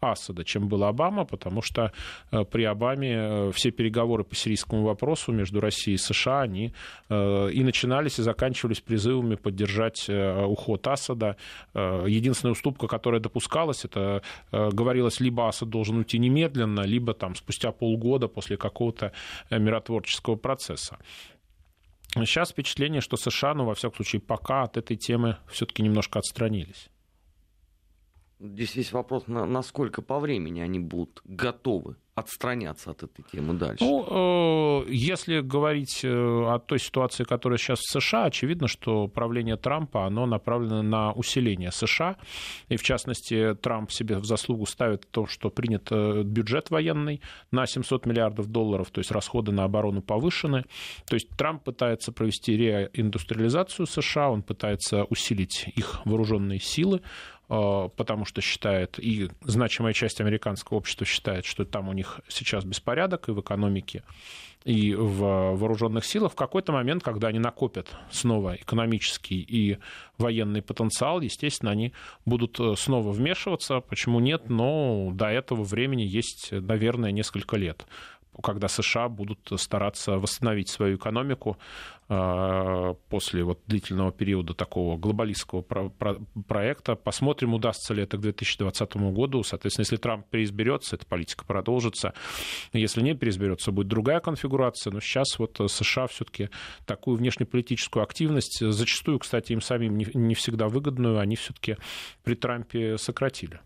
Асада, 0.00 0.44
чем 0.44 0.68
был 0.68 0.84
Обама, 0.84 1.24
потому 1.24 1.62
что 1.62 1.92
э, 2.30 2.44
при 2.44 2.64
Обаме 2.64 3.14
э, 3.14 3.52
все 3.54 3.70
переговоры 3.70 4.24
по 4.24 4.34
сирийскому 4.34 4.82
вопросу 4.82 5.32
между 5.32 5.60
Россией 5.60 5.94
и 5.94 5.98
США, 5.98 6.42
они 6.42 6.72
и 7.08 7.62
начинались 7.62 8.18
и 8.18 8.22
заканчивались 8.22 8.80
призывами 8.80 9.34
поддержать 9.34 9.71
э, 9.80 10.44
уход 10.44 10.86
Асада. 10.86 11.36
Э, 11.74 12.04
единственная 12.08 12.52
уступка, 12.52 12.86
которая 12.86 13.20
допускалась, 13.20 13.84
это 13.84 14.22
говорилось, 14.50 15.20
либо 15.20 15.48
Асад 15.48 15.68
должен 15.68 15.96
уйти 15.96 16.18
немедленно, 16.18 16.80
либо 16.80 17.14
там, 17.14 17.34
спустя 17.34 17.72
полгода 17.72 18.28
после 18.28 18.56
какого-то 18.56 19.12
миротворческого 19.50 20.36
процесса. 20.36 20.98
Сейчас 22.14 22.50
впечатление, 22.50 23.00
что 23.00 23.16
США, 23.16 23.54
ну, 23.54 23.64
во 23.64 23.74
всяком 23.74 23.96
случае, 23.96 24.20
пока 24.20 24.64
от 24.64 24.76
этой 24.76 24.96
темы 24.96 25.38
все-таки 25.50 25.82
немножко 25.82 26.18
отстранились. 26.18 26.90
Здесь 28.38 28.72
есть 28.72 28.92
вопрос, 28.92 29.24
насколько 29.26 30.02
по 30.02 30.18
времени 30.18 30.60
они 30.60 30.80
будут 30.80 31.20
готовы 31.24 31.96
отстраняться 32.14 32.90
от 32.90 33.02
этой 33.02 33.24
темы 33.32 33.54
дальше? 33.54 33.84
Ну, 33.84 34.84
э, 34.86 34.90
если 34.90 35.40
говорить 35.40 36.00
э, 36.04 36.08
о 36.08 36.58
той 36.58 36.78
ситуации, 36.78 37.24
которая 37.24 37.58
сейчас 37.58 37.80
в 37.80 37.90
США, 37.90 38.24
очевидно, 38.24 38.68
что 38.68 39.08
правление 39.08 39.56
Трампа, 39.56 40.06
оно 40.06 40.26
направлено 40.26 40.82
на 40.82 41.12
усиление 41.12 41.72
США. 41.72 42.16
И, 42.68 42.76
в 42.76 42.82
частности, 42.82 43.54
Трамп 43.54 43.90
себе 43.90 44.18
в 44.18 44.26
заслугу 44.26 44.66
ставит 44.66 45.08
то, 45.10 45.26
что 45.26 45.48
принят 45.48 45.88
э, 45.90 46.22
бюджет 46.22 46.70
военный 46.70 47.22
на 47.50 47.66
700 47.66 48.04
миллиардов 48.04 48.46
долларов, 48.46 48.90
то 48.90 48.98
есть 48.98 49.10
расходы 49.10 49.52
на 49.52 49.64
оборону 49.64 50.02
повышены. 50.02 50.64
То 51.06 51.14
есть 51.14 51.28
Трамп 51.30 51.64
пытается 51.64 52.12
провести 52.12 52.56
реиндустриализацию 52.56 53.86
США, 53.86 54.30
он 54.30 54.42
пытается 54.42 55.04
усилить 55.04 55.66
их 55.74 56.04
вооруженные 56.04 56.60
силы, 56.60 57.00
потому 57.48 58.24
что 58.24 58.40
считает, 58.40 58.98
и 58.98 59.30
значимая 59.42 59.92
часть 59.92 60.20
американского 60.20 60.78
общества 60.78 61.06
считает, 61.06 61.44
что 61.44 61.64
там 61.64 61.88
у 61.88 61.92
них 61.92 62.02
них 62.02 62.20
сейчас 62.28 62.64
беспорядок 62.64 63.28
и 63.28 63.32
в 63.32 63.40
экономике, 63.40 64.02
и 64.64 64.94
в 64.94 65.56
вооруженных 65.56 66.04
силах, 66.04 66.32
в 66.32 66.36
какой-то 66.36 66.72
момент, 66.72 67.02
когда 67.02 67.28
они 67.28 67.38
накопят 67.38 67.88
снова 68.10 68.54
экономический 68.54 69.40
и 69.40 69.78
военный 70.18 70.62
потенциал, 70.62 71.20
естественно, 71.20 71.72
они 71.72 71.92
будут 72.26 72.60
э, 72.60 72.74
снова 72.76 73.10
вмешиваться. 73.10 73.80
Почему 73.80 74.20
нет? 74.20 74.48
Но 74.48 75.10
до 75.12 75.26
этого 75.26 75.64
времени 75.64 76.02
есть, 76.02 76.52
наверное, 76.52 77.10
несколько 77.10 77.56
лет 77.56 77.86
когда 78.40 78.68
США 78.68 79.08
будут 79.08 79.50
стараться 79.56 80.12
восстановить 80.12 80.70
свою 80.70 80.96
экономику 80.96 81.58
э, 82.08 82.94
после 83.08 83.44
вот 83.44 83.60
длительного 83.66 84.10
периода 84.10 84.54
такого 84.54 84.96
глобалистского 84.96 85.62
проекта. 86.48 86.94
Посмотрим, 86.94 87.52
удастся 87.52 87.92
ли 87.92 88.02
это 88.02 88.16
к 88.16 88.20
2020 88.20 88.96
году. 88.96 89.42
Соответственно, 89.42 89.82
если 89.82 89.96
Трамп 89.96 90.26
переизберется, 90.30 90.96
эта 90.96 91.04
политика 91.04 91.44
продолжится. 91.44 92.14
Если 92.72 93.02
не 93.02 93.14
переизберется, 93.14 93.70
будет 93.70 93.88
другая 93.88 94.20
конфигурация. 94.20 94.92
Но 94.92 95.00
сейчас 95.00 95.38
вот 95.38 95.60
США 95.70 96.06
все-таки 96.06 96.48
такую 96.86 97.18
внешнеполитическую 97.18 98.02
активность, 98.02 98.60
зачастую, 98.60 99.18
кстати, 99.18 99.52
им 99.52 99.60
самим 99.60 99.98
не 99.98 100.34
всегда 100.34 100.68
выгодную, 100.68 101.18
они 101.18 101.36
все-таки 101.36 101.76
при 102.24 102.34
Трампе 102.34 102.96
сократили. 102.96 103.60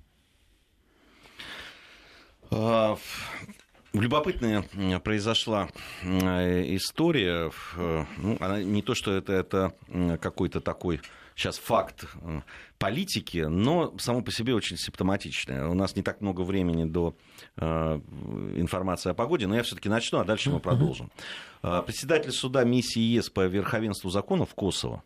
Любопытная 4.00 4.62
произошла 5.02 5.68
история. 6.02 7.50
Э, 7.76 8.04
ну, 8.18 8.36
она 8.40 8.62
не 8.62 8.82
то, 8.82 8.94
что 8.94 9.12
это, 9.12 9.32
это 9.32 9.72
какой-то 10.20 10.60
такой 10.60 11.00
сейчас 11.34 11.58
факт 11.58 12.06
э, 12.22 12.40
политики, 12.78 13.38
но 13.38 13.94
само 13.98 14.20
по 14.20 14.30
себе 14.30 14.54
очень 14.54 14.76
симптоматичное. 14.76 15.66
У 15.66 15.74
нас 15.74 15.96
не 15.96 16.02
так 16.02 16.20
много 16.20 16.42
времени 16.42 16.84
до 16.84 17.16
э, 17.56 18.00
информации 18.56 19.10
о 19.10 19.14
погоде, 19.14 19.46
но 19.46 19.56
я 19.56 19.62
все-таки 19.62 19.88
начну, 19.88 20.18
а 20.18 20.24
дальше 20.24 20.50
мы 20.50 20.60
продолжим. 20.60 21.10
Председатель 21.62 22.32
суда 22.32 22.64
миссии 22.64 23.00
ЕС 23.00 23.30
по 23.30 23.46
верховенству 23.46 24.10
закона 24.10 24.44
в 24.44 24.54
Косово, 24.54 25.02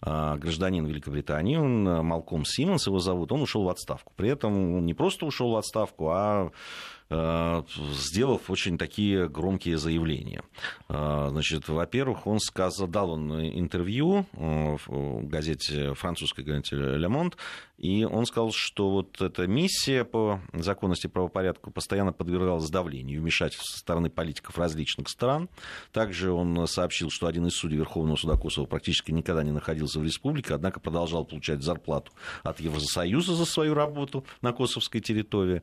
гражданин 0.00 0.84
Великобритании, 0.84 1.56
он 1.56 1.84
Малком 2.04 2.44
Симмонс 2.44 2.86
его 2.86 2.98
зовут, 2.98 3.30
он 3.30 3.40
ушел 3.40 3.62
в 3.62 3.68
отставку. 3.68 4.12
При 4.16 4.28
этом 4.28 4.76
он 4.76 4.84
не 4.84 4.94
просто 4.94 5.24
ушел 5.26 5.52
в 5.52 5.56
отставку, 5.56 6.10
а 6.10 6.50
Э, 7.01 7.01
сделав 7.92 8.50
очень 8.50 8.78
такие 8.78 9.28
громкие 9.28 9.78
заявления. 9.78 10.42
Э, 10.88 11.28
значит, 11.30 11.68
во-первых, 11.68 12.26
он 12.26 12.38
сказал, 12.40 12.86
дал 12.88 13.10
он 13.10 13.32
интервью 13.40 14.26
э, 14.32 14.76
в 14.86 15.26
газете, 15.26 15.94
французской 15.94 16.44
газете 16.44 16.76
«Ле 16.76 17.08
Монт», 17.08 17.36
и 17.82 18.04
он 18.04 18.26
сказал, 18.26 18.52
что 18.52 18.90
вот 18.90 19.20
эта 19.20 19.48
миссия 19.48 20.04
по 20.04 20.40
законности 20.52 21.06
и 21.06 21.10
правопорядку 21.10 21.72
постоянно 21.72 22.12
подвергалась 22.12 22.70
давлению, 22.70 23.20
вмешательству 23.20 23.66
со 23.66 23.78
стороны 23.80 24.08
политиков 24.08 24.56
различных 24.56 25.08
стран. 25.08 25.48
Также 25.90 26.30
он 26.30 26.68
сообщил, 26.68 27.10
что 27.10 27.26
один 27.26 27.46
из 27.46 27.54
судей 27.54 27.78
Верховного 27.78 28.14
суда 28.16 28.36
Косово 28.36 28.66
практически 28.66 29.10
никогда 29.10 29.42
не 29.42 29.50
находился 29.50 29.98
в 29.98 30.04
республике, 30.04 30.54
однако 30.54 30.78
продолжал 30.78 31.24
получать 31.24 31.62
зарплату 31.62 32.12
от 32.44 32.60
Евросоюза 32.60 33.34
за 33.34 33.44
свою 33.44 33.74
работу 33.74 34.24
на 34.42 34.52
косовской 34.52 35.00
территории. 35.00 35.62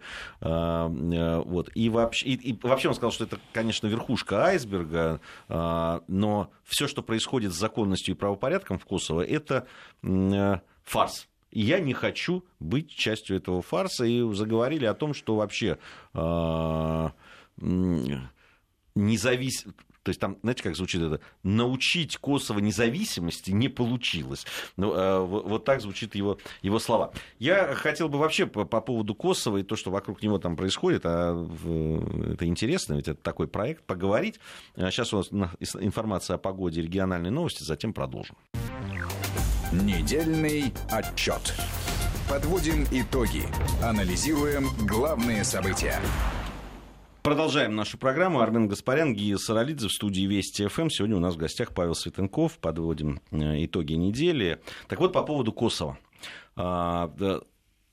Вот. 1.44 1.70
И, 1.76 1.90
вообще, 1.90 2.28
и, 2.28 2.52
и 2.52 2.60
вообще 2.62 2.90
он 2.90 2.96
сказал, 2.96 3.12
что 3.12 3.26
это, 3.26 3.40
конечно, 3.54 3.88
верхушка 3.88 4.46
айсберга, 4.46 5.20
но 5.48 6.52
все, 6.64 6.88
что 6.88 7.02
происходит 7.02 7.54
с 7.54 7.58
законностью 7.58 8.16
и 8.16 8.18
правопорядком 8.18 8.78
в 8.80 8.86
Косово, 8.86 9.22
это 9.22 9.68
фарс 10.84 11.28
и 11.52 11.62
я 11.62 11.80
не 11.80 11.94
хочу 11.94 12.46
быть 12.60 12.90
частью 12.92 13.38
этого 13.38 13.62
фарса. 13.62 14.06
И 14.06 14.22
заговорили 14.34 14.86
о 14.86 14.94
том, 14.94 15.14
что 15.14 15.36
вообще 15.36 15.78
э, 16.14 17.10
независ... 18.96 19.66
То 20.04 20.10
есть 20.10 20.20
там, 20.20 20.38
знаете, 20.42 20.64
как 20.64 20.76
звучит 20.76 21.02
это? 21.02 21.20
Научить 21.44 22.18
Косово 22.18 22.60
независимости 22.60 23.52
не 23.52 23.70
получилось. 23.70 24.46
Ну, 24.78 24.94
э, 24.94 25.20
вот 25.20 25.66
так 25.66 25.82
звучит 25.82 26.16
его, 26.16 26.38
его 26.62 26.80
слова. 26.80 27.12
Я 27.38 27.76
хотел 27.76 28.10
бы 28.10 28.18
вообще 28.18 28.46
по, 28.46 28.66
по 28.66 28.82
поводу 28.82 29.16
Косово 29.16 29.58
и 29.58 29.64
то, 29.64 29.76
что 29.76 29.92
вокруг 29.92 30.22
него 30.22 30.38
там 30.38 30.56
происходит, 30.56 31.02
а 31.06 31.48
это 32.34 32.46
интересно, 32.46 32.96
ведь 32.96 33.08
это 33.08 33.22
такой 33.22 33.48
проект, 33.48 33.84
поговорить. 33.84 34.40
Сейчас 34.76 35.14
а 35.14 35.18
у 35.18 35.36
нас 35.36 35.50
информация 35.80 36.36
о 36.36 36.38
погоде, 36.38 36.82
региональные 36.82 37.32
новости, 37.32 37.64
затем 37.64 37.94
продолжим. 37.94 38.36
Недельный 39.72 40.74
отчет. 40.90 41.54
Подводим 42.28 42.86
итоги. 42.92 43.44
Анализируем 43.84 44.68
главные 44.88 45.44
события. 45.44 46.00
Продолжаем 47.22 47.76
нашу 47.76 47.98
программу. 47.98 48.40
Армен 48.40 48.70
Гаспарян, 48.70 49.14
Гия 49.14 49.36
Саралидзе 49.36 49.90
в 49.90 49.92
студии 49.92 50.22
Вести 50.22 50.66
ФМ. 50.68 50.90
Сегодня 50.90 51.18
у 51.18 51.20
нас 51.20 51.36
в 51.36 51.38
гостях 51.38 51.74
Павел 51.74 51.94
Светенков. 51.94 52.58
Подводим 52.60 53.20
э, 53.32 53.66
итоги 53.66 53.94
недели. 53.94 54.62
Так 54.88 55.02
вот, 55.02 55.12
по 55.12 55.24
поводу 55.24 55.52
Косово. 55.52 55.98
А, 56.56 57.12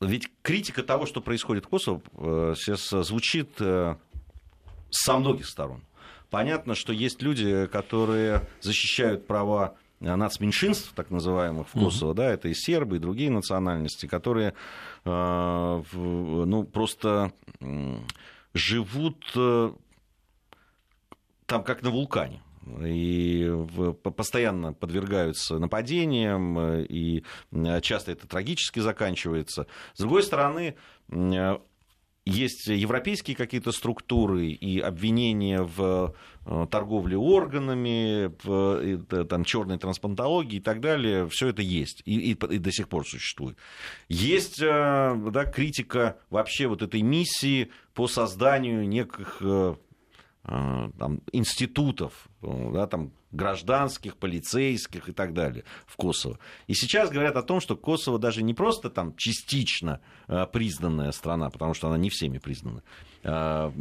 ведь 0.01 0.31
критика 0.43 0.85
того, 0.85 1.07
что 1.07 1.21
происходит 1.21 1.65
в 1.65 1.69
Косово, 1.69 2.03
э, 2.15 2.55
сейчас 2.57 2.89
звучит 3.05 3.51
э, 3.59 3.97
со 4.91 5.19
многих 5.19 5.47
сторон. 5.47 5.83
Понятно, 6.31 6.77
что 6.77 6.93
есть 6.93 7.21
люди, 7.21 7.67
которые 7.67 8.49
защищают 8.61 9.27
права 9.27 9.75
нацменьшинств, 9.99 10.93
так 10.95 11.11
называемых, 11.11 11.69
в 11.69 11.73
Косово, 11.73 12.11
угу. 12.11 12.19
да, 12.19 12.33
это 12.33 12.49
и 12.49 12.55
сербы, 12.55 12.97
и 12.97 13.01
другие 13.01 13.31
национальности, 13.31 14.07
которые, 14.07 14.55
ну, 15.05 16.69
просто 16.71 17.33
живут 18.57 19.25
э, 19.35 19.73
там 21.47 21.65
как 21.65 21.83
на 21.83 21.91
вулкане. 21.91 22.43
и 22.85 23.51
постоянно 24.03 24.73
подвергаются 24.73 25.59
нападениям, 25.59 26.59
и 26.81 27.23
часто 27.83 28.13
это 28.13 28.27
трагически 28.27 28.81
заканчивается. 28.81 29.67
С 29.95 30.01
другой 30.01 30.23
стороны, 30.23 30.77
есть 32.27 32.67
европейские 32.67 33.37
какие-то 33.37 33.71
структуры 33.71 34.49
и 34.49 34.81
обвинения 34.81 35.63
в 35.63 36.15
э, 36.45 36.67
торговле 36.71 37.17
органами, 37.17 38.33
в 38.43 39.25
там, 39.27 39.45
черной 39.45 39.79
трансплантологии 39.79 40.57
и 40.57 40.61
так 40.61 40.81
далее. 40.81 41.29
Все 41.29 41.49
это 41.49 41.63
есть 41.63 42.03
и, 42.05 42.33
и, 42.33 42.33
и 42.33 42.59
до 42.59 42.73
сих 42.73 42.89
пор 42.89 43.07
существует. 43.07 43.57
Есть 44.09 44.61
э, 44.61 45.15
да, 45.31 45.45
критика 45.45 46.19
вообще 46.29 46.67
вот 46.67 46.83
этой 46.83 47.03
миссии 47.03 47.71
по 47.95 48.09
созданию 48.09 48.89
неких 48.89 49.39
э, 49.41 49.77
там, 50.43 51.21
институтов, 51.33 52.29
да, 52.43 52.87
там, 52.87 53.13
гражданских, 53.33 54.17
полицейских 54.17 55.09
и 55.09 55.13
так 55.13 55.35
далее 55.35 55.65
в 55.87 55.97
Косово. 55.97 56.39
И 56.67 56.75
сейчас 56.75 57.11
говорят 57.11 57.37
о 57.37 57.43
том, 57.43 57.61
что 57.61 57.77
Косово 57.77 58.19
даже 58.19 58.43
не 58.43 58.55
просто 58.55 58.91
там 58.91 59.15
частично 59.17 60.01
э, 60.29 60.47
признанная 60.53 61.13
страна, 61.13 61.51
потому 61.51 61.75
что 61.75 61.89
она 61.89 61.99
не 61.99 62.11
всеми 62.11 62.39
признана, 62.39 62.83
а, 63.29 63.73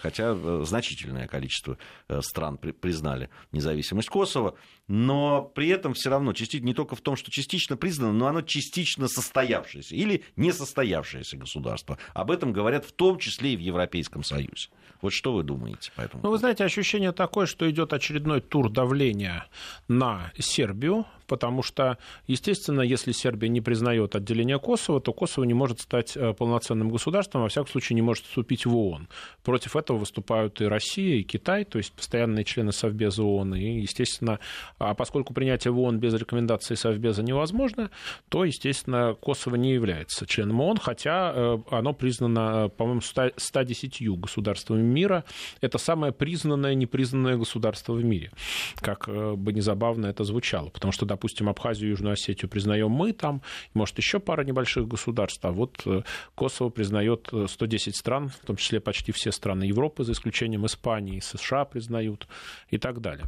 хотя 0.00 0.34
значительное 0.64 1.28
количество 1.28 1.76
э, 2.08 2.22
стран 2.22 2.56
признали 2.56 3.28
независимость 3.52 4.08
Косово, 4.08 4.54
но 4.88 5.42
при 5.42 5.68
этом 5.68 5.94
все 5.94 6.10
равно 6.10 6.32
частично 6.32 6.66
не 6.66 6.74
только 6.74 6.96
в 6.96 7.00
том, 7.00 7.16
что 7.16 7.30
частично 7.30 7.76
признано, 7.76 8.12
но 8.12 8.26
оно 8.26 8.42
частично 8.42 9.08
состоявшееся 9.08 9.94
или 9.94 10.24
несостоявшееся 10.36 11.36
государство. 11.36 11.98
Об 12.14 12.30
этом 12.30 12.52
говорят 12.52 12.84
в 12.84 12.92
том 12.92 13.18
числе 13.18 13.52
и 13.52 13.56
в 13.56 13.60
Европейском 13.60 14.24
Союзе. 14.24 14.68
Вот 15.02 15.12
что 15.12 15.34
вы 15.34 15.42
думаете 15.42 15.92
по 15.94 16.00
этому? 16.00 16.22
Ну, 16.22 16.30
вы 16.30 16.38
знаете, 16.38 16.64
ощущение 16.64 17.12
такое, 17.12 17.44
что 17.44 17.70
идет 17.70 17.92
очередной 18.04 18.40
тур 18.40 18.70
давления 18.70 19.46
на 19.88 20.30
Сербию, 20.38 21.06
потому 21.26 21.62
что, 21.62 21.98
естественно, 22.26 22.80
если 22.80 23.12
Сербия 23.12 23.48
не 23.48 23.60
признает 23.60 24.14
отделение 24.16 24.58
Косово, 24.58 25.00
то 25.00 25.12
Косово 25.12 25.44
не 25.44 25.54
может 25.54 25.80
стать 25.80 26.16
э, 26.16 26.32
полноценным 26.32 26.90
государством, 26.90 27.42
во 27.42 27.48
всяком 27.48 27.68
случае 27.70 27.94
не 27.94 28.02
может 28.02 28.24
вступить 28.24 28.66
в 28.66 28.76
ООН. 28.76 29.08
Против 29.42 29.76
этого 29.76 29.98
выступают 29.98 30.60
и 30.60 30.66
Россия, 30.66 31.16
и 31.16 31.22
Китай, 31.22 31.64
то 31.64 31.78
есть 31.78 31.92
постоянные 31.92 32.44
члены 32.44 32.72
Совбеза 32.72 33.22
ООН. 33.22 33.54
И, 33.54 33.80
естественно, 33.80 34.38
а 34.78 34.94
поскольку 34.94 35.34
принятие 35.34 35.72
в 35.72 35.78
ООН 35.78 35.98
без 35.98 36.14
рекомендации 36.14 36.74
Совбеза 36.74 37.22
невозможно, 37.22 37.90
то, 38.28 38.44
естественно, 38.44 39.14
Косово 39.20 39.56
не 39.56 39.72
является 39.72 40.26
членом 40.26 40.60
ООН, 40.60 40.78
хотя 40.78 41.32
э, 41.34 41.58
оно 41.70 41.92
признано, 41.92 42.68
по-моему, 42.68 43.00
110 43.00 44.08
государствами 44.18 44.82
мира. 44.82 45.24
Это 45.60 45.78
самое 45.78 46.12
признанное 46.12 46.74
непризнанное 46.74 47.36
государство 47.36 47.92
в 47.92 48.04
мире, 48.04 48.30
как 48.76 49.08
э, 49.08 49.34
бы 49.34 49.52
незабавно 49.52 50.06
это 50.06 50.24
звучало, 50.24 50.68
потому 50.70 50.92
что 50.92 51.06
допустим, 51.14 51.48
Абхазию 51.48 51.88
и 51.88 51.90
Южную 51.90 52.14
Осетию 52.14 52.50
признаем 52.50 52.90
мы 52.90 53.12
там, 53.12 53.40
может, 53.72 53.96
еще 53.98 54.18
пара 54.18 54.44
небольших 54.44 54.86
государств, 54.88 55.44
а 55.44 55.52
вот 55.52 55.82
э, 55.86 56.02
Косово 56.34 56.70
признает 56.70 57.30
110 57.46 57.88
э, 57.88 57.96
стран, 57.96 58.28
в 58.28 58.46
том 58.46 58.56
числе 58.56 58.80
почти 58.80 59.12
все 59.12 59.32
страны 59.32 59.64
Европы, 59.64 60.04
за 60.04 60.12
исключением 60.12 60.66
Испании, 60.66 61.20
США 61.20 61.64
признают 61.64 62.28
и 62.68 62.78
так 62.78 63.00
далее. 63.00 63.26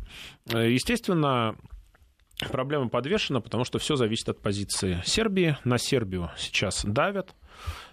Э, 0.53 0.70
естественно, 0.70 1.57
проблема 2.51 2.89
подвешена, 2.89 3.41
потому 3.41 3.64
что 3.64 3.78
все 3.78 3.97
зависит 3.97 4.28
от 4.28 4.41
позиции 4.41 5.01
Сербии. 5.05 5.57
На 5.64 5.78
Сербию 5.78 6.30
сейчас 6.37 6.84
давят. 6.84 7.34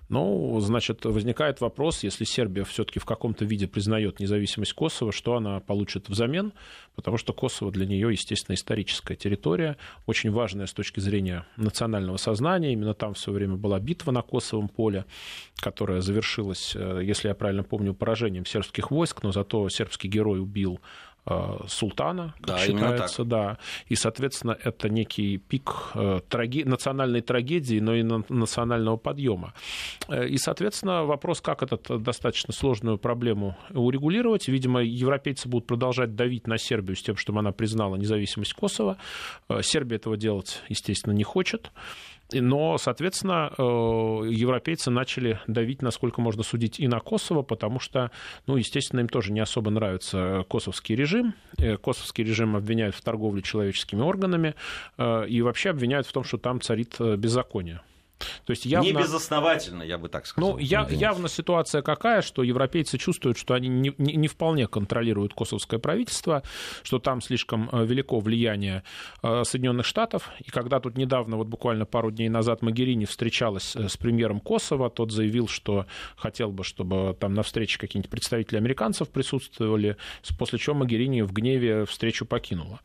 Ну, 0.10 0.60
значит, 0.60 1.06
возникает 1.06 1.62
вопрос, 1.62 2.04
если 2.04 2.24
Сербия 2.24 2.66
все-таки 2.66 3.00
в 3.00 3.06
каком-то 3.06 3.46
виде 3.46 3.68
признает 3.68 4.20
независимость 4.20 4.74
Косово, 4.74 5.12
что 5.12 5.36
она 5.36 5.60
получит 5.60 6.10
взамен, 6.10 6.54
потому 6.96 7.18
что 7.18 7.34
Косово 7.34 7.72
для 7.72 7.86
нее, 7.86 8.12
естественно, 8.12 8.56
историческая 8.56 9.16
территория, 9.16 9.78
очень 10.06 10.32
важная 10.32 10.68
с 10.68 10.74
точки 10.74 11.00
зрения 11.00 11.46
национального 11.58 12.18
сознания. 12.18 12.74
Именно 12.74 12.94
там 12.94 13.14
в 13.14 13.20
свое 13.20 13.40
время 13.40 13.56
была 13.56 13.80
битва 13.80 14.12
на 14.12 14.22
Косовом 14.22 14.68
поле, 14.68 15.06
которая 15.56 16.02
завершилась, 16.02 16.74
э, 16.76 17.02
если 17.04 17.30
я 17.30 17.36
правильно 17.36 17.64
помню, 17.64 17.94
поражением 17.94 18.46
сербских 18.46 18.92
войск, 18.92 19.24
но 19.24 19.32
зато 19.32 19.68
сербский 19.70 20.10
герой 20.10 20.40
убил 20.42 20.80
султана, 21.68 22.34
как 22.42 22.48
да, 22.48 22.58
считается, 22.60 23.24
да. 23.24 23.58
И, 23.88 23.96
соответственно, 23.96 24.58
это 24.62 24.90
некий 24.90 25.38
пик 25.38 25.92
э, 25.96 26.20
траги... 26.28 26.64
национальной 26.64 27.22
трагедии, 27.22 27.80
но 27.80 27.96
и 27.96 28.04
национального 28.04 28.98
подъема. 28.98 29.54
Э, 30.10 30.28
и, 30.28 30.38
соответственно, 30.38 31.06
вопрос, 31.06 31.40
как 31.40 31.64
эту 31.64 31.98
достаточно 31.98 32.54
сложную 32.54 32.98
проблему 32.98 33.56
урегулировать. 33.70 34.50
Видимо, 34.50 34.82
европейцы 34.82 35.48
будут 35.48 35.66
продолжать 35.66 36.16
давить 36.16 36.48
на 36.48 36.58
Сербию 36.58 36.96
с 36.96 37.02
тем, 37.02 37.16
чтобы 37.16 37.40
она 37.40 37.52
признала 37.52 37.96
независимость 37.96 38.54
Косово. 38.54 38.98
Сербия 39.62 39.96
этого 39.96 40.18
делать, 40.18 40.62
естественно, 40.68 41.14
не 41.14 41.24
хочет. 41.24 41.72
Но, 42.42 42.78
соответственно, 42.78 43.52
э, 43.58 43.62
европейцы 43.62 44.90
начали 44.90 45.40
давить, 45.48 45.82
насколько 45.82 46.22
можно 46.22 46.44
судить, 46.44 46.80
и 46.80 46.88
на 46.88 47.00
Косово, 47.00 47.42
потому 47.42 47.80
что, 47.80 48.12
ну, 48.48 48.58
естественно, 48.58 49.02
им 49.02 49.10
тоже 49.10 49.32
не 49.32 49.40
особо 49.40 49.72
нравится 49.72 50.46
косовский 50.50 50.96
режим. 50.96 51.34
Э, 51.58 51.78
косовский 51.78 52.24
режим 52.24 52.56
обвиняют 52.56 52.96
в 52.96 53.02
торговле 53.02 53.42
человеческими 53.42 54.02
органами 54.02 54.56
э, 54.98 55.28
и 55.28 55.42
вообще 55.42 55.70
обвиняют 55.72 56.08
в 56.08 56.12
том, 56.12 56.24
что 56.24 56.38
там 56.38 56.62
царит 56.62 56.96
беззаконие. 57.00 57.82
То 58.46 58.52
есть 58.52 58.66
явно... 58.66 58.88
Не 58.88 58.94
безосновательно, 58.94 59.84
я 59.84 59.98
бы 59.98 60.10
так 60.10 60.26
сказал. 60.26 60.52
Ну, 60.52 60.58
я, 60.58 60.88
явно 60.90 61.28
ситуация 61.30 61.82
какая, 61.82 62.22
что 62.22 62.44
европейцы 62.44 62.98
чувствуют, 62.98 63.38
что 63.38 63.54
они 63.54 63.68
не, 63.68 63.94
не, 63.98 64.14
не 64.14 64.28
вполне 64.28 64.68
контролируют 64.68 65.34
косовское 65.34 65.80
правительство, 65.80 66.44
что 66.84 67.00
там 67.00 67.22
слишком 67.22 67.70
э, 67.72 67.86
велико 67.86 68.20
влияние 68.20 68.84
э, 69.22 69.44
Соединенных 69.44 69.86
Штатов. 69.86 70.30
И 70.40 70.50
когда 70.50 70.80
тут 70.80 70.98
недавно, 70.98 71.38
вот 71.38 71.48
буквально 71.48 71.86
пару 71.86 72.12
дней 72.12 72.30
назад, 72.30 72.62
Магерини 72.62 73.06
встречалась 73.06 73.76
э, 73.76 73.88
с 73.88 73.98
премьером 73.98 74.40
Косово, 74.40 74.90
тот 74.90 75.12
заявил, 75.12 75.48
что 75.48 75.86
хотел 76.16 76.52
бы, 76.52 76.64
чтобы 76.64 77.16
там 77.20 77.34
на 77.34 77.44
встрече 77.44 77.78
какие-нибудь 77.80 78.10
представители 78.10 78.58
американцев 78.58 79.10
присутствовали, 79.10 79.98
после 80.38 80.60
чего 80.60 80.76
Магерини 80.76 81.22
в 81.22 81.34
гневе 81.34 81.86
встречу 81.86 82.26
покинула. 82.26 82.80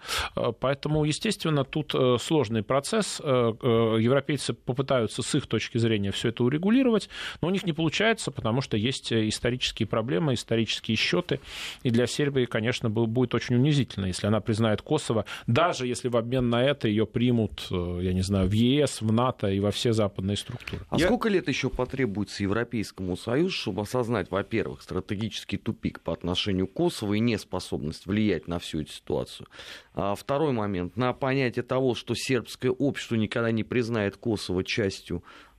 Поэтому, 0.61 1.05
естественно, 1.05 1.65
тут 1.65 1.95
сложный 2.21 2.63
процесс. 2.63 3.21
Европейцы 3.21 4.53
попытаются 4.53 5.23
с 5.29 5.35
их 5.35 5.47
точки 5.47 5.79
зрения 5.79 6.11
все 6.11 6.29
это 6.29 6.45
урегулировать, 6.45 7.09
но 7.41 7.49
у 7.49 7.51
них 7.51 7.65
не 7.65 7.73
получается, 7.73 8.31
потому 8.31 8.61
что 8.61 8.77
есть 8.77 9.13
э, 9.13 9.29
исторические 9.29 9.87
проблемы, 9.87 10.35
исторические 10.35 10.97
счеты, 10.97 11.41
и 11.83 11.91
для 11.91 12.07
Сербии, 12.07 12.47
конечно, 12.47 12.91
будет 12.91 13.35
очень 13.35 13.57
унизительно, 13.57 14.07
если 14.07 14.27
она 14.27 14.41
признает 14.41 14.83
Косово, 14.83 15.25
даже 15.47 15.87
если 15.87 16.09
в 16.09 16.17
обмен 16.17 16.49
на 16.49 16.63
это 16.63 16.89
ее 16.89 17.07
примут, 17.07 17.69
э, 17.71 18.01
я 18.03 18.13
не 18.13 18.23
знаю, 18.23 18.49
в 18.49 18.53
ЕС, 18.53 19.03
в 19.03 19.13
НАТО 19.13 19.49
и 19.49 19.61
во 19.61 19.71
все 19.71 19.93
западные 19.93 20.37
структуры. 20.37 20.83
А 20.91 20.99
я... 20.99 21.07
сколько 21.07 21.29
лет 21.29 21.49
еще 21.49 21.71
потребуется 21.71 22.43
Европейскому 22.43 23.17
Союзу, 23.17 23.55
чтобы 23.55 23.83
осознать, 23.83 24.31
во-первых, 24.31 24.83
стратегический 24.83 25.57
тупик 25.57 26.01
по 26.01 26.13
отношению 26.13 26.67
к 26.67 26.73
Косово 26.73 27.15
и 27.15 27.21
неспособность 27.21 28.07
влиять 28.07 28.49
на 28.49 28.59
всю 28.59 28.81
эту 28.81 28.93
ситуацию? 28.93 29.49
А 29.95 30.15
второй 30.15 30.53
момент, 30.53 30.97
на 30.97 31.13
понятие 31.13 31.65
того, 31.65 31.95
что 31.95 32.15
сербское 32.15 32.71
общество 32.71 33.17
никогда 33.17 33.51
не 33.51 33.65
признает 33.65 34.17
Косово 34.17 34.63
частью 34.63 35.08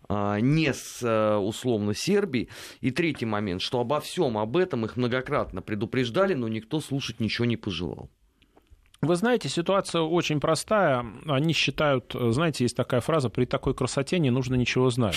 а, 0.08 0.40
не 0.40 0.74
с 0.74 1.04
э, 1.04 1.36
условно 1.38 1.94
Сербией. 1.94 2.50
И 2.82 2.90
третий 2.90 3.26
момент, 3.26 3.62
что 3.62 3.80
обо 3.80 4.00
всем 4.00 4.38
об 4.38 4.58
этом 4.58 4.86
их 4.86 4.98
многократно 4.98 5.62
предупреждали, 5.62 6.34
но 6.34 6.48
никто 6.48 6.80
слушать 6.80 7.20
ничего 7.20 7.46
не 7.46 7.58
пожелал. 7.58 8.10
Вы 9.02 9.16
знаете, 9.16 9.48
ситуация 9.48 10.02
очень 10.02 10.42
простая. 10.42 11.06
Они 11.26 11.54
считают, 11.54 12.14
знаете, 12.14 12.66
есть 12.66 12.76
такая 12.76 13.00
фраза, 13.00 13.30
при 13.30 13.46
такой 13.46 13.74
красоте 13.74 14.20
не 14.20 14.30
нужно 14.30 14.56
ничего 14.56 14.90
знать. 14.90 15.16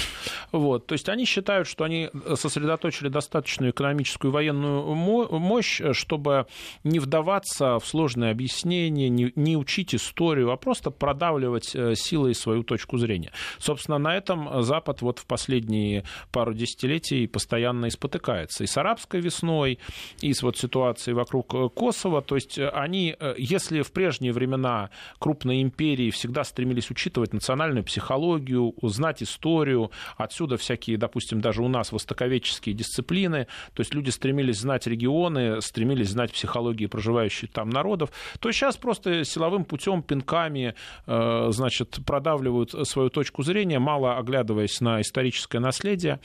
Вот. 0.52 0.86
То 0.86 0.92
есть 0.92 1.08
они 1.08 1.24
считают, 1.24 1.66
что 1.66 1.82
они 1.82 2.08
сосредоточили 2.36 3.08
достаточную 3.08 3.72
экономическую 3.72 4.30
и 4.30 4.34
военную 4.34 4.94
мощь, 4.94 5.80
чтобы 5.92 6.46
не 6.84 7.00
вдаваться 7.00 7.80
в 7.80 7.86
сложные 7.86 8.30
объяснения, 8.30 9.08
не, 9.08 9.32
не 9.34 9.56
учить 9.56 9.96
историю, 9.96 10.52
а 10.52 10.56
просто 10.56 10.92
продавливать 10.92 11.74
э, 11.74 11.96
силой 11.96 12.36
свою 12.36 12.62
точку 12.62 12.98
зрения. 12.98 13.32
Собственно, 13.58 13.98
на 13.98 14.16
этом 14.16 14.62
Запад 14.62 15.02
вот 15.02 15.18
в 15.18 15.26
последние 15.26 16.04
пару 16.30 16.54
десятилетий 16.54 17.26
постоянно 17.26 17.86
и 17.86 17.90
спотыкается. 17.90 18.62
И 18.62 18.68
с 18.68 18.76
арабской 18.76 19.20
весной, 19.20 19.80
и 20.20 20.32
с 20.32 20.44
вот 20.44 20.56
ситуацией 20.56 21.14
вокруг 21.14 21.52
э, 21.52 21.68
Косово. 21.68 22.22
То 22.22 22.36
есть 22.36 22.60
они, 22.60 23.16
э, 23.18 23.34
если 23.38 23.71
если 23.72 23.82
в 23.82 23.92
прежние 23.92 24.32
времена 24.32 24.90
крупные 25.18 25.62
империи 25.62 26.10
всегда 26.10 26.44
стремились 26.44 26.90
учитывать 26.90 27.32
национальную 27.32 27.84
психологию, 27.84 28.74
знать 28.82 29.22
историю, 29.22 29.90
отсюда 30.16 30.56
всякие, 30.56 30.96
допустим, 30.96 31.40
даже 31.40 31.62
у 31.62 31.68
нас 31.68 31.92
востоковедческие 31.92 32.74
дисциплины, 32.74 33.46
то 33.74 33.80
есть 33.80 33.94
люди 33.94 34.10
стремились 34.10 34.58
знать 34.58 34.86
регионы, 34.86 35.60
стремились 35.60 36.10
знать 36.10 36.32
психологии 36.32 36.86
проживающих 36.86 37.50
там 37.50 37.70
народов, 37.70 38.10
то 38.40 38.52
сейчас 38.52 38.76
просто 38.76 39.24
силовым 39.24 39.64
путем, 39.64 40.02
пинками, 40.02 40.74
э, 41.06 41.46
значит, 41.50 41.98
продавливают 42.06 42.74
свою 42.88 43.10
точку 43.10 43.42
зрения, 43.42 43.78
мало 43.78 44.18
оглядываясь 44.18 44.80
на 44.80 45.00
историческое 45.00 45.60
наследие, 45.60 46.20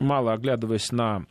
мало 0.00 0.32
оглядываясь 0.32 0.92
на 0.92 1.26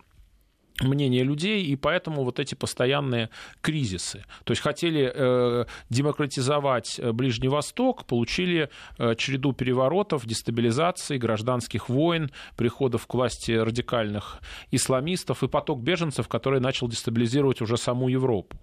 мнение 0.80 1.24
людей, 1.24 1.64
и 1.64 1.76
поэтому 1.76 2.24
вот 2.24 2.40
эти 2.40 2.56
постоянные 2.56 3.30
кризисы. 3.62 4.24
То 4.44 4.52
есть 4.52 4.62
хотели 4.62 5.12
э, 5.14 5.66
демократизовать 5.90 7.00
э, 7.00 7.12
Ближний 7.12 7.50
Восток, 7.50 8.06
получили 8.06 8.70
э, 8.98 9.16
череду 9.16 9.54
переворотов, 9.54 10.26
дестабилизации, 10.26 11.18
гражданских 11.18 11.90
войн, 11.90 12.32
приходов 12.56 13.06
к 13.08 13.14
власти 13.14 13.52
радикальных 13.52 14.40
исламистов 14.72 15.44
и 15.44 15.48
поток 15.48 15.82
беженцев, 15.82 16.28
который 16.28 16.60
начал 16.60 16.88
дестабилизировать 16.88 17.62
уже 17.62 17.78
саму 17.78 18.10
Европу. 18.10 18.58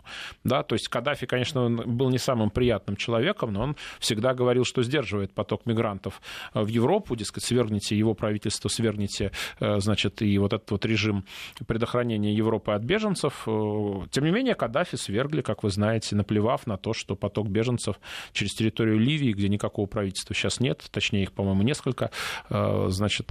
Да, 0.45 0.63
то 0.63 0.75
есть 0.75 0.89
Каддафи, 0.89 1.27
конечно, 1.27 1.69
был 1.71 2.11
не 2.11 2.19
самым 2.19 2.51
приятным 2.51 2.97
человеком, 2.97 3.53
но 3.53 3.63
он 3.63 3.77
всегда 4.01 4.35
говорил, 4.35 4.65
что 4.65 4.83
сдерживает 4.83 5.33
поток 5.33 5.67
мигрантов 5.67 6.21
э, 6.55 6.63
в 6.63 6.69
Европу, 6.69 7.15
дескать, 7.17 7.45
свергните 7.45 7.97
его 7.97 8.15
правительство, 8.15 8.69
свергните, 8.69 9.31
э, 9.61 9.79
значит, 9.79 10.23
и 10.23 10.39
вот 10.39 10.53
этот 10.53 10.71
вот 10.71 10.85
режим 10.85 11.25
предохранения 11.67 12.08
отстранения 12.09 12.33
Европы 12.33 12.73
от 12.73 12.83
беженцев. 12.83 13.43
Э, 13.47 14.07
тем 14.11 14.25
не 14.25 14.31
менее, 14.31 14.55
Каддафи 14.55 14.97
свергли, 14.97 15.43
как 15.43 15.63
вы 15.63 15.71
знаете, 15.71 16.17
наплевав 16.17 16.67
на 16.67 16.77
то, 16.77 16.93
что 16.95 17.17
поток 17.17 17.49
беженцев 17.49 18.01
через 18.33 18.55
территорию 18.55 18.99
Ливии, 18.99 19.33
где 19.33 19.49
никакого 19.49 19.87
правительства 19.87 20.35
сейчас 20.35 20.61
нет, 20.61 20.85
точнее 20.91 21.25
их, 21.25 21.33
по-моему, 21.33 21.63
несколько, 21.63 22.11
э, 22.51 22.87
значит, 22.89 23.29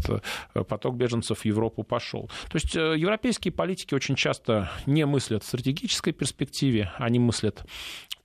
э, 0.54 0.64
поток 0.64 0.96
беженцев 0.96 1.40
в 1.40 1.46
Европу 1.46 1.84
пошел. 1.84 2.30
То 2.52 2.56
есть 2.56 2.76
европейские 2.76 3.52
политики 3.52 3.96
очень 3.96 4.16
часто 4.16 4.70
не 4.86 5.06
мыслят 5.06 5.44
в 5.44 5.48
стратегической 5.48 6.14
перспективе, 6.14 6.92
они 6.98 7.20
мыслят 7.20 7.66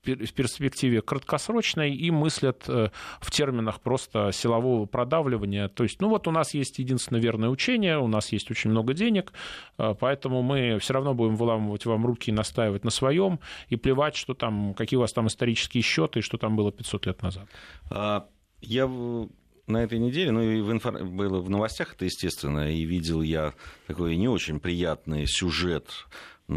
в 0.05 0.33
перспективе 0.33 1.01
краткосрочной 1.01 1.95
и 1.95 2.11
мыслят 2.11 2.65
э, 2.69 2.91
в 3.21 3.31
терминах 3.31 3.81
просто 3.81 4.31
силового 4.33 4.87
продавливания. 4.87 5.69
То 5.69 5.85
есть, 5.85 6.01
ну 6.01 6.09
вот 6.09 6.27
у 6.27 6.33
нас 6.33 6.55
есть 6.55 6.79
единственное 6.81 7.21
верное 7.21 7.49
учение, 7.49 7.99
у 7.99 8.09
нас 8.09 8.33
есть 8.33 8.51
очень 8.51 8.71
много 8.71 8.95
денег, 8.95 9.33
э, 9.79 9.95
поэтому 9.99 10.43
мы 10.43 10.79
все 10.81 10.95
равно 10.95 11.15
будем 11.15 11.37
выламывать 11.37 11.87
вам 11.87 12.05
руки 12.05 12.31
и 12.31 12.35
настаивать 12.35 12.85
на 12.85 12.91
своем, 12.91 13.39
и 13.69 13.77
плевать, 13.77 14.17
что 14.17 14.35
там, 14.35 14.75
какие 14.75 14.99
у 14.99 15.01
вас 15.01 15.13
там 15.13 15.29
исторические 15.29 15.83
счеты 15.83 16.19
и 16.19 16.23
что 16.23 16.37
там 16.37 16.57
было 16.57 16.73
500 16.73 17.07
лет 17.07 17.23
назад. 17.23 17.49
А, 17.91 18.27
я 18.61 18.89
на 19.69 19.85
этой 19.85 20.01
неделе, 20.01 20.33
ну 20.33 20.43
и 20.43 20.61
в 20.61 20.73
инфор... 20.73 21.05
было 21.05 21.41
в 21.41 21.49
новостях 21.49 21.95
это, 21.95 22.05
естественно, 22.05 22.73
и 22.73 22.83
видел 22.83 23.23
я 23.23 23.55
такой 23.87 24.17
не 24.17 24.27
очень 24.27 24.59
приятный 24.59 25.27
сюжет 25.29 26.07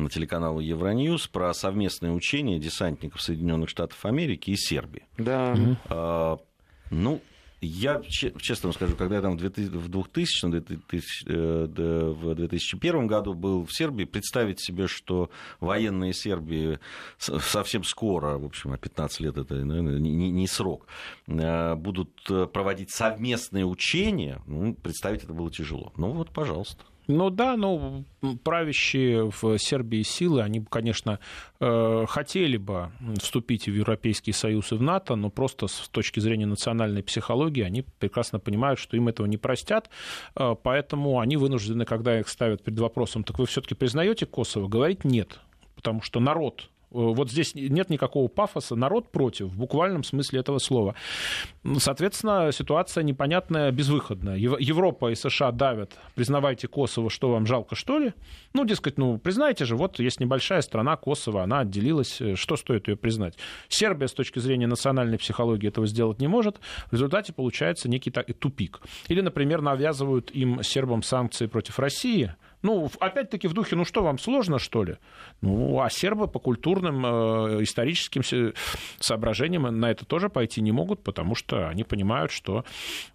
на 0.03 0.09
телеканалу 0.09 0.59
Евроньюз 0.59 1.27
про 1.27 1.53
совместное 1.53 2.11
учение 2.11 2.59
десантников 2.59 3.21
Соединенных 3.21 3.69
Штатов 3.69 4.05
Америки 4.05 4.51
и 4.51 4.55
Сербии. 4.55 5.03
Да. 5.17 5.55
А, 5.89 6.37
ну, 6.91 7.21
я 7.65 8.01
честно 8.07 8.67
вам 8.67 8.73
скажу, 8.73 8.95
когда 8.95 9.15
я 9.15 9.21
там 9.21 9.37
в 9.37 9.39
2000 9.39 11.27
э, 11.27 12.13
в 12.13 12.35
2001 12.35 13.07
году 13.07 13.33
был 13.33 13.65
в 13.65 13.71
Сербии, 13.73 14.05
представить 14.05 14.59
себе, 14.59 14.87
что 14.87 15.29
военные 15.59 16.13
Сербии 16.13 16.79
совсем 17.17 17.83
скоро, 17.83 18.37
в 18.37 18.45
общем, 18.45 18.77
15 18.77 19.19
лет 19.21 19.37
это 19.37 19.55
наверное, 19.55 19.99
не, 19.99 20.31
не 20.31 20.47
срок, 20.47 20.87
э, 21.27 21.75
будут 21.75 22.11
э, 22.29 22.45
проводить 22.45 22.91
совместные 22.91 23.65
учения, 23.65 24.41
ну, 24.45 24.73
представить 24.73 25.23
это 25.23 25.33
было 25.33 25.49
тяжело. 25.49 25.91
Ну 25.97 26.11
вот, 26.11 26.29
пожалуйста. 26.31 26.83
Ну 27.07 27.29
да, 27.29 27.55
ну 27.55 28.03
правящие 28.43 29.29
в 29.29 29.57
Сербии 29.57 30.01
силы, 30.01 30.41
они, 30.41 30.63
конечно, 30.63 31.19
э, 31.59 32.05
хотели 32.07 32.57
бы 32.57 32.91
вступить 33.19 33.67
в 33.67 33.73
Европейский 33.73 34.31
Союз 34.31 34.71
и 34.71 34.75
в 34.75 34.81
НАТО, 34.81 35.15
но 35.15 35.29
просто 35.29 35.67
с 35.67 35.87
точки 35.89 36.19
зрения 36.19 36.47
национальной 36.47 37.03
психологии 37.03 37.63
они 37.63 37.83
прекрасно 37.99 38.39
понимают, 38.39 38.79
что 38.79 38.97
им 38.97 39.07
этого 39.07 39.27
не 39.27 39.37
простят, 39.37 39.89
э, 40.35 40.55
поэтому 40.61 41.19
они 41.19 41.37
вынуждены, 41.37 41.85
когда 41.85 42.19
их 42.19 42.27
ставят 42.27 42.63
перед 42.63 42.79
вопросом, 42.79 43.23
так 43.23 43.37
вы 43.37 43.45
все-таки 43.45 43.75
признаете 43.75 44.25
Косово, 44.25 44.67
говорить 44.67 45.03
нет, 45.03 45.39
потому 45.75 46.01
что 46.01 46.19
народ 46.19 46.69
вот 46.95 47.31
здесь 47.31 47.55
нет 47.55 47.89
никакого 47.89 48.27
пафоса, 48.27 48.75
народ 48.75 49.11
против, 49.11 49.47
в 49.47 49.57
буквальном 49.57 50.03
смысле 50.03 50.39
этого 50.39 50.59
слова. 50.59 50.95
Соответственно, 51.77 52.51
ситуация 52.51 53.03
непонятная, 53.03 53.71
безвыходная. 53.71 54.37
Европа 54.37 55.11
и 55.11 55.15
США 55.15 55.51
давят, 55.51 55.93
признавайте 56.15 56.67
Косово, 56.67 57.09
что 57.09 57.31
вам 57.31 57.45
жалко, 57.45 57.75
что 57.75 57.99
ли? 57.99 58.13
Ну, 58.53 58.65
дескать, 58.65 58.97
ну, 58.97 59.17
признайте 59.17 59.65
же, 59.65 59.75
вот 59.75 59.99
есть 59.99 60.19
небольшая 60.19 60.61
страна 60.61 60.95
Косово, 60.95 61.43
она 61.43 61.59
отделилась, 61.59 62.21
э, 62.21 62.35
что 62.35 62.55
стоит 62.55 62.87
ее 62.87 62.95
признать? 62.95 63.37
Сербия 63.67 64.07
с 64.07 64.13
точки 64.13 64.39
зрения 64.39 64.67
национальной 64.67 65.17
психологии 65.17 65.67
этого 65.67 65.87
сделать 65.87 66.19
не 66.19 66.27
может, 66.27 66.59
в 66.89 66.93
результате 66.93 67.33
получается 67.33 67.89
некий 67.89 68.11
тупик. 68.11 68.81
Или, 69.07 69.21
например, 69.21 69.61
навязывают 69.61 70.31
им, 70.31 70.63
сербам, 70.63 71.03
санкции 71.03 71.47
против 71.47 71.79
России, 71.79 72.35
ну, 72.65 72.89
опять-таки 72.99 73.47
в 73.47 73.53
духе, 73.53 73.75
ну 73.75 73.85
что 73.85 74.03
вам, 74.03 74.17
сложно, 74.17 74.57
что 74.57 74.83
ли? 74.83 74.97
Ну, 75.41 75.79
а 75.79 75.89
сербы 75.89 76.27
по 76.27 76.39
культурным, 76.39 77.05
э, 77.05 77.63
историческим 77.63 78.23
соображениям 78.99 79.63
на 79.79 79.91
это 79.91 80.03
тоже 80.03 80.29
пойти 80.29 80.61
не 80.61 80.71
могут, 80.71 81.03
потому 81.03 81.35
что 81.35 81.69
они 81.69 81.83
понимают, 81.83 82.31
что, 82.31 82.65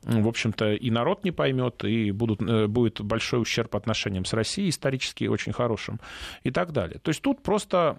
в 0.02 0.28
общем-то, 0.28 0.74
и 0.74 0.90
народ 0.90 1.24
не 1.24 1.32
поймет, 1.32 1.84
и 1.84 2.12
будут, 2.12 2.40
э, 2.42 2.68
будет 2.68 3.00
большой 3.00 3.42
ущерб 3.42 3.74
отношениям 3.74 4.24
с 4.24 4.32
Россией, 4.32 4.68
исторически 4.70 5.24
очень 5.24 5.52
хорошим, 5.52 6.00
и 6.44 6.52
так 6.52 6.70
далее. 6.72 7.00
То 7.00 7.08
есть 7.08 7.20
тут 7.20 7.42
просто 7.42 7.98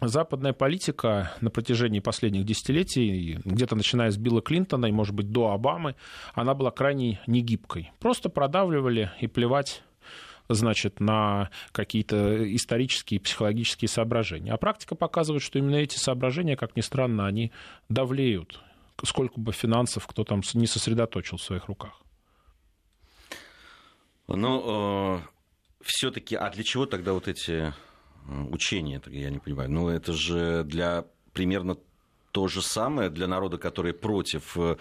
западная 0.00 0.52
политика 0.52 1.32
на 1.40 1.50
протяжении 1.50 2.00
последних 2.00 2.44
десятилетий, 2.44 3.38
где-то 3.44 3.76
начиная 3.76 4.10
с 4.10 4.16
Билла 4.16 4.42
Клинтона 4.42 4.86
и, 4.86 4.92
может 4.92 5.14
быть, 5.14 5.30
до 5.30 5.52
Обамы, 5.52 5.94
она 6.34 6.54
была 6.54 6.70
крайне 6.70 7.20
негибкой. 7.26 7.92
Просто 8.00 8.28
продавливали 8.28 9.12
и 9.20 9.26
плевать 9.26 9.82
значит, 10.48 11.00
на 11.00 11.50
какие-то 11.72 12.54
исторические 12.54 13.18
и 13.18 13.22
психологические 13.22 13.88
соображения. 13.88 14.52
А 14.52 14.56
практика 14.56 14.94
показывает, 14.94 15.42
что 15.42 15.58
именно 15.58 15.76
эти 15.76 15.96
соображения, 15.96 16.56
как 16.56 16.76
ни 16.76 16.80
странно, 16.80 17.26
они 17.26 17.52
давлеют, 17.88 18.60
сколько 19.04 19.40
бы 19.40 19.52
финансов 19.52 20.06
кто 20.06 20.24
там 20.24 20.42
не 20.54 20.66
сосредоточил 20.66 21.36
в 21.36 21.42
своих 21.42 21.66
руках. 21.66 22.00
Ну, 24.28 25.18
э, 25.18 25.20
все-таки, 25.82 26.34
а 26.34 26.50
для 26.50 26.64
чего 26.64 26.86
тогда 26.86 27.12
вот 27.12 27.28
эти 27.28 27.72
э, 28.28 28.42
учения, 28.50 29.00
я 29.06 29.30
не 29.30 29.38
понимаю? 29.38 29.70
Ну, 29.70 29.88
это 29.88 30.12
же 30.12 30.64
для 30.64 31.06
примерно 31.32 31.76
то 32.36 32.48
же 32.48 32.60
самое 32.60 33.08
для 33.08 33.26
народа, 33.26 33.56
который 33.56 33.94
против 33.94 34.58
э, 34.58 34.76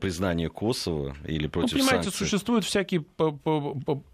признания 0.00 0.48
Косово 0.48 1.14
или 1.26 1.44
ну, 1.44 1.50
против 1.50 1.72
ну, 1.72 1.78
понимаете, 1.80 2.04
санкций? 2.04 2.26
существуют 2.26 2.64
всякие, 2.64 3.04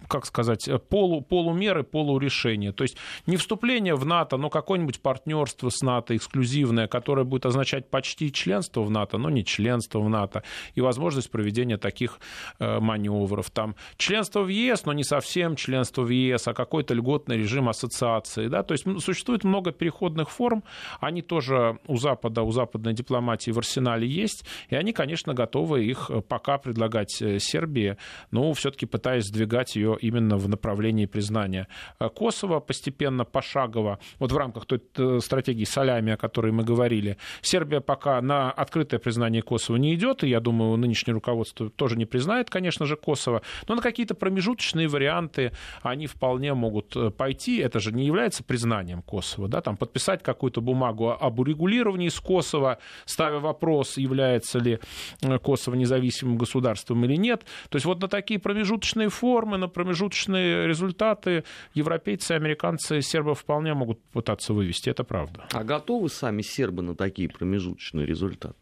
как 0.08 0.26
сказать, 0.26 0.68
полу, 0.88 1.20
полумеры, 1.20 1.84
полурешения. 1.84 2.72
То 2.72 2.82
есть 2.82 2.96
не 3.26 3.36
вступление 3.36 3.94
в 3.94 4.04
НАТО, 4.04 4.36
но 4.36 4.50
какое-нибудь 4.50 5.00
партнерство 5.00 5.68
с 5.68 5.80
НАТО 5.80 6.16
эксклюзивное, 6.16 6.88
которое 6.88 7.22
будет 7.22 7.46
означать 7.46 7.88
почти 7.88 8.32
членство 8.32 8.82
в 8.82 8.90
НАТО, 8.90 9.16
но 9.16 9.30
не 9.30 9.44
членство 9.44 10.00
в 10.00 10.08
НАТО, 10.08 10.42
и 10.74 10.80
возможность 10.80 11.30
проведения 11.30 11.76
таких 11.76 12.18
э, 12.58 12.80
маневров. 12.80 13.48
Там 13.50 13.76
членство 13.96 14.40
в 14.42 14.48
ЕС, 14.48 14.86
но 14.86 14.92
не 14.92 15.04
совсем 15.04 15.54
членство 15.54 16.02
в 16.02 16.08
ЕС, 16.08 16.48
а 16.48 16.52
какой-то 16.52 16.94
льготный 16.94 17.38
режим 17.38 17.68
ассоциации. 17.68 18.48
Да? 18.48 18.64
То 18.64 18.72
есть 18.72 18.84
существует 19.04 19.44
много 19.44 19.70
переходных 19.70 20.30
форм, 20.30 20.64
они 21.00 21.22
тоже 21.22 21.78
у 21.86 21.96
Запада, 21.96 22.42
у 22.42 22.50
Запада 22.50 22.71
западной 22.72 22.94
дипломатии 22.94 23.50
в 23.50 23.58
арсенале 23.58 24.06
есть, 24.06 24.44
и 24.70 24.76
они, 24.76 24.92
конечно, 24.92 25.34
готовы 25.34 25.84
их 25.84 26.10
э, 26.10 26.22
пока 26.22 26.58
предлагать 26.58 27.20
э, 27.20 27.38
Сербии, 27.38 27.96
но 28.30 28.52
все-таки 28.54 28.86
пытаясь 28.86 29.24
сдвигать 29.24 29.76
ее 29.76 29.96
именно 30.00 30.38
в 30.38 30.48
направлении 30.48 31.06
признания 31.06 31.68
э, 32.00 32.08
Косово 32.08 32.60
постепенно, 32.60 33.24
пошагово, 33.24 33.98
вот 34.18 34.32
в 34.32 34.36
рамках 34.36 34.64
той 34.66 34.80
стратегии 35.20 35.64
солями, 35.64 36.12
о 36.12 36.16
которой 36.16 36.52
мы 36.52 36.64
говорили. 36.64 37.16
Сербия 37.42 37.80
пока 37.80 38.20
на 38.22 38.50
открытое 38.50 38.98
признание 38.98 39.42
Косово 39.42 39.76
не 39.76 39.94
идет, 39.94 40.24
и 40.24 40.28
я 40.28 40.40
думаю, 40.40 40.76
нынешнее 40.76 41.14
руководство 41.14 41.68
тоже 41.68 41.96
не 41.96 42.06
признает, 42.06 42.48
конечно 42.48 42.86
же, 42.86 42.96
Косово, 42.96 43.42
но 43.68 43.74
на 43.74 43.82
какие-то 43.82 44.14
промежуточные 44.14 44.88
варианты 44.88 45.52
они 45.82 46.06
вполне 46.06 46.54
могут 46.54 46.96
пойти. 47.16 47.58
Это 47.58 47.80
же 47.80 47.92
не 47.92 48.06
является 48.06 48.42
признанием 48.42 49.02
Косово, 49.02 49.48
да, 49.48 49.60
там 49.60 49.76
подписать 49.76 50.22
какую-то 50.22 50.60
бумагу 50.60 51.10
об 51.10 51.40
урегулировании 51.40 52.08
с 52.08 52.20
Косово, 52.20 52.61
Косово, 52.62 52.78
ставя 53.04 53.38
вопрос, 53.38 53.98
является 53.98 54.58
ли 54.58 54.78
э, 55.22 55.38
Косово 55.38 55.74
независимым 55.74 56.38
государством 56.38 57.04
или 57.04 57.16
нет. 57.16 57.44
То 57.68 57.76
есть 57.76 57.86
вот 57.86 58.00
на 58.00 58.08
такие 58.08 58.38
промежуточные 58.38 59.08
формы, 59.08 59.58
на 59.58 59.68
промежуточные 59.68 60.66
результаты 60.66 61.44
европейцы, 61.74 62.32
американцы, 62.32 63.00
сербы 63.02 63.34
вполне 63.34 63.74
могут 63.74 64.00
пытаться 64.12 64.52
вывести, 64.52 64.90
это 64.90 65.04
правда. 65.04 65.44
А 65.52 65.64
готовы 65.64 66.08
сами 66.08 66.42
сербы 66.42 66.82
на 66.82 66.94
такие 66.94 67.28
промежуточные 67.28 68.06
результаты? 68.06 68.54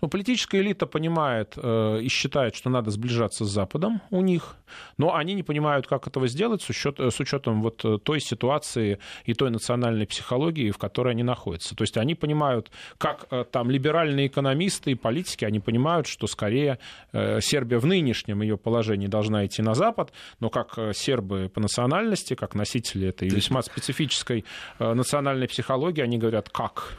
Ну, 0.00 0.08
политическая 0.08 0.60
элита 0.60 0.86
понимает 0.86 1.54
э, 1.56 2.00
и 2.02 2.08
считает, 2.08 2.54
что 2.54 2.70
надо 2.70 2.90
сближаться 2.90 3.44
с 3.44 3.48
Западом 3.48 4.00
у 4.10 4.22
них, 4.22 4.56
но 4.98 5.14
они 5.14 5.34
не 5.34 5.42
понимают, 5.42 5.86
как 5.86 6.06
этого 6.06 6.26
сделать 6.28 6.62
с, 6.62 6.70
учет, 6.70 6.98
с 6.98 7.20
учетом 7.20 7.62
вот 7.62 7.84
той 8.04 8.20
ситуации 8.20 8.98
и 9.26 9.34
той 9.34 9.50
национальной 9.50 10.06
психологии, 10.06 10.70
в 10.70 10.78
которой 10.78 11.10
они 11.10 11.22
находятся. 11.22 11.74
То 11.76 11.82
есть 11.82 11.96
они 11.96 12.14
понимают, 12.14 12.70
как 12.98 13.26
э, 13.30 13.31
там 13.50 13.70
либеральные 13.70 14.26
экономисты 14.26 14.92
и 14.92 14.94
политики, 14.94 15.44
они 15.44 15.60
понимают, 15.60 16.06
что 16.06 16.26
скорее 16.26 16.78
э, 17.12 17.40
Сербия 17.40 17.78
в 17.78 17.86
нынешнем 17.86 18.42
ее 18.42 18.56
положении 18.56 19.06
должна 19.06 19.46
идти 19.46 19.62
на 19.62 19.74
Запад, 19.74 20.12
но 20.40 20.50
как 20.50 20.78
сербы 20.94 21.50
по 21.52 21.60
национальности, 21.60 22.34
как 22.34 22.54
носители 22.54 23.08
этой 23.08 23.28
весьма 23.28 23.62
специфической 23.62 24.44
национальной 24.78 25.48
психологии, 25.48 26.02
они 26.02 26.18
говорят, 26.18 26.48
как? 26.48 26.98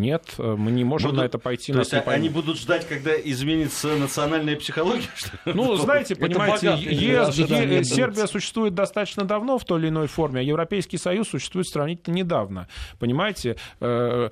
Нет, 0.00 0.34
мы 0.38 0.70
не 0.70 0.84
можем 0.84 1.10
будут, 1.10 1.22
на 1.22 1.26
это 1.26 1.38
пойти. 1.38 1.72
То 1.72 1.80
есть 1.80 1.92
они 1.92 2.28
будут 2.28 2.58
ждать, 2.58 2.86
когда 2.88 3.12
изменится 3.14 3.96
национальная 3.96 4.56
психология? 4.56 5.08
Ну, 5.44 5.76
знаете, 5.76 6.16
понимаете, 6.16 7.84
Сербия 7.84 8.26
существует 8.26 8.74
достаточно 8.74 9.24
давно 9.24 9.58
в 9.58 9.64
той 9.64 9.80
или 9.80 9.88
иной 9.88 10.06
форме, 10.06 10.40
а 10.40 10.42
Европейский 10.42 10.96
Союз 10.96 11.28
существует 11.28 11.66
сравнительно 11.68 12.14
недавно. 12.14 12.68
Понимаете, 12.98 13.56
э, 13.80 14.30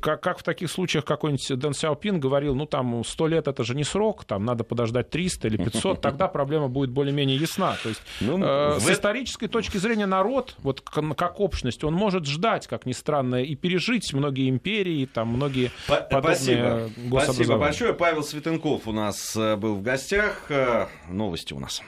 как 0.00 0.38
в 0.38 0.42
таких 0.42 0.70
случаях 0.70 1.04
какой-нибудь 1.04 1.58
Дэн 1.58 1.74
Сяопин 1.74 2.20
говорил, 2.20 2.54
ну 2.54 2.66
там 2.66 3.04
100 3.04 3.26
лет 3.28 3.48
это 3.48 3.64
же 3.64 3.74
не 3.74 3.84
срок, 3.84 4.24
там 4.24 4.44
надо 4.44 4.64
подождать 4.64 5.10
300 5.10 5.48
или 5.48 5.56
500, 5.56 6.00
тогда 6.00 6.28
проблема 6.36 6.68
будет 6.68 6.90
более-менее 6.90 7.36
ясна. 7.36 7.76
То 7.82 7.88
есть 7.90 8.02
ну, 8.20 8.38
э, 8.42 8.80
с 8.80 8.88
исторической 8.90 9.48
точки 9.48 9.78
зрения 9.78 10.06
народ, 10.06 10.54
вот 10.58 10.80
как 10.80 11.40
общность, 11.40 11.84
он 11.84 11.94
может 11.94 12.26
ждать, 12.26 12.66
как 12.66 12.86
ни 12.86 12.92
странно, 12.92 13.42
и 13.42 13.54
пережить 13.54 14.12
многие 14.12 14.48
империи, 14.48 15.05
там 15.12 15.28
многие 15.28 15.70
По- 15.86 15.96
подобные 15.96 16.36
Спасибо. 16.36 16.90
Спасибо 17.22 17.58
большое. 17.58 17.94
Павел 17.94 18.22
Светенков 18.22 18.86
у 18.86 18.92
нас 18.92 19.36
э, 19.36 19.56
был 19.56 19.76
в 19.76 19.82
гостях. 19.82 20.50
Новости 21.08 21.52
у 21.52 21.58
нас. 21.58 21.82